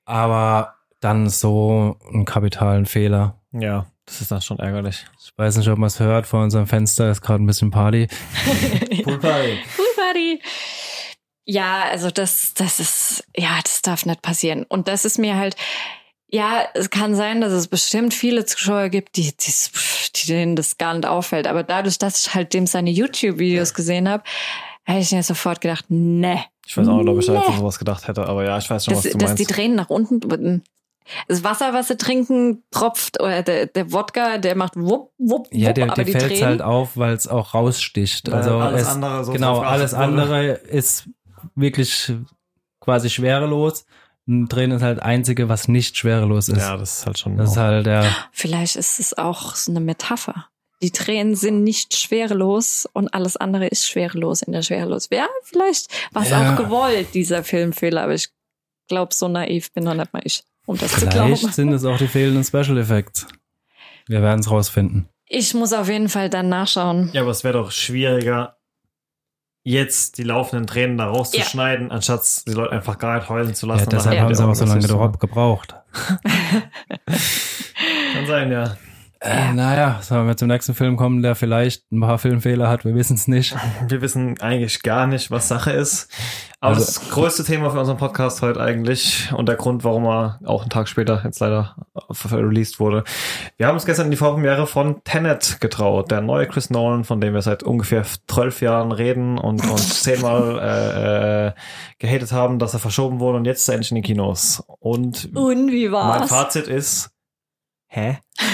[0.05, 3.39] aber dann so einen kapitalen Fehler.
[3.51, 5.05] Ja, das ist dann schon ärgerlich.
[5.23, 8.07] Ich weiß nicht, ob man es hört, vor unserem Fenster ist gerade ein bisschen Party.
[9.03, 9.59] Poolparty.
[9.77, 10.41] Cool Buddy.
[11.45, 14.65] Ja, also das, das ist, ja, das darf nicht passieren.
[14.69, 15.55] Und das ist mir halt,
[16.32, 19.53] ja, es kann sein, dass es bestimmt viele Zuschauer gibt, die, die,
[20.15, 21.47] die denen das gar nicht auffällt.
[21.47, 24.23] Aber dadurch, dass ich halt dem seine YouTube-Videos gesehen habe,
[24.88, 26.43] habe ich mir sofort gedacht, ne.
[26.65, 28.69] Ich weiß auch nicht, ob ich da jetzt an sowas gedacht hätte, aber ja, ich
[28.69, 29.55] weiß schon, Dass, was du dass die meinst.
[29.55, 30.63] Tränen nach unten,
[31.27, 35.47] das Wasser, was sie trinken, tropft, oder der, der Wodka, der macht wupp, wupp, wupp,
[35.51, 38.30] Ja, der, aber der die fällt Tränen, halt auf, weil es auch raussticht.
[38.30, 41.09] Also alles es, andere so genau, alles andere ist
[41.55, 42.13] wirklich
[42.80, 43.86] quasi schwerelos.
[44.30, 46.59] Ein Tränen ist halt einzige, was nicht schwerelos ist.
[46.59, 47.36] Ja, das ist halt schon.
[47.38, 50.45] Das ist halt der, Vielleicht ist es auch so eine Metapher.
[50.84, 55.09] Die Tränen sind nicht schwerelos und alles andere ist schwerelos in der Schwerelos.
[55.11, 56.53] Ja, vielleicht war es Ja.
[56.53, 58.30] auch gewollt, dieser Filmfehler, aber ich
[58.88, 61.36] glaube, so naiv bin noch nicht mal ich, um das zu glauben.
[61.36, 63.25] vielleicht sind es auch die fehlenden Special Effects.
[64.07, 65.09] Wir werden es rausfinden.
[65.27, 67.09] Ich muss auf jeden Fall dann nachschauen.
[67.13, 68.57] ja, aber es wäre doch schwieriger,
[69.70, 73.84] jetzt die laufenden Tränen da rauszuschneiden, anstatt die Leute einfach gar nicht heulen zu lassen.
[73.84, 75.76] Ja, deshalb haben sie auch so lange gebraucht.
[78.13, 78.78] Kann sein, ja.
[79.22, 82.95] Äh, naja, sollen wir zum nächsten Film kommen, der vielleicht ein paar Filmfehler hat, wir
[82.95, 83.53] wissen es nicht.
[83.89, 86.09] Wir wissen eigentlich gar nicht, was Sache ist.
[86.61, 90.39] Aber Also- das größte Thema für unseren Podcast heute eigentlich und der Grund, warum er
[90.45, 91.76] auch einen Tag später jetzt leider
[92.32, 93.03] released wurde.
[93.57, 97.20] Wir haben uns gestern in die Vorpremiere von Tenet getraut, der neue Chris Nolan, von
[97.20, 101.51] dem wir seit ungefähr zwölf Jahren reden und uns zehnmal äh, äh,
[101.99, 104.63] gehatet haben, dass er verschoben wurde und jetzt ist er endlich in den Kinos.
[104.80, 106.30] Und Und wie mein war's?
[106.30, 107.11] Fazit ist,
[107.89, 108.19] hä?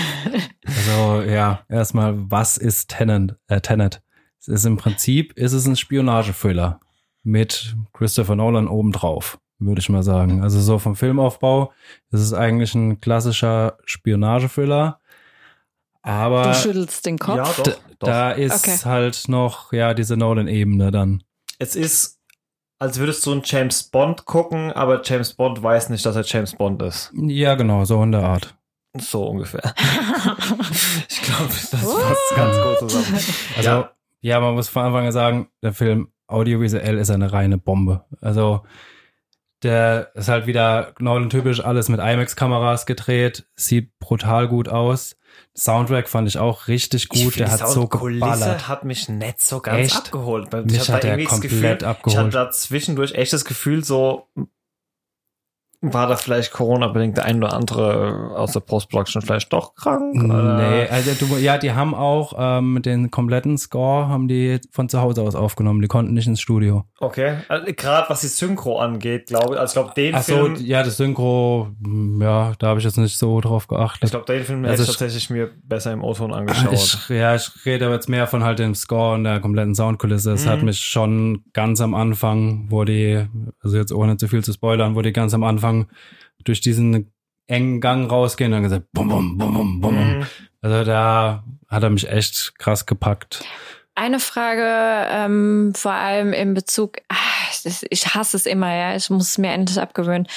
[0.65, 3.36] Also ja, erstmal, was ist Tenet?
[3.47, 4.01] Äh, Tenet?
[4.39, 6.79] Es ist im Prinzip, ist es ein Spionagethriller
[7.23, 10.41] mit Christopher Nolan obendrauf, würde ich mal sagen.
[10.41, 11.71] Also so vom Filmaufbau
[12.11, 14.99] ist es eigentlich ein klassischer Spionagethriller,
[16.01, 17.38] aber du schüttelst den Kopf.
[17.38, 17.79] Ja, doch.
[17.99, 18.07] doch.
[18.07, 18.77] da ist Okay.
[18.86, 21.23] halt noch ja diese Nolan-Ebene dann.
[21.59, 22.19] es ist,
[22.79, 26.53] als würdest du einen James Bond gucken, aber James Bond weiß nicht, dass er James
[26.55, 27.11] Bond ist.
[27.15, 28.55] Ja, genau, so in der Art.
[28.99, 29.61] So ungefähr.
[31.09, 33.19] ich glaube, das passt ganz gut zusammen.
[33.57, 33.91] Also, Ja.
[34.21, 34.39] ja.
[34.39, 38.05] man muss von Anfang an sagen, der Film audiovisuell ist eine reine Bombe.
[38.21, 38.63] Also,
[39.63, 45.15] der ist halt wieder Nolan-typisch alles mit IMAX-Kameras gedreht, sieht brutal gut aus.
[45.57, 48.67] Soundtrack fand ich auch richtig gut, Ich der find, hat die so geballert.
[48.67, 49.95] hat mich nicht so ganz Echt?
[49.97, 50.51] abgeholt.
[50.51, 52.17] Weil Mich ich hatte hat da er irgendwie das komplett Gefühl, Ich abgeholt.
[52.19, 54.27] hatte da zwischendurch echt das Gefühl, so
[55.82, 60.15] war da vielleicht Corona-bedingt der ein oder andere aus der Post-Production vielleicht doch krank?
[60.23, 60.57] Oder?
[60.57, 65.01] Nee, also du, ja, die haben auch ähm, den kompletten Score haben die von zu
[65.01, 65.82] Hause aus aufgenommen.
[65.82, 66.86] Die konnten nicht ins Studio.
[66.99, 67.38] Okay.
[67.49, 69.59] Also, Gerade was die Synchro angeht, glaube ich.
[69.59, 70.55] Also ich glaube, den Ach so, Film.
[70.65, 74.05] ja, das Synchro, hm, ja, da habe ich jetzt nicht so drauf geachtet.
[74.05, 76.73] Ich glaube, den Film Also hätte ich ich- tatsächlich mir besser im O-Ton angeschaut.
[76.73, 80.32] Ich, ja, ich rede aber jetzt mehr von halt dem Score und der kompletten Soundkulisse.
[80.34, 80.49] Es Mhm.
[80.49, 83.26] hat mich schon ganz am Anfang, wo die,
[83.61, 85.64] also jetzt ohne zu viel zu spoilern, wo die ganz am Anfang
[86.43, 87.11] durch diesen
[87.47, 90.18] engen Gang rausgehen und dann gesagt, bum, bum, bum, bum, bum, bum.
[90.18, 90.26] Mhm.
[90.61, 93.43] Also da hat er mich echt krass gepackt.
[93.93, 96.97] Eine Frage, ähm, vor allem in Bezug,
[97.63, 100.28] das, ich hasse es immer, ja, ich muss es mir endlich abgewöhnen.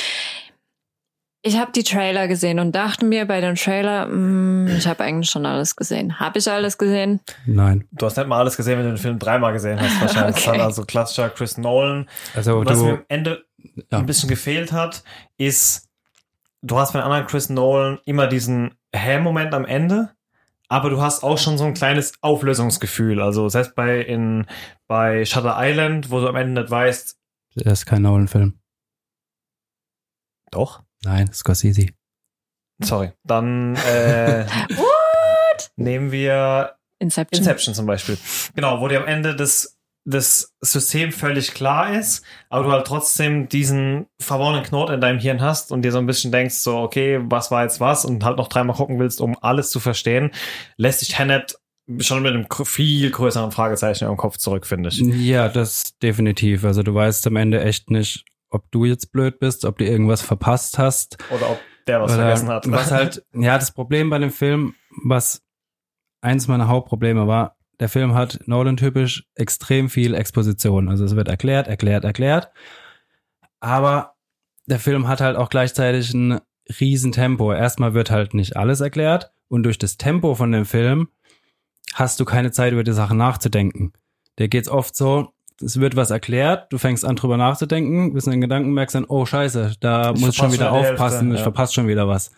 [1.43, 5.31] Ich habe die Trailer gesehen und dachte mir bei dem Trailer, mh, ich habe eigentlich
[5.31, 6.18] schon alles gesehen.
[6.20, 7.20] Habe ich alles gesehen?
[7.47, 7.87] Nein.
[7.93, 10.35] Du hast nicht mal alles gesehen, wenn du den Film dreimal gesehen hast, wahrscheinlich.
[10.37, 10.59] Das Okay.
[10.59, 12.09] hat also klassischer Chris Nolan.
[12.35, 13.45] Also Was mir du, am Ende
[13.90, 13.98] Ja.
[13.98, 15.02] ein bisschen gefehlt hat,
[15.36, 15.88] ist,
[16.62, 20.14] du hast bei den anderen Chris Nolan immer diesen Hä-Moment am Ende,
[20.68, 23.20] aber du hast auch schon so ein kleines Auflösungsgefühl.
[23.20, 24.46] Also selbst bei in
[24.86, 27.18] bei Shutter Island, wo du am Ende nicht weißt,
[27.54, 28.59] das ist kein Nolan-Film.
[30.50, 30.82] doch.
[31.04, 31.88] Nein, Scorsese.
[32.82, 33.12] Sorry.
[33.24, 34.46] Dann äh,
[35.76, 37.38] nehmen wir Inception.
[37.38, 38.18] Inception zum Beispiel.
[38.54, 39.78] Genau, wo dir am Ende das,
[40.09, 45.42] das System völlig klar ist, aber du halt trotzdem diesen verworrenen Knoten in deinem Hirn
[45.42, 48.38] hast und dir so ein bisschen denkst, so, okay, was war jetzt was und halt
[48.38, 50.30] noch dreimal gucken willst, um alles zu verstehen,
[50.78, 51.59] lässt sich Tenet
[51.98, 54.98] schon mit einem viel größeren Fragezeichen im Kopf zurück, finde ich.
[54.98, 56.64] Ja, das definitiv.
[56.64, 60.22] Also du weißt am Ende echt nicht, ob du jetzt blöd bist, ob du irgendwas
[60.22, 61.18] verpasst hast.
[61.30, 62.70] Oder ob der was vergessen hat.
[62.70, 65.42] Was halt, ja, das Problem bei dem Film, was
[66.22, 70.89] eins meiner Hauptprobleme war, der Film hat Nolan-typisch extrem viel Exposition.
[70.89, 72.51] Also es wird erklärt, erklärt, erklärt.
[73.61, 74.14] Aber
[74.66, 76.41] der Film hat halt auch gleichzeitig ein
[76.81, 77.53] riesen Tempo.
[77.53, 81.09] Erstmal wird halt nicht alles erklärt und durch das Tempo von dem Film
[81.95, 83.93] hast du keine Zeit, über die Sachen nachzudenken.
[84.39, 88.33] Der geht's oft so, es wird was erklärt, du fängst an drüber nachzudenken, bist in
[88.33, 91.39] den Gedanken, merkst dann, oh scheiße, da Ich muss ich schon wieder aufpassen, Hälfte, ich
[91.39, 91.43] ja.
[91.43, 92.31] verpasse schon wieder was.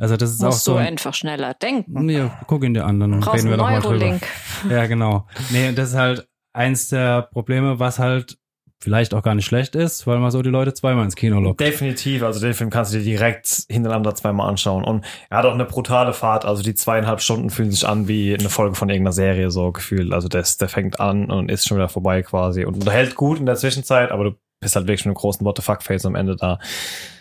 [0.00, 0.72] Also das ist auch Musst so.
[0.72, 2.04] du ein- einfach schneller denken.
[2.06, 4.04] Nee, guck in die anderen, dann Brauchst reden wir einen noch mal drüber.
[4.06, 4.22] Neurolink.
[4.70, 5.26] Ja, genau.
[5.50, 8.36] Nee, das ist halt eins der Probleme, was halt
[8.82, 11.60] vielleicht auch gar nicht schlecht ist, weil man so die Leute zweimal ins Kino lockt.
[11.60, 14.84] Definitiv, also den Film kannst du dir direkt hintereinander zweimal anschauen.
[14.84, 18.34] Und er hat auch eine brutale Fahrt, also die zweieinhalb Stunden fühlen sich an wie
[18.34, 20.14] eine Folge von irgendeiner Serie, so gefühlt.
[20.14, 22.64] Also das, der fängt an und ist schon wieder vorbei quasi.
[22.64, 24.30] Und unterhält gut in der Zwischenzeit, aber du
[24.60, 26.58] bist halt wirklich mit einem großen What the fuck Face am Ende da.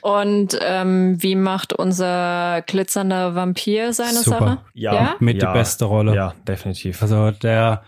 [0.01, 4.39] Und ähm, wie macht unser glitzernder Vampir seine Super.
[4.39, 4.57] Sache?
[4.73, 5.15] Ja?
[5.19, 6.13] Mit ja, die beste Rolle.
[6.15, 7.01] Ja, definitiv.
[7.01, 7.83] Also der,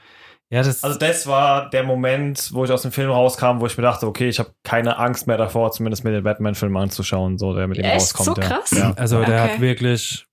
[0.50, 3.78] ja, das, Also das war der Moment, wo ich aus dem Film rauskam, wo ich
[3.78, 7.54] mir dachte, okay, ich habe keine Angst mehr davor, zumindest mir den Batman-Film anzuschauen, so
[7.54, 7.96] der mit ihm Echt?
[7.96, 8.38] rauskommt.
[8.38, 8.48] So ja.
[8.48, 8.72] krass?
[8.72, 8.94] Ja.
[8.96, 9.54] also der Okay.
[9.54, 10.26] hat wirklich,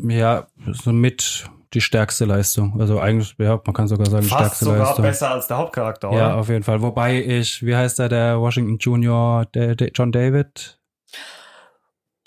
[0.00, 1.44] ja, so mit
[1.74, 2.80] die stärkste Leistung.
[2.80, 5.02] Also eigentlich, ja, man kann sogar sagen, Fast stärkste sogar Leistung.
[5.04, 6.18] besser als der Hauptcharakter, oder?
[6.18, 6.80] Ja, auf jeden Fall.
[6.80, 10.78] Wobei ich, wie heißt der, der Washington Junior, der, der John David?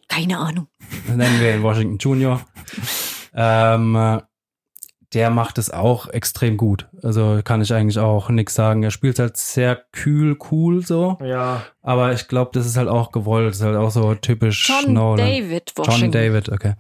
[0.10, 0.68] Keine Ahnung.
[1.08, 2.42] nennen wir ihn Washington Junior.
[3.34, 4.20] ähm, äh,
[5.14, 6.88] der macht es auch extrem gut.
[7.02, 8.84] Also kann ich eigentlich auch nichts sagen.
[8.84, 11.18] Er spielt halt sehr kühl, cool so.
[11.24, 11.64] ja.
[11.82, 13.50] Aber ich glaube, das ist halt auch gewollt.
[13.50, 15.26] Das ist halt auch so typisch John Nolan.
[15.26, 16.12] David John Washington.
[16.12, 16.74] David, okay.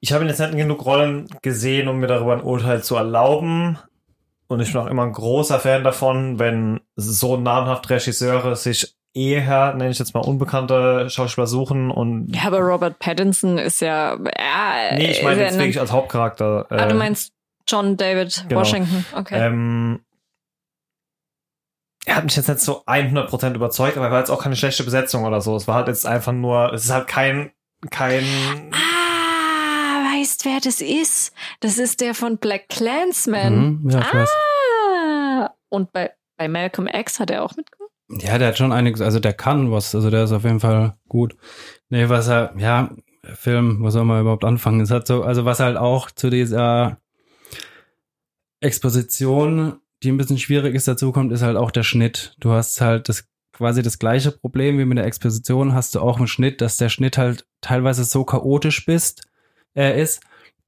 [0.00, 3.78] Ich habe jetzt nicht genug Rollen gesehen, um mir darüber ein Urteil zu erlauben.
[4.48, 9.74] Und ich bin auch immer ein großer Fan davon, wenn so namhafte Regisseure sich eher,
[9.74, 12.34] nenne ich jetzt mal, unbekannte Schauspieler suchen und.
[12.34, 14.14] Ja, aber Robert Pattinson ist ja.
[14.14, 16.66] ja nee, ich meine jetzt wirklich als Hauptcharakter.
[16.70, 17.32] Ah, du äh, meinst
[17.68, 18.60] John David genau.
[18.60, 19.04] Washington.
[19.14, 19.46] Okay.
[19.46, 20.00] Ähm,
[22.06, 24.84] er hat mich jetzt nicht so 100% überzeugt, aber er war jetzt auch keine schlechte
[24.84, 25.54] Besetzung oder so.
[25.54, 27.52] Es war halt jetzt einfach nur, es ist halt kein,
[27.90, 28.24] kein,
[28.72, 28.89] ah,
[30.40, 31.32] weißt wer das ist?
[31.60, 33.82] Das ist der von Black Clansman.
[33.82, 34.28] Mhm, ja, ich weiß.
[34.28, 37.90] Ah, und bei, bei Malcolm X hat er auch mitgemacht.
[38.08, 40.96] Ja, der hat schon einiges, also der kann was, also der ist auf jeden Fall
[41.08, 41.36] gut.
[41.90, 42.90] Nee, was er, ja,
[43.22, 44.80] Film, wo soll man überhaupt anfangen?
[44.80, 46.98] Es hat so, also was halt auch zu dieser
[48.60, 52.34] Exposition, die ein bisschen schwierig ist, dazu kommt, ist halt auch der Schnitt.
[52.40, 56.18] Du hast halt das quasi das gleiche Problem wie mit der Exposition, hast du auch
[56.18, 59.28] im Schnitt, dass der Schnitt halt teilweise so chaotisch bist,
[59.76, 60.20] äh, ist,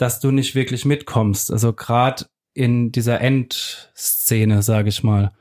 [0.02, 1.50] dass du nicht wirklich mitkommst.
[1.52, 5.32] Also gerade in dieser Endszene, sage ich mal,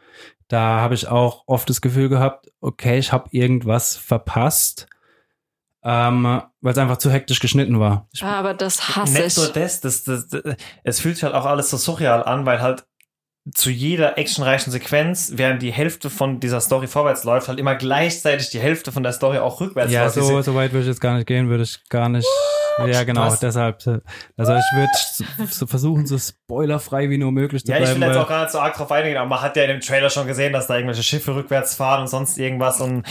[0.48, 4.88] da habe ich auch oft das Gefühl gehabt, okay, ich habe irgendwas verpasst,
[5.84, 8.08] ähm, weil es einfach zu hektisch geschnitten war.
[8.14, 9.34] Ich, Ah, Aber das hasse nicht ich.
[9.34, 10.44] so das, das, das, das,
[10.84, 12.86] es fühlt sich halt auch alles so surreal an, weil halt
[13.56, 18.52] zu jeder actionreichen Sequenz, während die Hälfte von dieser Story vorwärts läuft, halt immer gleichzeitig
[18.52, 20.16] die Hälfte von der Story auch rückwärts ja, läuft.
[20.16, 22.28] so, Diese- so weit würde ich jetzt gar nicht gehen, würde ich gar nicht.
[22.88, 23.40] Ja, genau, Was?
[23.40, 23.86] deshalb.
[23.88, 24.00] äh,
[24.38, 28.02] Also ich würde so, versuchen, so spoilerfrei wie nur möglich zu Ja, ich bleiben.
[28.02, 29.80] will jetzt auch gar nicht so arg drauf eingehen, aber man hat ja in dem
[29.82, 33.06] Trailer schon gesehen, dass da irgendwelche Schiffe rückwärts fahren und sonst irgendwas und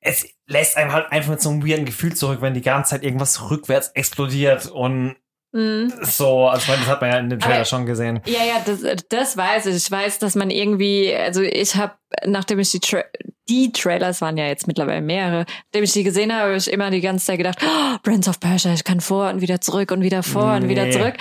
[0.00, 3.02] es lässt einem halt einfach mit so einem weirden Gefühl zurück, wenn die ganze Zeit
[3.02, 5.16] irgendwas rückwärts explodiert und
[5.58, 5.92] Mhm.
[6.02, 8.20] so, also ich meine, das hat man ja in dem Trailer Aber- schon gesehen.
[8.26, 9.76] Ja, ja, das, das weiß ich.
[9.76, 11.94] Ich weiß, dass man irgendwie, also ich habe,
[12.26, 13.02] nachdem ich die, Tra
[13.48, 16.90] die Trailers waren ja jetzt mittlerweile mehrere, nachdem ich die gesehen habe, habe ich immer
[16.90, 20.02] die ganze Zeit gedacht, oh, Prince of Persia, ich kann vor und wieder zurück und
[20.02, 21.14] wieder vor und wieder Nee, zurück.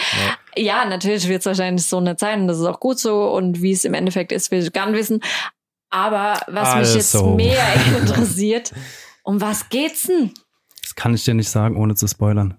[0.55, 0.63] nee.
[0.63, 3.61] Ja, natürlich wird es wahrscheinlich so eine Zeit und das ist auch gut so und
[3.61, 5.21] wie es im Endeffekt ist, will ich gar nicht wissen.
[5.89, 7.33] Aber was mich jetzt Also.
[7.35, 7.63] mehr
[7.97, 8.73] interessiert,
[9.23, 10.31] um was geht's denn?
[10.81, 12.57] Das kann ich dir nicht sagen, ohne zu spoilern.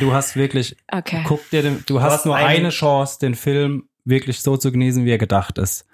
[0.00, 1.22] Du hast wirklich, Okay.
[1.26, 5.04] guck dir den, du, hast, hast nur eine Chance, den Film wirklich so zu genießen,
[5.04, 5.86] wie er gedacht ist.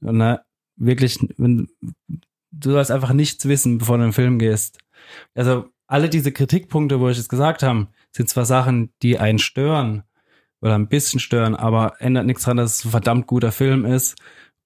[0.00, 0.42] Und ne,
[0.76, 1.68] wirklich, wenn,
[2.50, 4.78] du sollst einfach nichts wissen, bevor du in den Film gehst.
[5.34, 10.02] Also alle diese Kritikpunkte, wo ich es gesagt habe, sind zwar Sachen, die einen stören
[10.60, 14.16] oder ein bisschen stören, aber ändert nichts daran, dass es ein verdammt guter Film ist.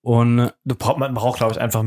[0.02, 1.82] Und Du braucht, man braucht, glaube ich, einfach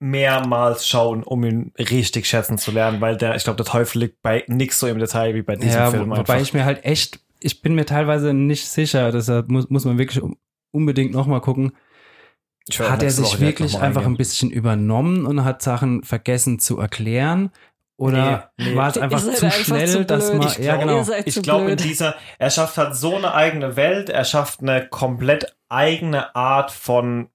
[0.00, 4.22] mehrmals schauen, um ihn richtig schätzen zu lernen, weil der, ich glaube, der Teufel liegt
[4.22, 6.28] bei nix so im Detail wie bei diesem ja, Film einfach.
[6.28, 9.98] wobei ich mir halt echt, ich bin mir teilweise nicht sicher, deshalb muss, muss man
[9.98, 10.22] wirklich
[10.70, 11.72] unbedingt nochmal gucken.
[12.68, 16.58] Ich werde hat er sich Woche wirklich einfach ein bisschen übernommen und hat Sachen vergessen
[16.58, 17.50] zu erklären?
[17.96, 18.76] Oder Nee, nee.
[18.76, 21.04] war es einfach zu einfach schnell, zu dass man, Ich ja genau.
[21.24, 25.56] Ich glaube, in dieser, er schafft halt so eine eigene Welt, er schafft eine komplett
[25.68, 27.28] eigene Art von,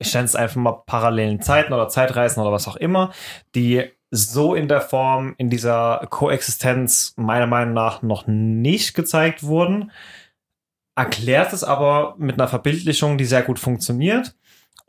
[0.00, 3.12] ich nenne es einfach mal parallelen Zeiten oder Zeitreisen oder was auch immer,
[3.54, 9.92] die so in der Form, in dieser Koexistenz meiner Meinung nach noch nicht gezeigt wurden.
[10.96, 14.34] Erklärt es aber mit einer Verbildlichung, die sehr gut funktioniert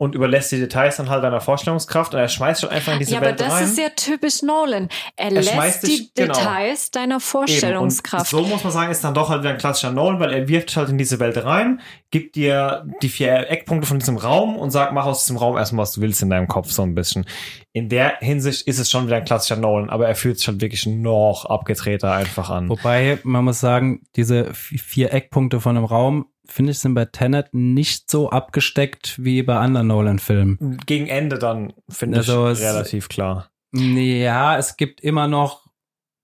[0.02, 3.12] und überlässt die Details dann halt deiner Vorstellungskraft und er schmeißt schon einfach in diese
[3.12, 3.64] Ja, aber Welt das rein.
[3.64, 4.88] ist ja typisch Nolan.
[5.14, 6.34] Er, schmeißt lässt dich- die genau.
[6.34, 7.20] Details deiner Eben.
[7.20, 8.32] Vorstellungskraft.
[8.34, 10.48] Und so muss man sagen, ist dann doch halt wieder ein klassischer Nolan, weil er
[10.48, 11.80] wirft dich halt in diese Welt rein,
[12.10, 15.82] gibt dir die vier Eckpunkte von diesem Raum und sagt, mach aus diesem Raum erstmal,
[15.82, 17.24] was du willst in deinem Kopf, so ein bisschen.
[17.72, 20.60] In der Hinsicht ist es schon wieder ein klassischer Nolan, aber er fühlt sich halt
[20.60, 22.68] wirklich noch abgedrehter einfach an.
[22.68, 27.48] Wobei, man muss sagen, diese vier Eckpunkte von einem Raum, finde ich, sind bei Tenet
[27.52, 30.78] nicht so abgesteckt wie bei anderen Nolan-Filmen.
[30.86, 33.50] Gegen Ende dann, finde Also ich, es- relativ klar.
[33.74, 35.66] Ja, es gibt immer noch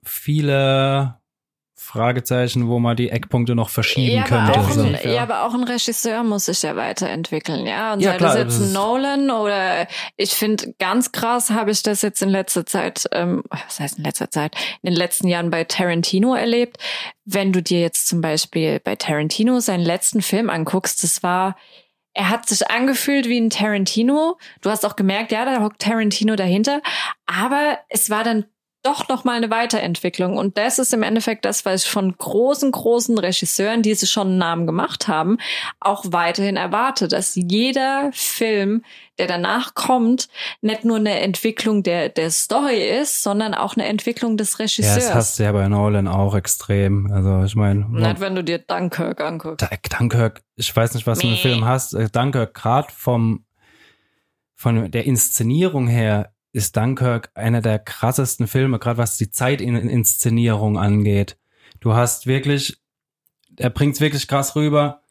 [0.05, 1.18] viele
[1.89, 4.61] Fragezeichen, wo man die Eckpunkte noch verschieben ja, könnte.
[4.61, 4.83] auch So.
[4.83, 5.11] ein, ja.
[5.11, 7.95] ja, aber auch ein Regisseur muss sich ja weiterentwickeln, ja.
[7.95, 11.83] Und Ja, sei klar, das jetzt das Nolan oder ich finde ganz krass habe ich
[11.83, 15.49] das jetzt in letzter Zeit, ähm, was heißt in letzter Zeit, in den letzten Jahren
[15.49, 16.77] bei Tarantino erlebt.
[17.25, 21.57] Wenn du dir jetzt zum Beispiel bei Tarantino seinen letzten Film anguckst, das war
[22.13, 24.39] er hat sich angefühlt wie ein Tarantino.
[24.61, 26.83] Du hast auch gemerkt, ja, da hockt Tarantino dahinter.
[27.27, 28.45] Aber es war dann
[28.89, 30.37] doch noch mal eine Weiterentwicklung.
[30.37, 34.29] Und das ist im Endeffekt das, was ich von großen, großen Regisseuren, die sich schon
[34.29, 35.39] einen Namen gemacht haben,
[35.81, 38.83] auch weiterhin erwarte, dass jeder Film,
[39.19, 40.29] der danach kommt,
[40.61, 44.95] nicht nur eine Entwicklung der, der Story ist, sondern auch eine Entwicklung des Ja, Regisseurs.
[45.07, 47.11] das hast du ja bei Nolan auch extrem.
[47.13, 49.67] Also ich meine, nicht, wenn du dir Dunkirk anguckst.
[49.99, 51.37] Dunkirk, ich weiß nicht, was du für einen.
[51.39, 51.95] Film hast.
[51.95, 53.45] Äh, Dunkirk, gerade vom
[54.55, 61.39] von der Inszenierung her, ist Dunkirk einer der krassesten Filme, gerade was die Zeitinszenierung angeht.
[61.81, 62.79] Du hast wirklich
[63.59, 65.03] er bringt's wirklich krass rüber.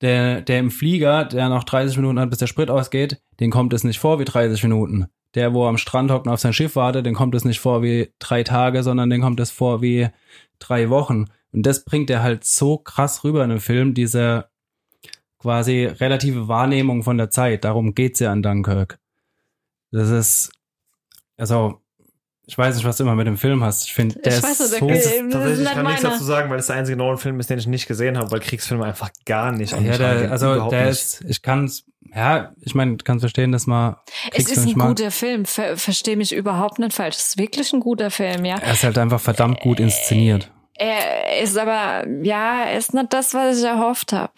[0.00, 3.72] Der, der im Flieger, der noch 30 Minuten hat, bis der Sprit ausgeht, den kommt
[3.72, 5.06] es nicht vor wie 30 Minuten.
[5.34, 7.82] Der, wo am Strand hockt und auf sein Schiff wartet, den kommt es nicht vor
[7.82, 10.08] wie drei Tage, sondern den kommt es vor wie
[10.58, 11.26] drei Wochen.
[11.52, 14.48] Und das bringt er halt so krass rüber in dem Film, diese
[15.38, 17.64] quasi relative Wahrnehmung von der Zeit.
[17.64, 18.98] Darum geht's ja an Dunkirk.
[19.92, 20.50] Das ist,
[21.38, 21.80] also,
[22.46, 23.84] ich weiß nicht, was du immer mit dem Film hast.
[23.86, 25.72] Ich finde, der Ich weiß ist so, der- Es ist, das ist tatsächlich, ich nicht
[25.74, 28.30] kann nichts dazu sagen, weil es der einzige Nolan-Film ist, den ich nicht gesehen habe,
[28.30, 30.90] weil Kriegsfilme einfach gar nicht an ja, der, also der nicht.
[30.90, 33.94] ist, ich kann's, ja, ich meine, du kannst verstehen, dass man
[34.32, 34.88] Es ist ein mag.
[34.88, 37.16] guter Film, ver verstehe mich überhaupt nicht falsch.
[37.16, 38.56] Es ist wirklich ein guter Film, ja.
[38.58, 40.50] Er ist halt einfach verdammt gut inszeniert.
[40.74, 44.32] Er ist aber, ja, er ist nicht das, was ich erhofft habe.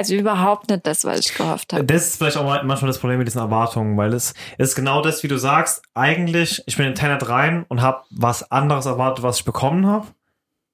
[0.00, 1.84] Also überhaupt nicht das, was ich gehofft habe.
[1.84, 5.02] Das ist vielleicht auch mal- manchmal das Problem mit diesen Erwartungen, weil es, ist genau
[5.02, 5.82] das, wie du sagst.
[5.92, 10.06] Eigentlich, ich bin in Tenet rein und habe was anderes erwartet, was ich bekommen habe.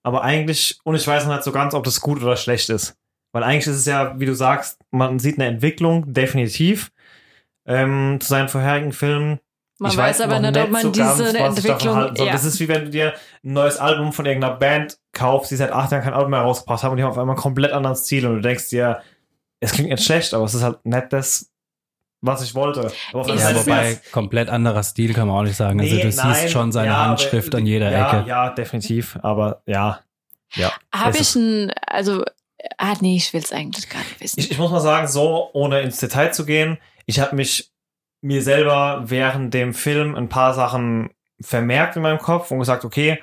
[0.04, 2.96] Aber eigentlich, und ich weiß noch nicht so ganz, ob das gut oder schlecht ist.
[3.32, 6.92] Weil eigentlich ist es ja, wie du sagst, man sieht eine Entwicklung, definitiv,
[7.66, 9.40] ähm, zu seinen vorherigen Filmen.
[9.78, 12.14] Man Ich weiß, aber noch nicht, ob man so ganz, diese davon Entwicklung.
[12.14, 12.32] Ja.
[12.32, 13.14] Das ist wie wenn du dir
[13.44, 16.82] ein neues Album von irgendeiner Band kaufst, die seit acht Jahren kein Album mehr rausgebracht
[16.82, 19.02] haben und die haben auf einmal ein komplett anderes Ziel und du denkst dir,
[19.60, 21.50] es klingt jetzt schlecht, aber es ist halt nicht das,
[22.20, 22.92] was ich wollte.
[23.10, 25.80] Aber auf der Ist Ja, Seite wobei komplett anderer Stil kann man auch nicht sagen.
[25.80, 28.28] also Nee, du nein, siehst schon seine ja, Handschrift aber- an jeder ja, Ecke.
[28.28, 29.18] Ja, definitiv.
[29.22, 30.00] Aber ja.
[30.54, 30.72] Ja.
[30.94, 32.24] Habe ich ein, also,
[32.78, 34.40] ah nee, ich will es eigentlich gar nicht wissen.
[34.40, 37.70] Ich, ich muss mal sagen, so, ohne ins Detail zu gehen, ich habe mich
[38.22, 43.22] mir selber während dem Film ein paar Sachen vermerkt in meinem Kopf und gesagt, okay,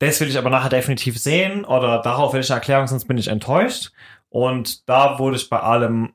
[0.00, 3.18] das will ich aber nachher definitiv sehen oder darauf will ich eine Erklärung, sonst bin
[3.18, 3.90] ich enttäuscht.
[4.30, 6.12] Und da wurde ich bei allem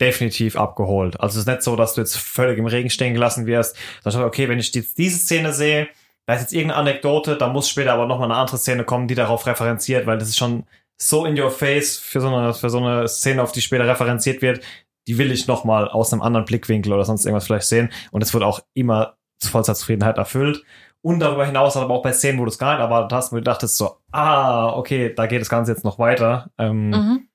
[0.00, 1.20] definitiv abgeholt.
[1.20, 4.24] Also es ist nicht so, dass du jetzt völlig im Regen stehen gelassen wirst, sondern
[4.24, 5.88] okay, wenn ich jetzt diese Szene sehe,
[6.26, 9.14] da ist jetzt irgendeine Anekdote, da muss später aber nochmal eine andere Szene kommen, die
[9.14, 10.64] darauf referenziert, weil das ist schon
[11.00, 14.40] so in your face für so eine, für so eine Szene, auf die später referenziert
[14.42, 14.64] wird,
[15.08, 17.90] die will ich nochmal aus einem anderen Blickwinkel oder sonst irgendwas vielleicht sehen.
[18.12, 20.64] Und es wird auch immer zu vollster Zufriedenheit erfüllt.
[21.00, 23.36] Und darüber hinaus aber auch bei Szenen, wo du es gar nicht erwartet hast, wo
[23.36, 26.50] du dachtest so, ah, okay, da geht das Ganze jetzt noch weiter.
[26.58, 27.28] Ähm, Mhm.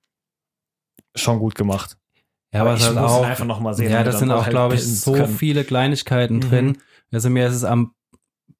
[1.18, 1.97] Schon gut gemacht.
[2.53, 3.91] Ja, aber, ich es ist halt muss auch, einfach noch mal sehen.
[3.91, 5.28] ja, das sind auch, halt glaube ich, so können.
[5.36, 6.41] viele Kleinigkeiten Mhm.
[6.41, 6.78] drin.
[7.11, 7.93] Also mir ist es am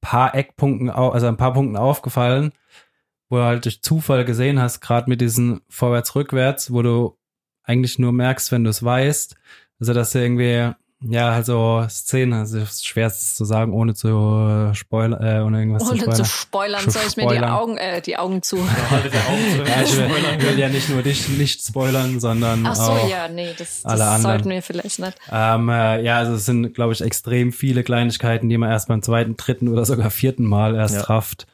[0.00, 2.52] paar Eckpunkten, also ein paar Punkten aufgefallen,
[3.30, 7.16] wo du halt durch Zufall gesehen hast, gerade mit diesen Vorwärts-Rückwärts, wo du
[7.64, 9.36] eigentlich nur merkst, wenn du es weißt.
[9.80, 14.08] Also dass du irgendwie, ja, also Szenen, also es ist schwer zu sagen, ohne zu
[14.08, 16.24] äh, spoilern, äh, ohne irgendwas Ohne zu spoilern.
[16.24, 17.50] spoilern, Zu soll ich mir die spoilern.
[17.50, 18.58] Augen, äh, die Augen zu.
[18.90, 19.70] Haltet die Augen zu.
[19.70, 23.28] Ja, ich will, will ja nicht nur dich nicht spoilern, sondern Ach so, auch ja,
[23.28, 24.22] nee, das, alle das anderen.
[24.22, 25.18] sollten wir vielleicht nicht.
[25.30, 29.02] Ähm, äh, ja, also es sind, glaube ich, extrem viele Kleinigkeiten, die man erst beim
[29.02, 31.00] zweiten, dritten oder sogar vierten Mal erst Ja.
[31.02, 31.46] rafft.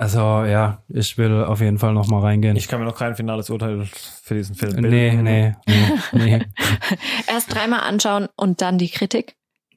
[0.00, 2.56] Also ja, ich will auf jeden Fall noch mal reingehen.
[2.56, 3.84] Ich kann mir noch kein finales Urteil
[4.22, 4.90] für diesen Film bilden.
[4.90, 6.46] nee, nee, nee, nee.
[7.26, 9.34] Erst dreimal anschauen und dann die Kritik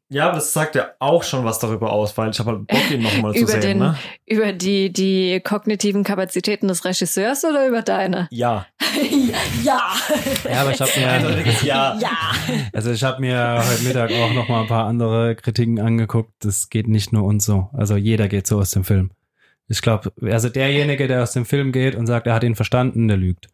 [0.10, 2.92] Ja, aber das sagt ja auch schon was darüber aus, weil ich habe halt Bock,
[2.92, 3.62] ihn nochmal zu über sehen.
[3.62, 3.98] den, Ne?
[4.28, 8.28] über die, die kognitiven Kapazitäten des Regisseurs oder über deine?
[8.30, 8.68] Ja.
[9.64, 9.80] ja.
[10.48, 11.98] Ja, aber ich habe mir, Eindeutiges Ja.
[12.00, 12.12] Ja.
[12.74, 16.32] also ich habe mir heute Mittag auch noch mal ein paar andere Kritiken angeguckt.
[16.46, 17.70] Das geht nicht nur uns so.
[17.74, 19.10] Also jeder geht so aus dem Film.
[19.72, 23.08] Ich glaube, also derjenige, der aus dem Film geht und sagt, er hat ihn verstanden,
[23.08, 23.48] der lügt.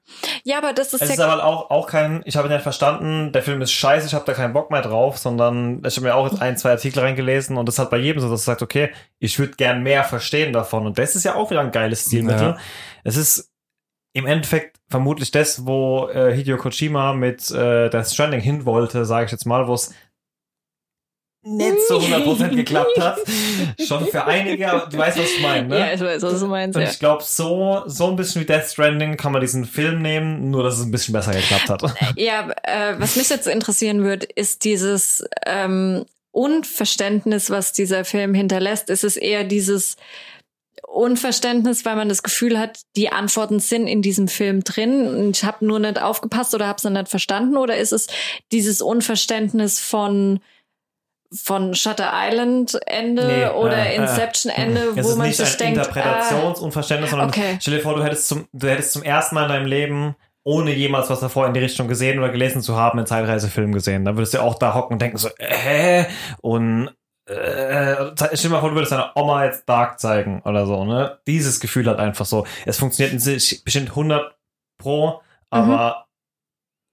[0.43, 1.27] Ja, aber das ist Es ist ja.
[1.27, 4.25] aber auch, auch kein, ich habe ihn nicht verstanden, der Film ist scheiße, ich habe
[4.25, 7.55] da keinen Bock mehr drauf, sondern ich habe mir auch jetzt ein, zwei Artikel reingelesen
[7.55, 8.89] und das hat bei jedem so, dass er sagt, okay,
[9.19, 10.87] ich würde gern mehr verstehen davon.
[10.87, 12.47] Und das ist ja auch wieder ein geiles Stilmittel.
[12.47, 12.57] Ja.
[13.03, 13.51] Es ist
[14.13, 19.27] im Endeffekt vermutlich das, wo äh, Hideo Kojima mit äh, Death Stranding hin wollte, sage
[19.27, 19.93] ich jetzt mal, wo es
[21.47, 23.17] nicht so 100% geklappt hat.
[23.79, 25.79] Schon für einige, aber du weißt, was ich meine, ne?
[25.79, 26.75] Ja, ich weiß, was du meinst.
[26.75, 26.89] Und Ja.
[26.89, 30.63] ich glaube, so, so ein bisschen wie Death Stranding kann man diesen Film nehmen, nur
[30.63, 31.83] dass es ein bisschen besser geklappt hat.
[32.15, 38.89] Ja, äh, was mich jetzt interessieren wird, ist dieses ähm, Unverständnis, was dieser Film hinterlässt.
[38.89, 39.95] Ist es eher dieses
[40.87, 45.43] Unverständnis, weil man das Gefühl hat, die Antworten sind in diesem Film drin und ich
[45.43, 47.57] habe nur nicht aufgepasst oder habe es nicht verstanden?
[47.57, 48.07] Oder ist es
[48.51, 50.39] dieses Unverständnis von
[51.33, 55.83] von Shutter Island Ende Nee, oder äh, äh, Inception Ende, wo man sich denkt, ah,
[55.83, 57.57] Interpretationsunverständnis, sondern okay.
[57.59, 60.73] stell dir vor, du hättest zum, du hättest zum ersten Mal in deinem Leben ohne
[60.73, 64.05] jemals was davor in die Richtung gesehen oder gelesen zu haben, einen Zeitreisefilm gesehen.
[64.05, 66.05] Dann würdest du auch da hocken und denken so, äh,
[66.41, 66.89] und
[67.25, 71.19] äh, stell dir mal vor, du würdest deiner Oma jetzt Dark zeigen oder so, ne?
[71.27, 72.47] Dieses Gefühl hat einfach so.
[72.65, 73.21] Es funktioniert
[73.65, 74.37] bestimmt 100
[74.77, 76.07] pro, aber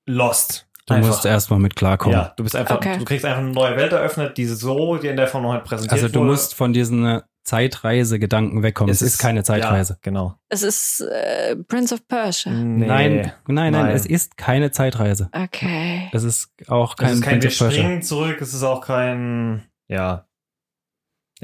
[0.07, 0.64] lost.
[0.87, 1.09] Du Einfach.
[1.09, 2.19] musst erstmal mit klarkommen.
[2.19, 2.99] Ja, du bist einfach, Okay.
[2.99, 5.65] du kriegst einfach eine neue Welt eröffnet, die so dir in der Form noch nicht
[5.65, 6.31] präsentiert Also du wurde.
[6.33, 8.91] musst von diesen äh, Zeitreise-Gedanken wegkommen.
[8.93, 9.95] Es, ist keine Zeitreise.
[9.95, 10.35] Ja, genau.
[10.49, 12.53] Es ist äh, Prince of Persia.
[12.53, 12.87] Nee.
[12.87, 15.29] Nein, nein, nein, es ist keine Zeitreise.
[15.33, 16.09] Okay.
[16.13, 17.83] Es ist auch kein es ist kein Prince Wir of Persia.
[17.85, 20.27] springen zurück, es ist auch kein, ja.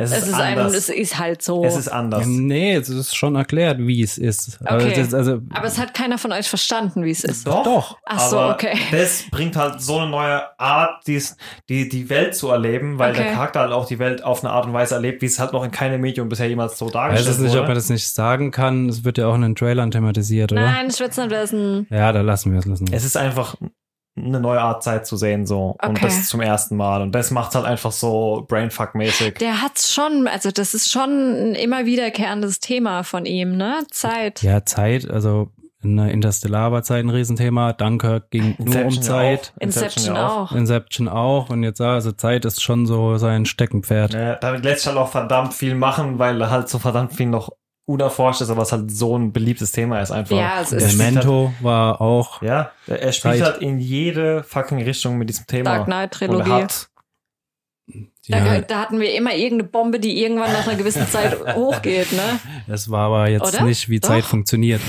[0.03, 0.75] Es ist, Es ist, ein, anders.
[0.75, 1.63] es ist halt so.
[1.65, 2.25] es ist anders.
[2.27, 4.59] Nee, es ist schon erklärt, wie es ist.
[4.65, 4.93] Aber Okay.
[4.93, 7.47] es ist also Aber es hat keiner von euch verstanden, wie es ist.
[7.47, 7.63] Doch.
[7.65, 7.99] Doch.
[8.07, 8.79] Ach so, aber okay.
[8.91, 11.37] Das bringt halt so eine neue Art, dies,
[11.69, 13.25] die, die Welt zu erleben, weil Okay.
[13.25, 15.53] der Charakter halt auch die Welt auf eine Art und Weise erlebt, wie es halt
[15.53, 17.61] noch in keinem Medium bisher jemals so Ich weiß dargestellt es nicht, wurde.
[17.63, 18.89] ob man das nicht sagen kann.
[18.89, 20.63] Es wird ja auch in den Trailern thematisiert, oder?
[20.63, 21.87] Nein, ich will es nicht wissen.
[21.91, 22.89] Ja, da lassen wir es lassen.
[22.89, 23.57] wir es ist einfach
[24.17, 25.77] eine neue Art Zeit zu sehen, so.
[25.83, 26.01] Und Okay.
[26.03, 27.01] das zum ersten Mal.
[27.03, 29.39] Und das macht halt einfach so Brainfuck-mäßig.
[29.39, 33.83] Der hat's schon, also das ist schon ein immer wiederkehrendes Thema von ihm, ne?
[33.91, 34.43] Zeit.
[34.43, 35.51] Ja, Zeit, also
[35.83, 37.73] in der Interstellar war Zeit ein Riesenthema.
[37.73, 39.53] Dunkirk ging nur um Inception Zeit.
[39.57, 39.63] auch.
[39.63, 40.53] Inception ja auch.
[40.53, 41.49] Inception auch.
[41.49, 44.13] Und jetzt, ja, also Zeit ist schon so sein Steckenpferd.
[44.13, 47.49] Ja, damit lässt halt auch verdammt viel machen, weil halt so verdammt viel noch
[47.93, 50.37] unerforscht ist, aber es halt so ein beliebtes Thema ist einfach.
[50.37, 52.41] Ja, es ist- spielt halt, Memento war auch.
[52.43, 53.43] ja, er spielt Zeit.
[53.43, 55.77] halt in jede fucking Richtung mit diesem Thema.
[55.77, 56.51] Dark Knight Trilogie.
[56.51, 56.89] hat
[58.29, 62.13] Da, Ja, da hatten wir immer irgendeine Bombe, die irgendwann nach einer gewissen Zeit hochgeht,
[62.13, 62.39] ne?
[62.69, 63.65] das war aber jetzt Oder?
[63.65, 64.09] nicht, wie Doch.
[64.11, 64.81] Zeit funktioniert.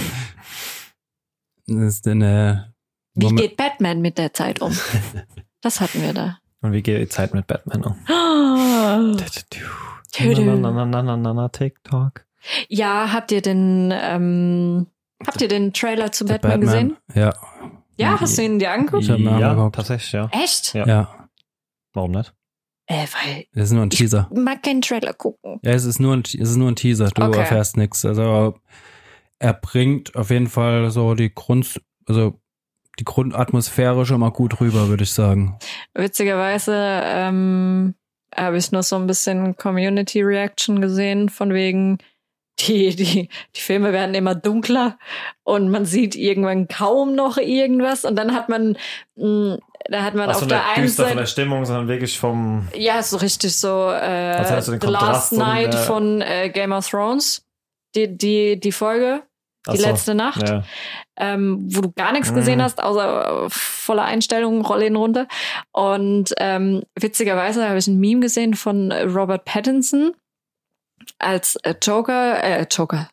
[1.67, 2.73] Das ist eine.
[3.15, 4.77] Wie Moment- geht Batman mit der Zeit um?
[5.63, 6.39] Das hatten wir da.
[6.61, 7.95] und wie geht die Zeit mit Batman um?
[10.11, 10.43] Tüdü.
[10.43, 12.25] Na, na, na, na, na, na, na, TikTok.
[12.69, 14.87] Ja, habt ihr den, ähm,
[15.25, 16.97] habt ihr den Trailer zu der Batman, gesehen?
[17.13, 17.33] Ja,
[17.97, 19.03] Ja, hast du ihn dir angeguckt?
[19.03, 19.75] Ich hab mir ja, angeguckt.
[19.75, 20.29] tatsächlich, ja.
[20.31, 20.73] Echt?
[20.73, 20.85] Ja.
[20.85, 21.27] ja.
[21.93, 22.33] Warum nicht?
[22.87, 24.27] Äh, weil Das ist nur ein Teaser.
[24.31, 25.59] ich mag keinen Trailer gucken.
[25.63, 27.09] Ja, es ist nur ein, es ist nur ein Teaser.
[27.09, 27.39] Du Okay.
[27.39, 28.03] erfährst nichts.
[28.05, 28.55] Also
[29.39, 32.39] er bringt auf jeden Fall so die Grund, also
[32.99, 35.57] die Grundatmosphäre schon mal gut rüber, würde ich sagen.
[35.93, 36.73] Witzigerweise
[37.03, 37.95] ähm,
[38.35, 41.97] habe ich noch so ein bisschen Community Reaction gesehen, von wegen,
[42.67, 44.97] die, die, die Filme werden immer dunkler
[45.43, 48.77] und man sieht irgendwann kaum noch irgendwas und dann hat man,
[49.15, 49.57] mh,
[49.89, 52.19] da hat man Also auf nicht der einen düster von der Seite, Als sondern wirklich
[52.19, 52.67] vom.
[52.75, 56.87] ja, so richtig so äh, den The Last und, Night äh, von äh, Game of
[56.87, 57.43] Thrones,
[57.95, 59.23] die, die, die Folge,
[59.71, 60.63] die so, letzte Nacht Ja.
[61.17, 62.63] ähm, wo du gar nichts gesehen Mhm.
[62.63, 65.27] hast, außer äh, voller Einstellungen, Rolle ihn runter.
[65.71, 70.13] Und ähm, witzigerweise habe ich ein Meme gesehen von Robert Pattinson
[71.19, 73.09] als äh, Joker, äh, Joker,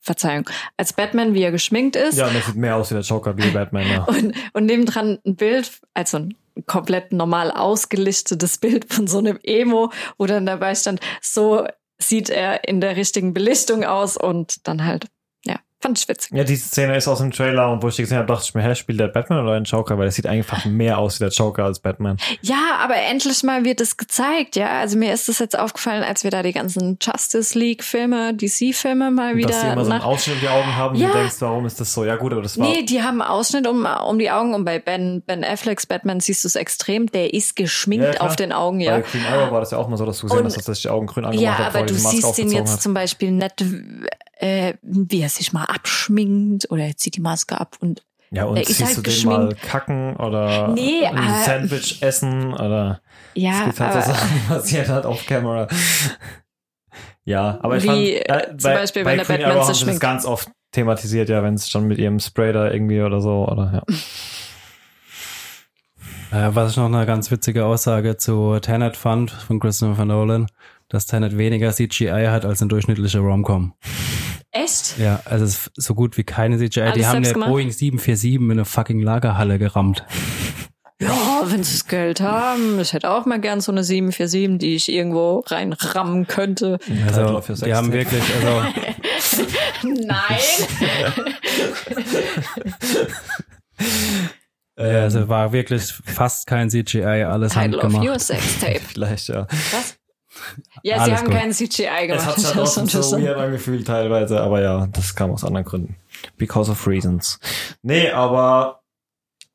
[0.00, 2.18] Verzeihung, als Batman, wie er geschminkt ist.
[2.18, 4.04] ja, und das sieht mehr aus wie der Joker wie Batman, ja.
[4.08, 6.34] Und, und nebendran ein Bild, also ein
[6.66, 11.66] komplett normal ausgelichtetes Bild von so einem Emo, wo dann dabei stand, so
[11.98, 15.06] sieht er in der richtigen Belichtung aus und dann halt,
[15.84, 16.32] fand ich witzig.
[16.34, 18.54] Ja, diese Szene ist aus dem Trailer und wo ich die gesehen habe, dachte ich
[18.54, 19.98] mir, hä, spielt der Batman oder ein Joker?
[19.98, 22.16] Weil es sieht einfach mehr aus wie der Joker als Batman.
[22.40, 24.78] Ja, aber endlich mal wird es gezeigt, ja.
[24.80, 29.10] Also mir ist das jetzt aufgefallen, als wir da die ganzen Justice League Filme, DC-Filme
[29.10, 30.00] mal Und dass die wieder immer so einen.
[30.02, 31.06] Ausschnitt um die Augen haben Ja.
[31.08, 32.04] und du denkst, warum ist das so?
[32.04, 32.66] Ja gut, aber das war...
[32.66, 36.20] Nee, die haben einen Ausschnitt um, um die Augen und bei Ben, ben Afflecks Batman
[36.20, 39.00] siehst du es extrem, der ist geschminkt Ja, auf den Augen, Bei ja.
[39.00, 40.88] Green Arrow war das ja auch mal so, dass du gesehen hast, dass sich die
[40.88, 42.82] Augen grün angemacht Ja, hat, aber er du siehst ihn jetzt hat.
[42.82, 43.62] zum Beispiel nicht,
[44.38, 48.56] äh, wie er sich mal abschminkt oder er zieht die Maske ab und Ja, und
[48.56, 49.62] er ist siehst halt du den mal geschminkt.
[49.70, 53.00] kacken oder Nee, ein aber- Sandwich essen oder
[53.34, 55.68] es ja, gibt halt so Sachen, die passieren halt auf Camera.
[57.24, 60.00] Ja, aber ich Wie, fand, äh, äh, zum Beispiel, wenn der Batman sich schminkt.
[60.00, 63.82] ganz oft thematisiert, ja, wenn es schon mit ihrem Spray da irgendwie oder so, oder
[66.30, 66.48] ja.
[66.48, 70.46] Äh, was ich noch eine ganz witzige Aussage zu Tenet fand von Christopher Nolan,
[70.88, 73.72] dass Tenet weniger CGI hat als ein durchschnittlicher Romcom.
[74.54, 74.98] Echt?
[74.98, 76.80] Ja, also es ist so gut wie keine CGI.
[76.82, 77.50] Alles Die haben eine gemacht?
[77.50, 80.04] Boeing 747 in eine fucking Lagerhalle gerammt.
[81.00, 82.78] Ja, wenn sie das Geld haben.
[82.80, 86.78] Ich hätte auch mal gern so eine 747, die ich irgendwo reinrammen könnte.
[86.78, 88.62] Title Also of your die haben wirklich, also
[89.82, 90.38] Nein.
[94.78, 98.08] Ja, also war wirklich fast kein CGI, alles Title of handgemacht.
[98.08, 98.80] your sextape.
[98.80, 99.46] Vielleicht, ja.
[99.72, 99.96] Was?
[100.82, 101.34] Ja, sie Alles haben gut.
[101.34, 102.26] keinen CGI Es gemacht.
[102.26, 105.44] hat sich Das halt ist trotzdem so weird angefühlt teilweise, aber ja, das kam aus
[105.44, 105.96] anderen Gründen.
[106.36, 107.38] Because of reasons.
[107.82, 108.80] Nee, aber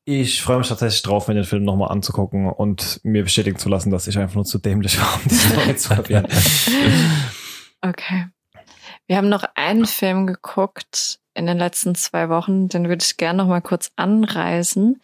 [0.04, 3.90] ich freue mich tatsächlich drauf, mir den Film nochmal anzugucken und mir bestätigen zu lassen,
[3.90, 6.26] dass ich einfach nur zu dämlich war, um diese Story zu erklären.
[7.82, 8.26] Okay.
[9.06, 13.38] Wir haben noch einen Film geguckt in den letzten zwei Wochen, den würde ich gerne
[13.42, 15.00] noch mal kurz anreißen,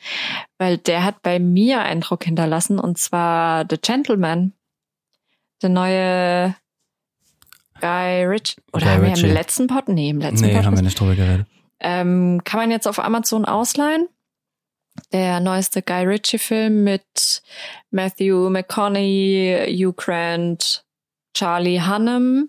[0.58, 4.52] weil der hat bei mir Eindruck hinterlassen und zwar The Gentleman.
[5.66, 6.54] Der neue
[7.80, 8.56] Guy Ritchie.
[8.72, 9.26] Oder Guy haben wir Ritchie.
[9.26, 9.88] im letzten Pod?
[9.88, 10.64] Nee, im letzten Nee, Pod.
[10.64, 11.46] haben wir nicht drüber geredet.
[11.80, 14.08] Ähm, kann man jetzt auf Amazon ausleihen.
[15.12, 17.42] Der neueste Guy Ritchie-Film mit
[17.90, 20.86] Matthew McConaughey, Hugh Grant,
[21.34, 22.48] Charlie Hunnam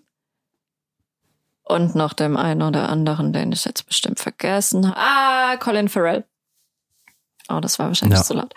[1.63, 4.97] Und noch dem einen oder anderen, den ich jetzt bestimmt vergessen habe.
[4.97, 6.23] Ah, Colin Farrell.
[7.49, 8.23] Oh, das war wahrscheinlich Ja.
[8.23, 8.53] zu laut.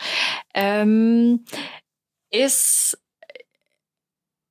[0.54, 1.44] Ähm,
[2.30, 2.96] ist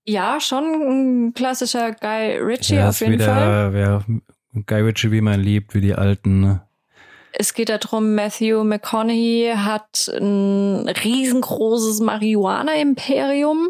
[0.09, 3.73] ja schon ein klassischer Guy Ritchie ja, auf jeden Fall.
[3.73, 4.03] wieder, ja,
[4.65, 6.41] Guy Ritchie, wie man liebt, wie die alten.
[6.41, 6.61] Ne?
[7.31, 13.69] Es geht darum, Matthew McConaughey hat ein riesengroßes Marihuana-Imperium.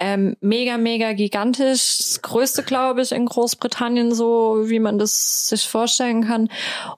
[0.00, 1.98] Ähm, mega, mega gigantisch.
[1.98, 6.48] Das größte, glaube ich, in Großbritannien, so wie man das sich vorstellen kann.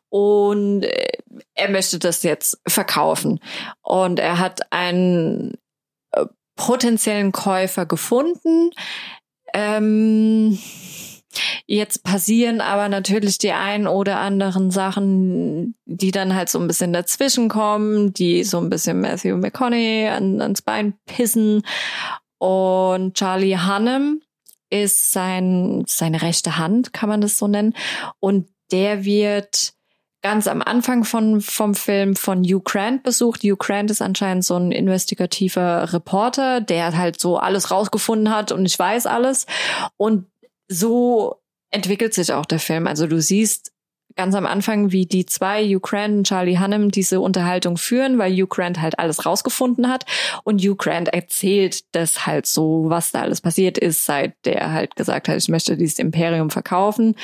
[0.09, 1.19] Und äh,
[1.55, 3.39] er möchte das jetzt verkaufen.
[3.83, 5.59] Und er hat einen
[6.61, 8.71] potenziellen Käufer gefunden.
[9.55, 10.59] Ähm,
[11.67, 16.93] Jetzt passieren aber natürlich die ein oder anderen Sachen, die dann halt so ein bisschen
[16.93, 21.63] dazwischen kommen, die so ein bisschen Matthew McConaughey an, ans Bein pissen.
[22.39, 24.21] Und Charlie Hunnam
[24.71, 27.75] ist sein, seine rechte Hand, kann man das so nennen.
[28.19, 29.75] Und der wird
[30.23, 33.43] ganz am Anfang von, vom Film von Hugh Grant besucht.
[33.43, 38.67] Hugh Grant ist anscheinend so ein investigativer Reporter, der halt so alles rausgefunden hat und
[38.67, 39.47] ich weiß alles.
[39.97, 40.27] Und
[40.69, 41.41] so
[41.71, 42.87] entwickelt sich auch der Film.
[42.87, 43.73] Also du siehst
[44.17, 48.33] ganz am Anfang, wie die zwei, Hugh Grant und Charlie Hunnam, diese Unterhaltung führen, weil
[48.33, 50.05] Hugh Grant halt alles rausgefunden hat.
[50.45, 54.97] Und Hugh Grant erzählt das halt so, was da alles passiert ist, seit der halt
[54.97, 57.15] gesagt hat, ich möchte dieses Imperium verkaufen.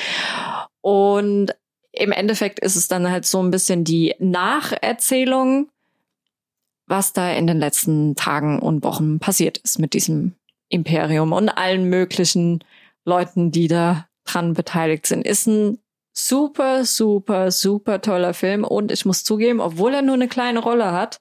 [0.81, 1.55] Und
[1.97, 5.69] im Endeffekt ist es dann halt so ein bisschen die Nacherzählung,
[6.87, 10.35] was da in den letzten Tagen und Wochen passiert ist mit diesem
[10.69, 12.63] Imperium und allen möglichen
[13.05, 15.27] Leuten, die da dran beteiligt sind.
[15.27, 15.79] Ist ein
[16.13, 18.65] super, super, super toller Film.
[18.65, 21.21] Und ich muss zugeben, obwohl er nur eine kleine Rolle hat,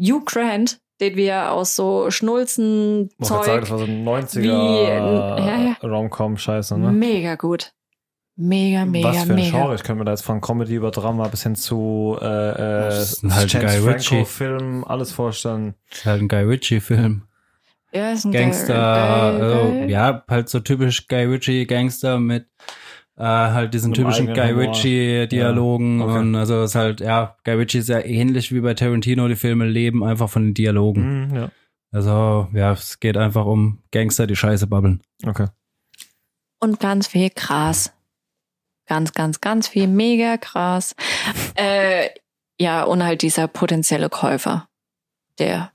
[0.00, 4.08] Hugh Grant, den wir aus so Schnulzen wollte sagen, Zeug das war so ein wie,
[4.08, 5.76] 90er ja, ja.
[5.82, 6.92] Rom-Com-Scheiße, ne?
[6.92, 7.72] mega gut.
[8.40, 9.58] Mega, mega, Was für ein mega.
[9.58, 9.74] Genre?
[9.74, 12.54] Ich könnte mir da jetzt von Comedy über Drama bis hin zu äh, äh,
[12.88, 14.24] Das ist halt Guy Ritchie.
[14.24, 15.74] Film alles vorstellen.
[15.90, 17.22] Ist halt ein Guy Ritchie-Film.
[17.92, 19.90] Ja, ist ein Gangster, geil, geil, also, geil.
[19.90, 22.46] ja, halt so typisch Guy Ritchie Gangster mit
[23.16, 24.62] äh, halt diesen Einem typischen Guy Humor.
[24.62, 26.18] Ritchie Dialogen Ja, okay.
[26.18, 29.66] und also ist halt ja Guy Ritchie ist ja ähnlich wie bei Tarantino die Filme
[29.66, 31.28] leben einfach von den Dialogen.
[31.28, 31.50] Mhm, ja.
[31.90, 35.00] Also ja, es geht einfach um Gangster, die Scheiße babbeln.
[35.26, 35.46] Okay.
[36.60, 37.92] Und ganz viel Gras.
[38.88, 40.94] Ganz, ganz, ganz viel mega Gras.
[41.54, 42.08] äh,
[42.60, 44.68] ja, und halt dieser potenzielle Käufer,
[45.38, 45.70] der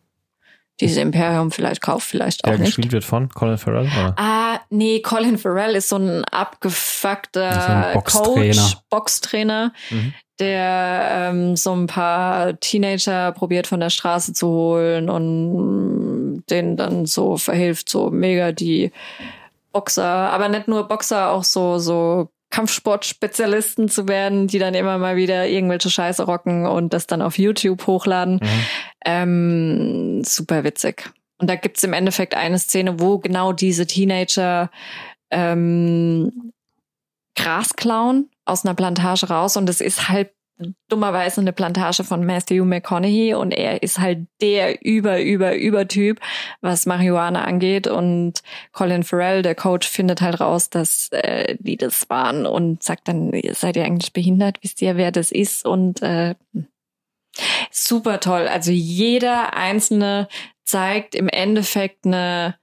[0.82, 2.76] dieses Imperium vielleicht kauft, vielleicht auch Der nicht.
[2.76, 4.16] gespielt wird von Colin Farrell, oder?
[4.18, 8.62] Ah, nee, Colin Farrell ist so ein So abgefuckter ein Boxtrainer.
[8.64, 10.14] Coach, Boxtrainer, Mhm.
[10.40, 17.06] der ähm, so ein paar Teenager probiert von der Straße zu holen und denen dann
[17.06, 18.92] so verhilft, so mega die
[19.72, 25.16] Boxer, aber nicht nur Boxer, auch so, so Kampfsportspezialisten zu werden, die dann immer mal
[25.16, 28.36] wieder irgendwelche Scheiße rocken und das dann auf YouTube hochladen.
[28.36, 28.66] Mhm.
[29.06, 31.12] Ähm, super witzig.
[31.40, 34.70] Und da gibt's im Endeffekt eine Szene, wo genau diese Teenager
[35.32, 36.54] ähm,
[37.36, 39.58] Gras klauen aus einer Plantage raus.
[39.58, 40.10] Und es ist
[40.64, 45.88] halt dummerweise eine Plantage von Matthew McConaughey und er ist halt der über, über, über
[45.88, 46.20] Typ,
[46.62, 47.88] was Marihuana angeht.
[47.88, 48.42] Und
[48.72, 53.32] Colin Farrell, der Coach, findet halt raus, dass äh, die das waren und sagt dann,
[53.52, 54.58] seid ihr eigentlich behindert?
[54.62, 55.66] Wisst ihr, wer das ist?
[55.66, 56.36] Und äh,
[57.72, 58.48] super toll.
[58.48, 60.28] Also jeder einzelne
[60.64, 62.56] zeigt im Endeffekt eine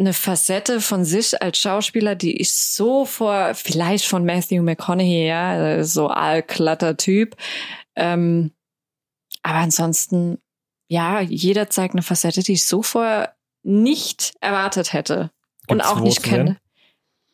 [0.00, 5.84] eine Facette von sich als Schauspieler, die ich so vor, vielleicht von Matthew McConaughey, ja,
[5.84, 7.36] so allklatter Typ.
[7.94, 8.52] Ähm,
[9.42, 10.38] aber ansonsten,
[10.88, 15.30] ja, jeder zeigt eine Facette, die ich so vorher nicht erwartet hätte
[15.68, 16.58] und Gibt's auch wo nicht kenne.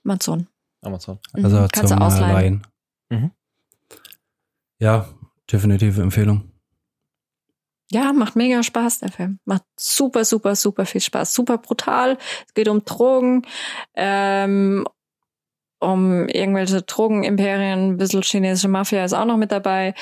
[0.05, 0.49] Amazon.
[0.83, 1.19] Amazon.
[1.35, 2.33] Mhm, Also kannst zum du ausleihen.
[2.33, 2.67] Leihen.
[3.11, 3.31] Mhm.
[4.79, 5.09] Ja,
[5.51, 6.51] definitive Empfehlung.
[7.93, 9.39] Ja, macht mega Spaß, der Film.
[9.45, 11.33] Macht super, super, super viel Spaß.
[11.33, 12.19] Super brutal.
[12.47, 13.43] Es geht um Drogen,
[13.95, 14.87] ähm,
[15.79, 19.95] um irgendwelche Drogenimperien, ein bisschen chinesische Mafia ist auch noch mit dabei.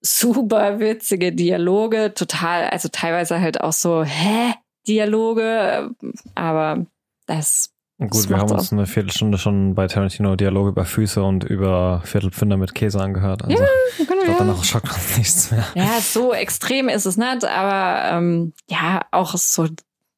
[0.00, 4.54] Super witzige Dialoge, total, also teilweise halt auch so, hä?
[4.86, 5.90] Dialoge,
[6.34, 6.86] aber
[7.26, 11.20] das Und Das Gut, wir haben uns eine Viertelstunde schon bei Tarantino Dialoge über Füße
[11.20, 13.42] und über Viertelpfünder mit Käse angehört.
[13.42, 13.64] Also
[13.98, 15.66] ich glaube, danach schockt uns nichts mehr.
[15.74, 19.66] Ja, so extrem ist es nicht, aber ähm, ja, auch so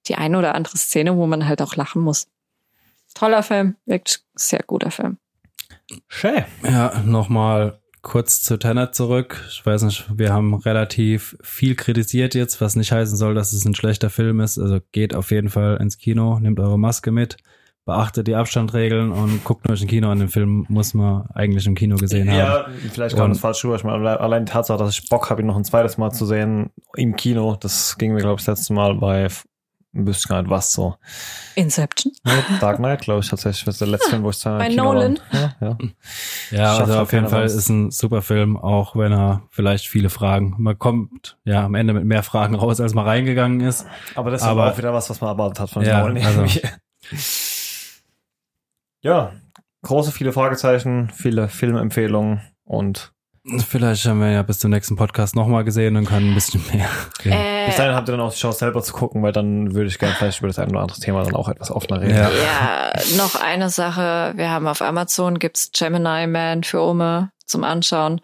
[0.08, 2.28] die eine oder andere Szene, wo man halt auch lachen muss.
[3.14, 5.16] Toller Film, wirklich sehr guter Film.
[6.06, 6.44] Schön.
[6.62, 9.42] Ja, nochmal kurz zu Tenet zurück.
[9.48, 13.64] Ich weiß nicht, wir haben relativ viel kritisiert jetzt, was nicht heißen soll, dass es
[13.64, 14.58] ein schlechter Film ist.
[14.58, 17.36] Also geht auf jeden Fall ins Kino, nehmt eure Maske mit.
[17.86, 20.18] Beachtet die Abstandregeln und guckt euch ein Kino an.
[20.18, 22.38] Den Film muss man eigentlich im Kino gesehen haben.
[22.38, 23.76] Ja, vielleicht kam Und- das falsch rüber.
[23.76, 26.26] Ich meine, allein die Tatsache, dass ich Bock habe, ihn noch ein zweites Mal zu
[26.26, 29.28] sehen im Kino, das ging mir, glaube ich, das letzte Mal bei
[29.92, 30.94] bisschen gar nicht was so.
[31.56, 32.12] Inception.
[32.24, 32.30] Nee,
[32.60, 33.64] Dark Knight, glaube ich, tatsächlich.
[33.64, 35.18] Das ist der letzte Film, wo ich zweimal Bei im Kino Nolan.
[35.32, 35.40] war.
[35.40, 35.78] Ja, ja.
[36.52, 40.08] Ja, also halt auf jeden Fall ist ein super Film, auch wenn er vielleicht viele
[40.08, 40.54] Fragen.
[40.58, 43.84] Man kommt ja am Ende mit mehr Fragen raus, als man reingegangen ist.
[44.14, 46.18] Aber das ist Aber- auch wieder was, was man erwartet hat von Ja, Nolan.
[46.24, 46.60] also- irgendwie.
[49.02, 49.32] Ja,
[49.82, 53.12] große, viele Fragezeichen, viele Filmempfehlungen und
[53.66, 56.86] Vielleicht haben wir ja bis zum nächsten Podcast nochmal gesehen und können ein bisschen mehr
[57.24, 57.66] reden.
[57.66, 59.88] bis Äh, dahin habt ihr dann auch die Chance selber zu gucken, weil dann würde
[59.88, 62.16] ich gerne vielleicht über das ein oder andere Thema dann auch etwas offener reden.
[62.16, 62.30] Ja.
[62.30, 64.34] ja, noch eine Sache.
[64.36, 68.20] Wir haben auf Amazon gibt's Gemini Man für Ome zum Anschauen.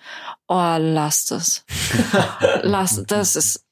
[0.48, 1.64] Oh, lasst es.
[2.62, 3.64] lasst, das ist,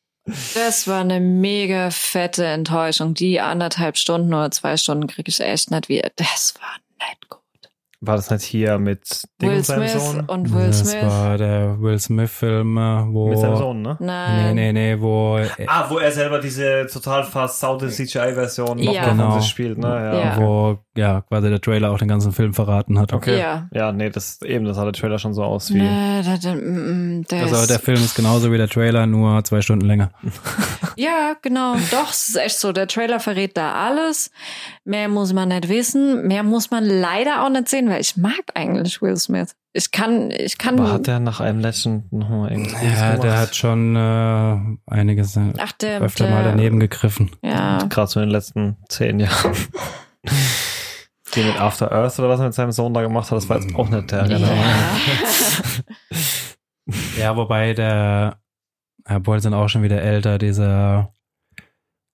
[0.55, 3.13] das war eine mega fette Enttäuschung.
[3.13, 6.11] Die anderthalb Stunden oder zwei Stunden kriege ich echt nicht wieder.
[6.17, 7.44] Das war nicht gut.
[8.07, 10.21] War das nicht hier mit Ding Will und seinem Smith Sohn?
[10.27, 11.03] und Will das Smith.
[11.05, 12.81] war der Will Smith-Film, äh,
[13.13, 13.29] wo.
[13.31, 13.97] Mit seinem Sohn, ne?
[14.01, 14.55] Nee, Nein.
[14.55, 15.39] nee, nee, wo.
[15.39, 19.03] äh, Ah, wo er selber diese total versaute CGI-Version noch Ja.
[19.03, 19.31] mal Genau.
[19.33, 19.87] von sich spielt, ne?
[19.89, 20.19] Ja.
[20.19, 20.37] Ja.
[20.39, 23.13] Wo ja quasi der Trailer auch den ganzen Film verraten hat.
[23.13, 23.39] Okay.
[23.39, 23.69] Ja.
[23.73, 25.83] Ja, nee, das eben, das sah der Trailer schon so aus wie.
[25.83, 29.07] Nee, da, da, mm, mm, der Also ist- der Film ist genauso wie der Trailer,
[29.07, 30.11] nur zwei Stunden länger.
[30.97, 31.75] Ja, genau.
[31.91, 32.71] Doch, es ist echt so.
[32.71, 34.31] Der Trailer verrät da alles.
[34.85, 36.29] Mehr muss man nicht wissen.
[36.29, 39.55] Mehr muss man leider auch nicht sehen, weil ich mag eigentlich Will Smith.
[39.73, 40.79] Ich kann, ich kann.
[40.79, 43.25] Aber hat der nach einem Legend nochmal irgendwas Ja, gemacht?
[43.25, 47.31] der hat schon äh, einiges Ach, der, öfter der, mal daneben gegriffen.
[47.43, 47.79] Ja.
[47.89, 49.55] Gerade so in den letzten zehn Jahren.
[51.35, 53.59] Die mit After Earth oder was er mit seinem Sohn da gemacht hat, das war
[53.61, 54.37] jetzt auch nicht der ja.
[54.37, 54.51] Renner.
[57.19, 58.39] Ja, wobei der,
[59.09, 61.13] obwohl sind auch schon wieder älter, dieser,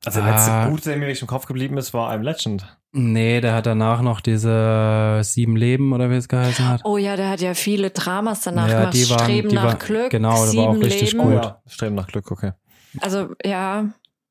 [0.05, 0.69] Also der letzte Ah.
[0.69, 2.79] Gute, der mir wirklich im Kopf geblieben ist, war I'm Legend.
[2.93, 6.81] Nee, der hat danach noch diese sieben Leben oder wie es geheißen hat.
[6.85, 8.95] Oh ja, der hat ja viele Dramas danach Ja, gemacht.
[8.95, 10.11] die waren- Streben die nach waren- Glück.
[10.11, 11.25] genau, der war auch richtig Leben.
[11.25, 11.45] Gut.
[11.45, 12.53] ja, Streben nach Glück, okay.
[13.01, 13.85] Also ja,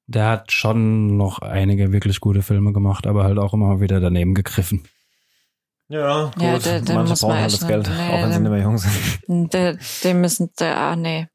[0.08, 4.34] Der hat schon noch einige wirklich gute Filme gemacht, aber halt auch immer wieder daneben
[4.34, 4.84] gegriffen.
[5.88, 6.42] Ja, gut.
[6.44, 8.40] Ja, der- der Manche muss man brauchen halt das Geld, nee, auch wenn sie der-
[8.40, 9.54] nicht mehr jung sind.
[9.54, 11.28] der, dem müssen, der, ah nee.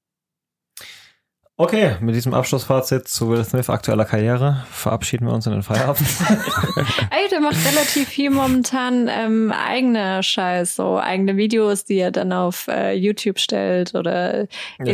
[1.56, 6.05] Okay, mit diesem Abschlussfazit zu Will Smith aktueller Karriere verabschieden wir uns in den Feierabend.
[7.10, 12.32] Ey, der macht relativ viel momentan ähm, eigene Scheiß, so eigene Videos, die er dann
[12.32, 14.48] auf äh, YouTube stellt oder ich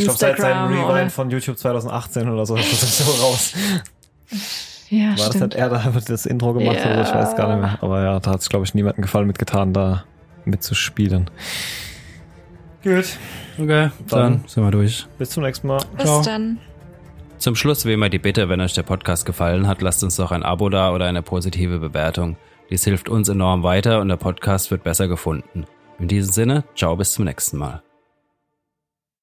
[0.05, 0.85] glaube, seit seinem Instagram.
[0.85, 3.53] oder- Rewind von YouTube 2018 oder so ist das so raus.
[4.93, 5.43] Ja, War das stimmt.
[5.45, 6.87] nicht er, da das Intro gemacht hat?
[6.93, 7.13] oder so?
[7.13, 7.79] Ich weiß gar nicht mehr.
[7.81, 10.03] Aber ja, da hat es, glaube ich, niemandem gefallen mitgetan, da
[10.45, 11.31] mitzuspielen.
[12.83, 13.05] Gut,
[13.59, 15.07] Okay, dann, Dann- sind wir durch.
[15.19, 15.83] bis zum nächsten Mal.
[15.97, 16.23] Bis Ciao.
[16.23, 16.59] dann.
[17.39, 20.31] Zum Schluss wie immer die Bitte, wenn euch der Podcast gefallen hat, lasst uns doch
[20.33, 22.37] ein Abo da oder eine positive Bewertung.
[22.71, 25.65] Dies hilft uns enorm weiter und der Podcast wird besser gefunden.
[25.99, 27.83] In diesem Sinne, ciao bis zum nächsten Mal.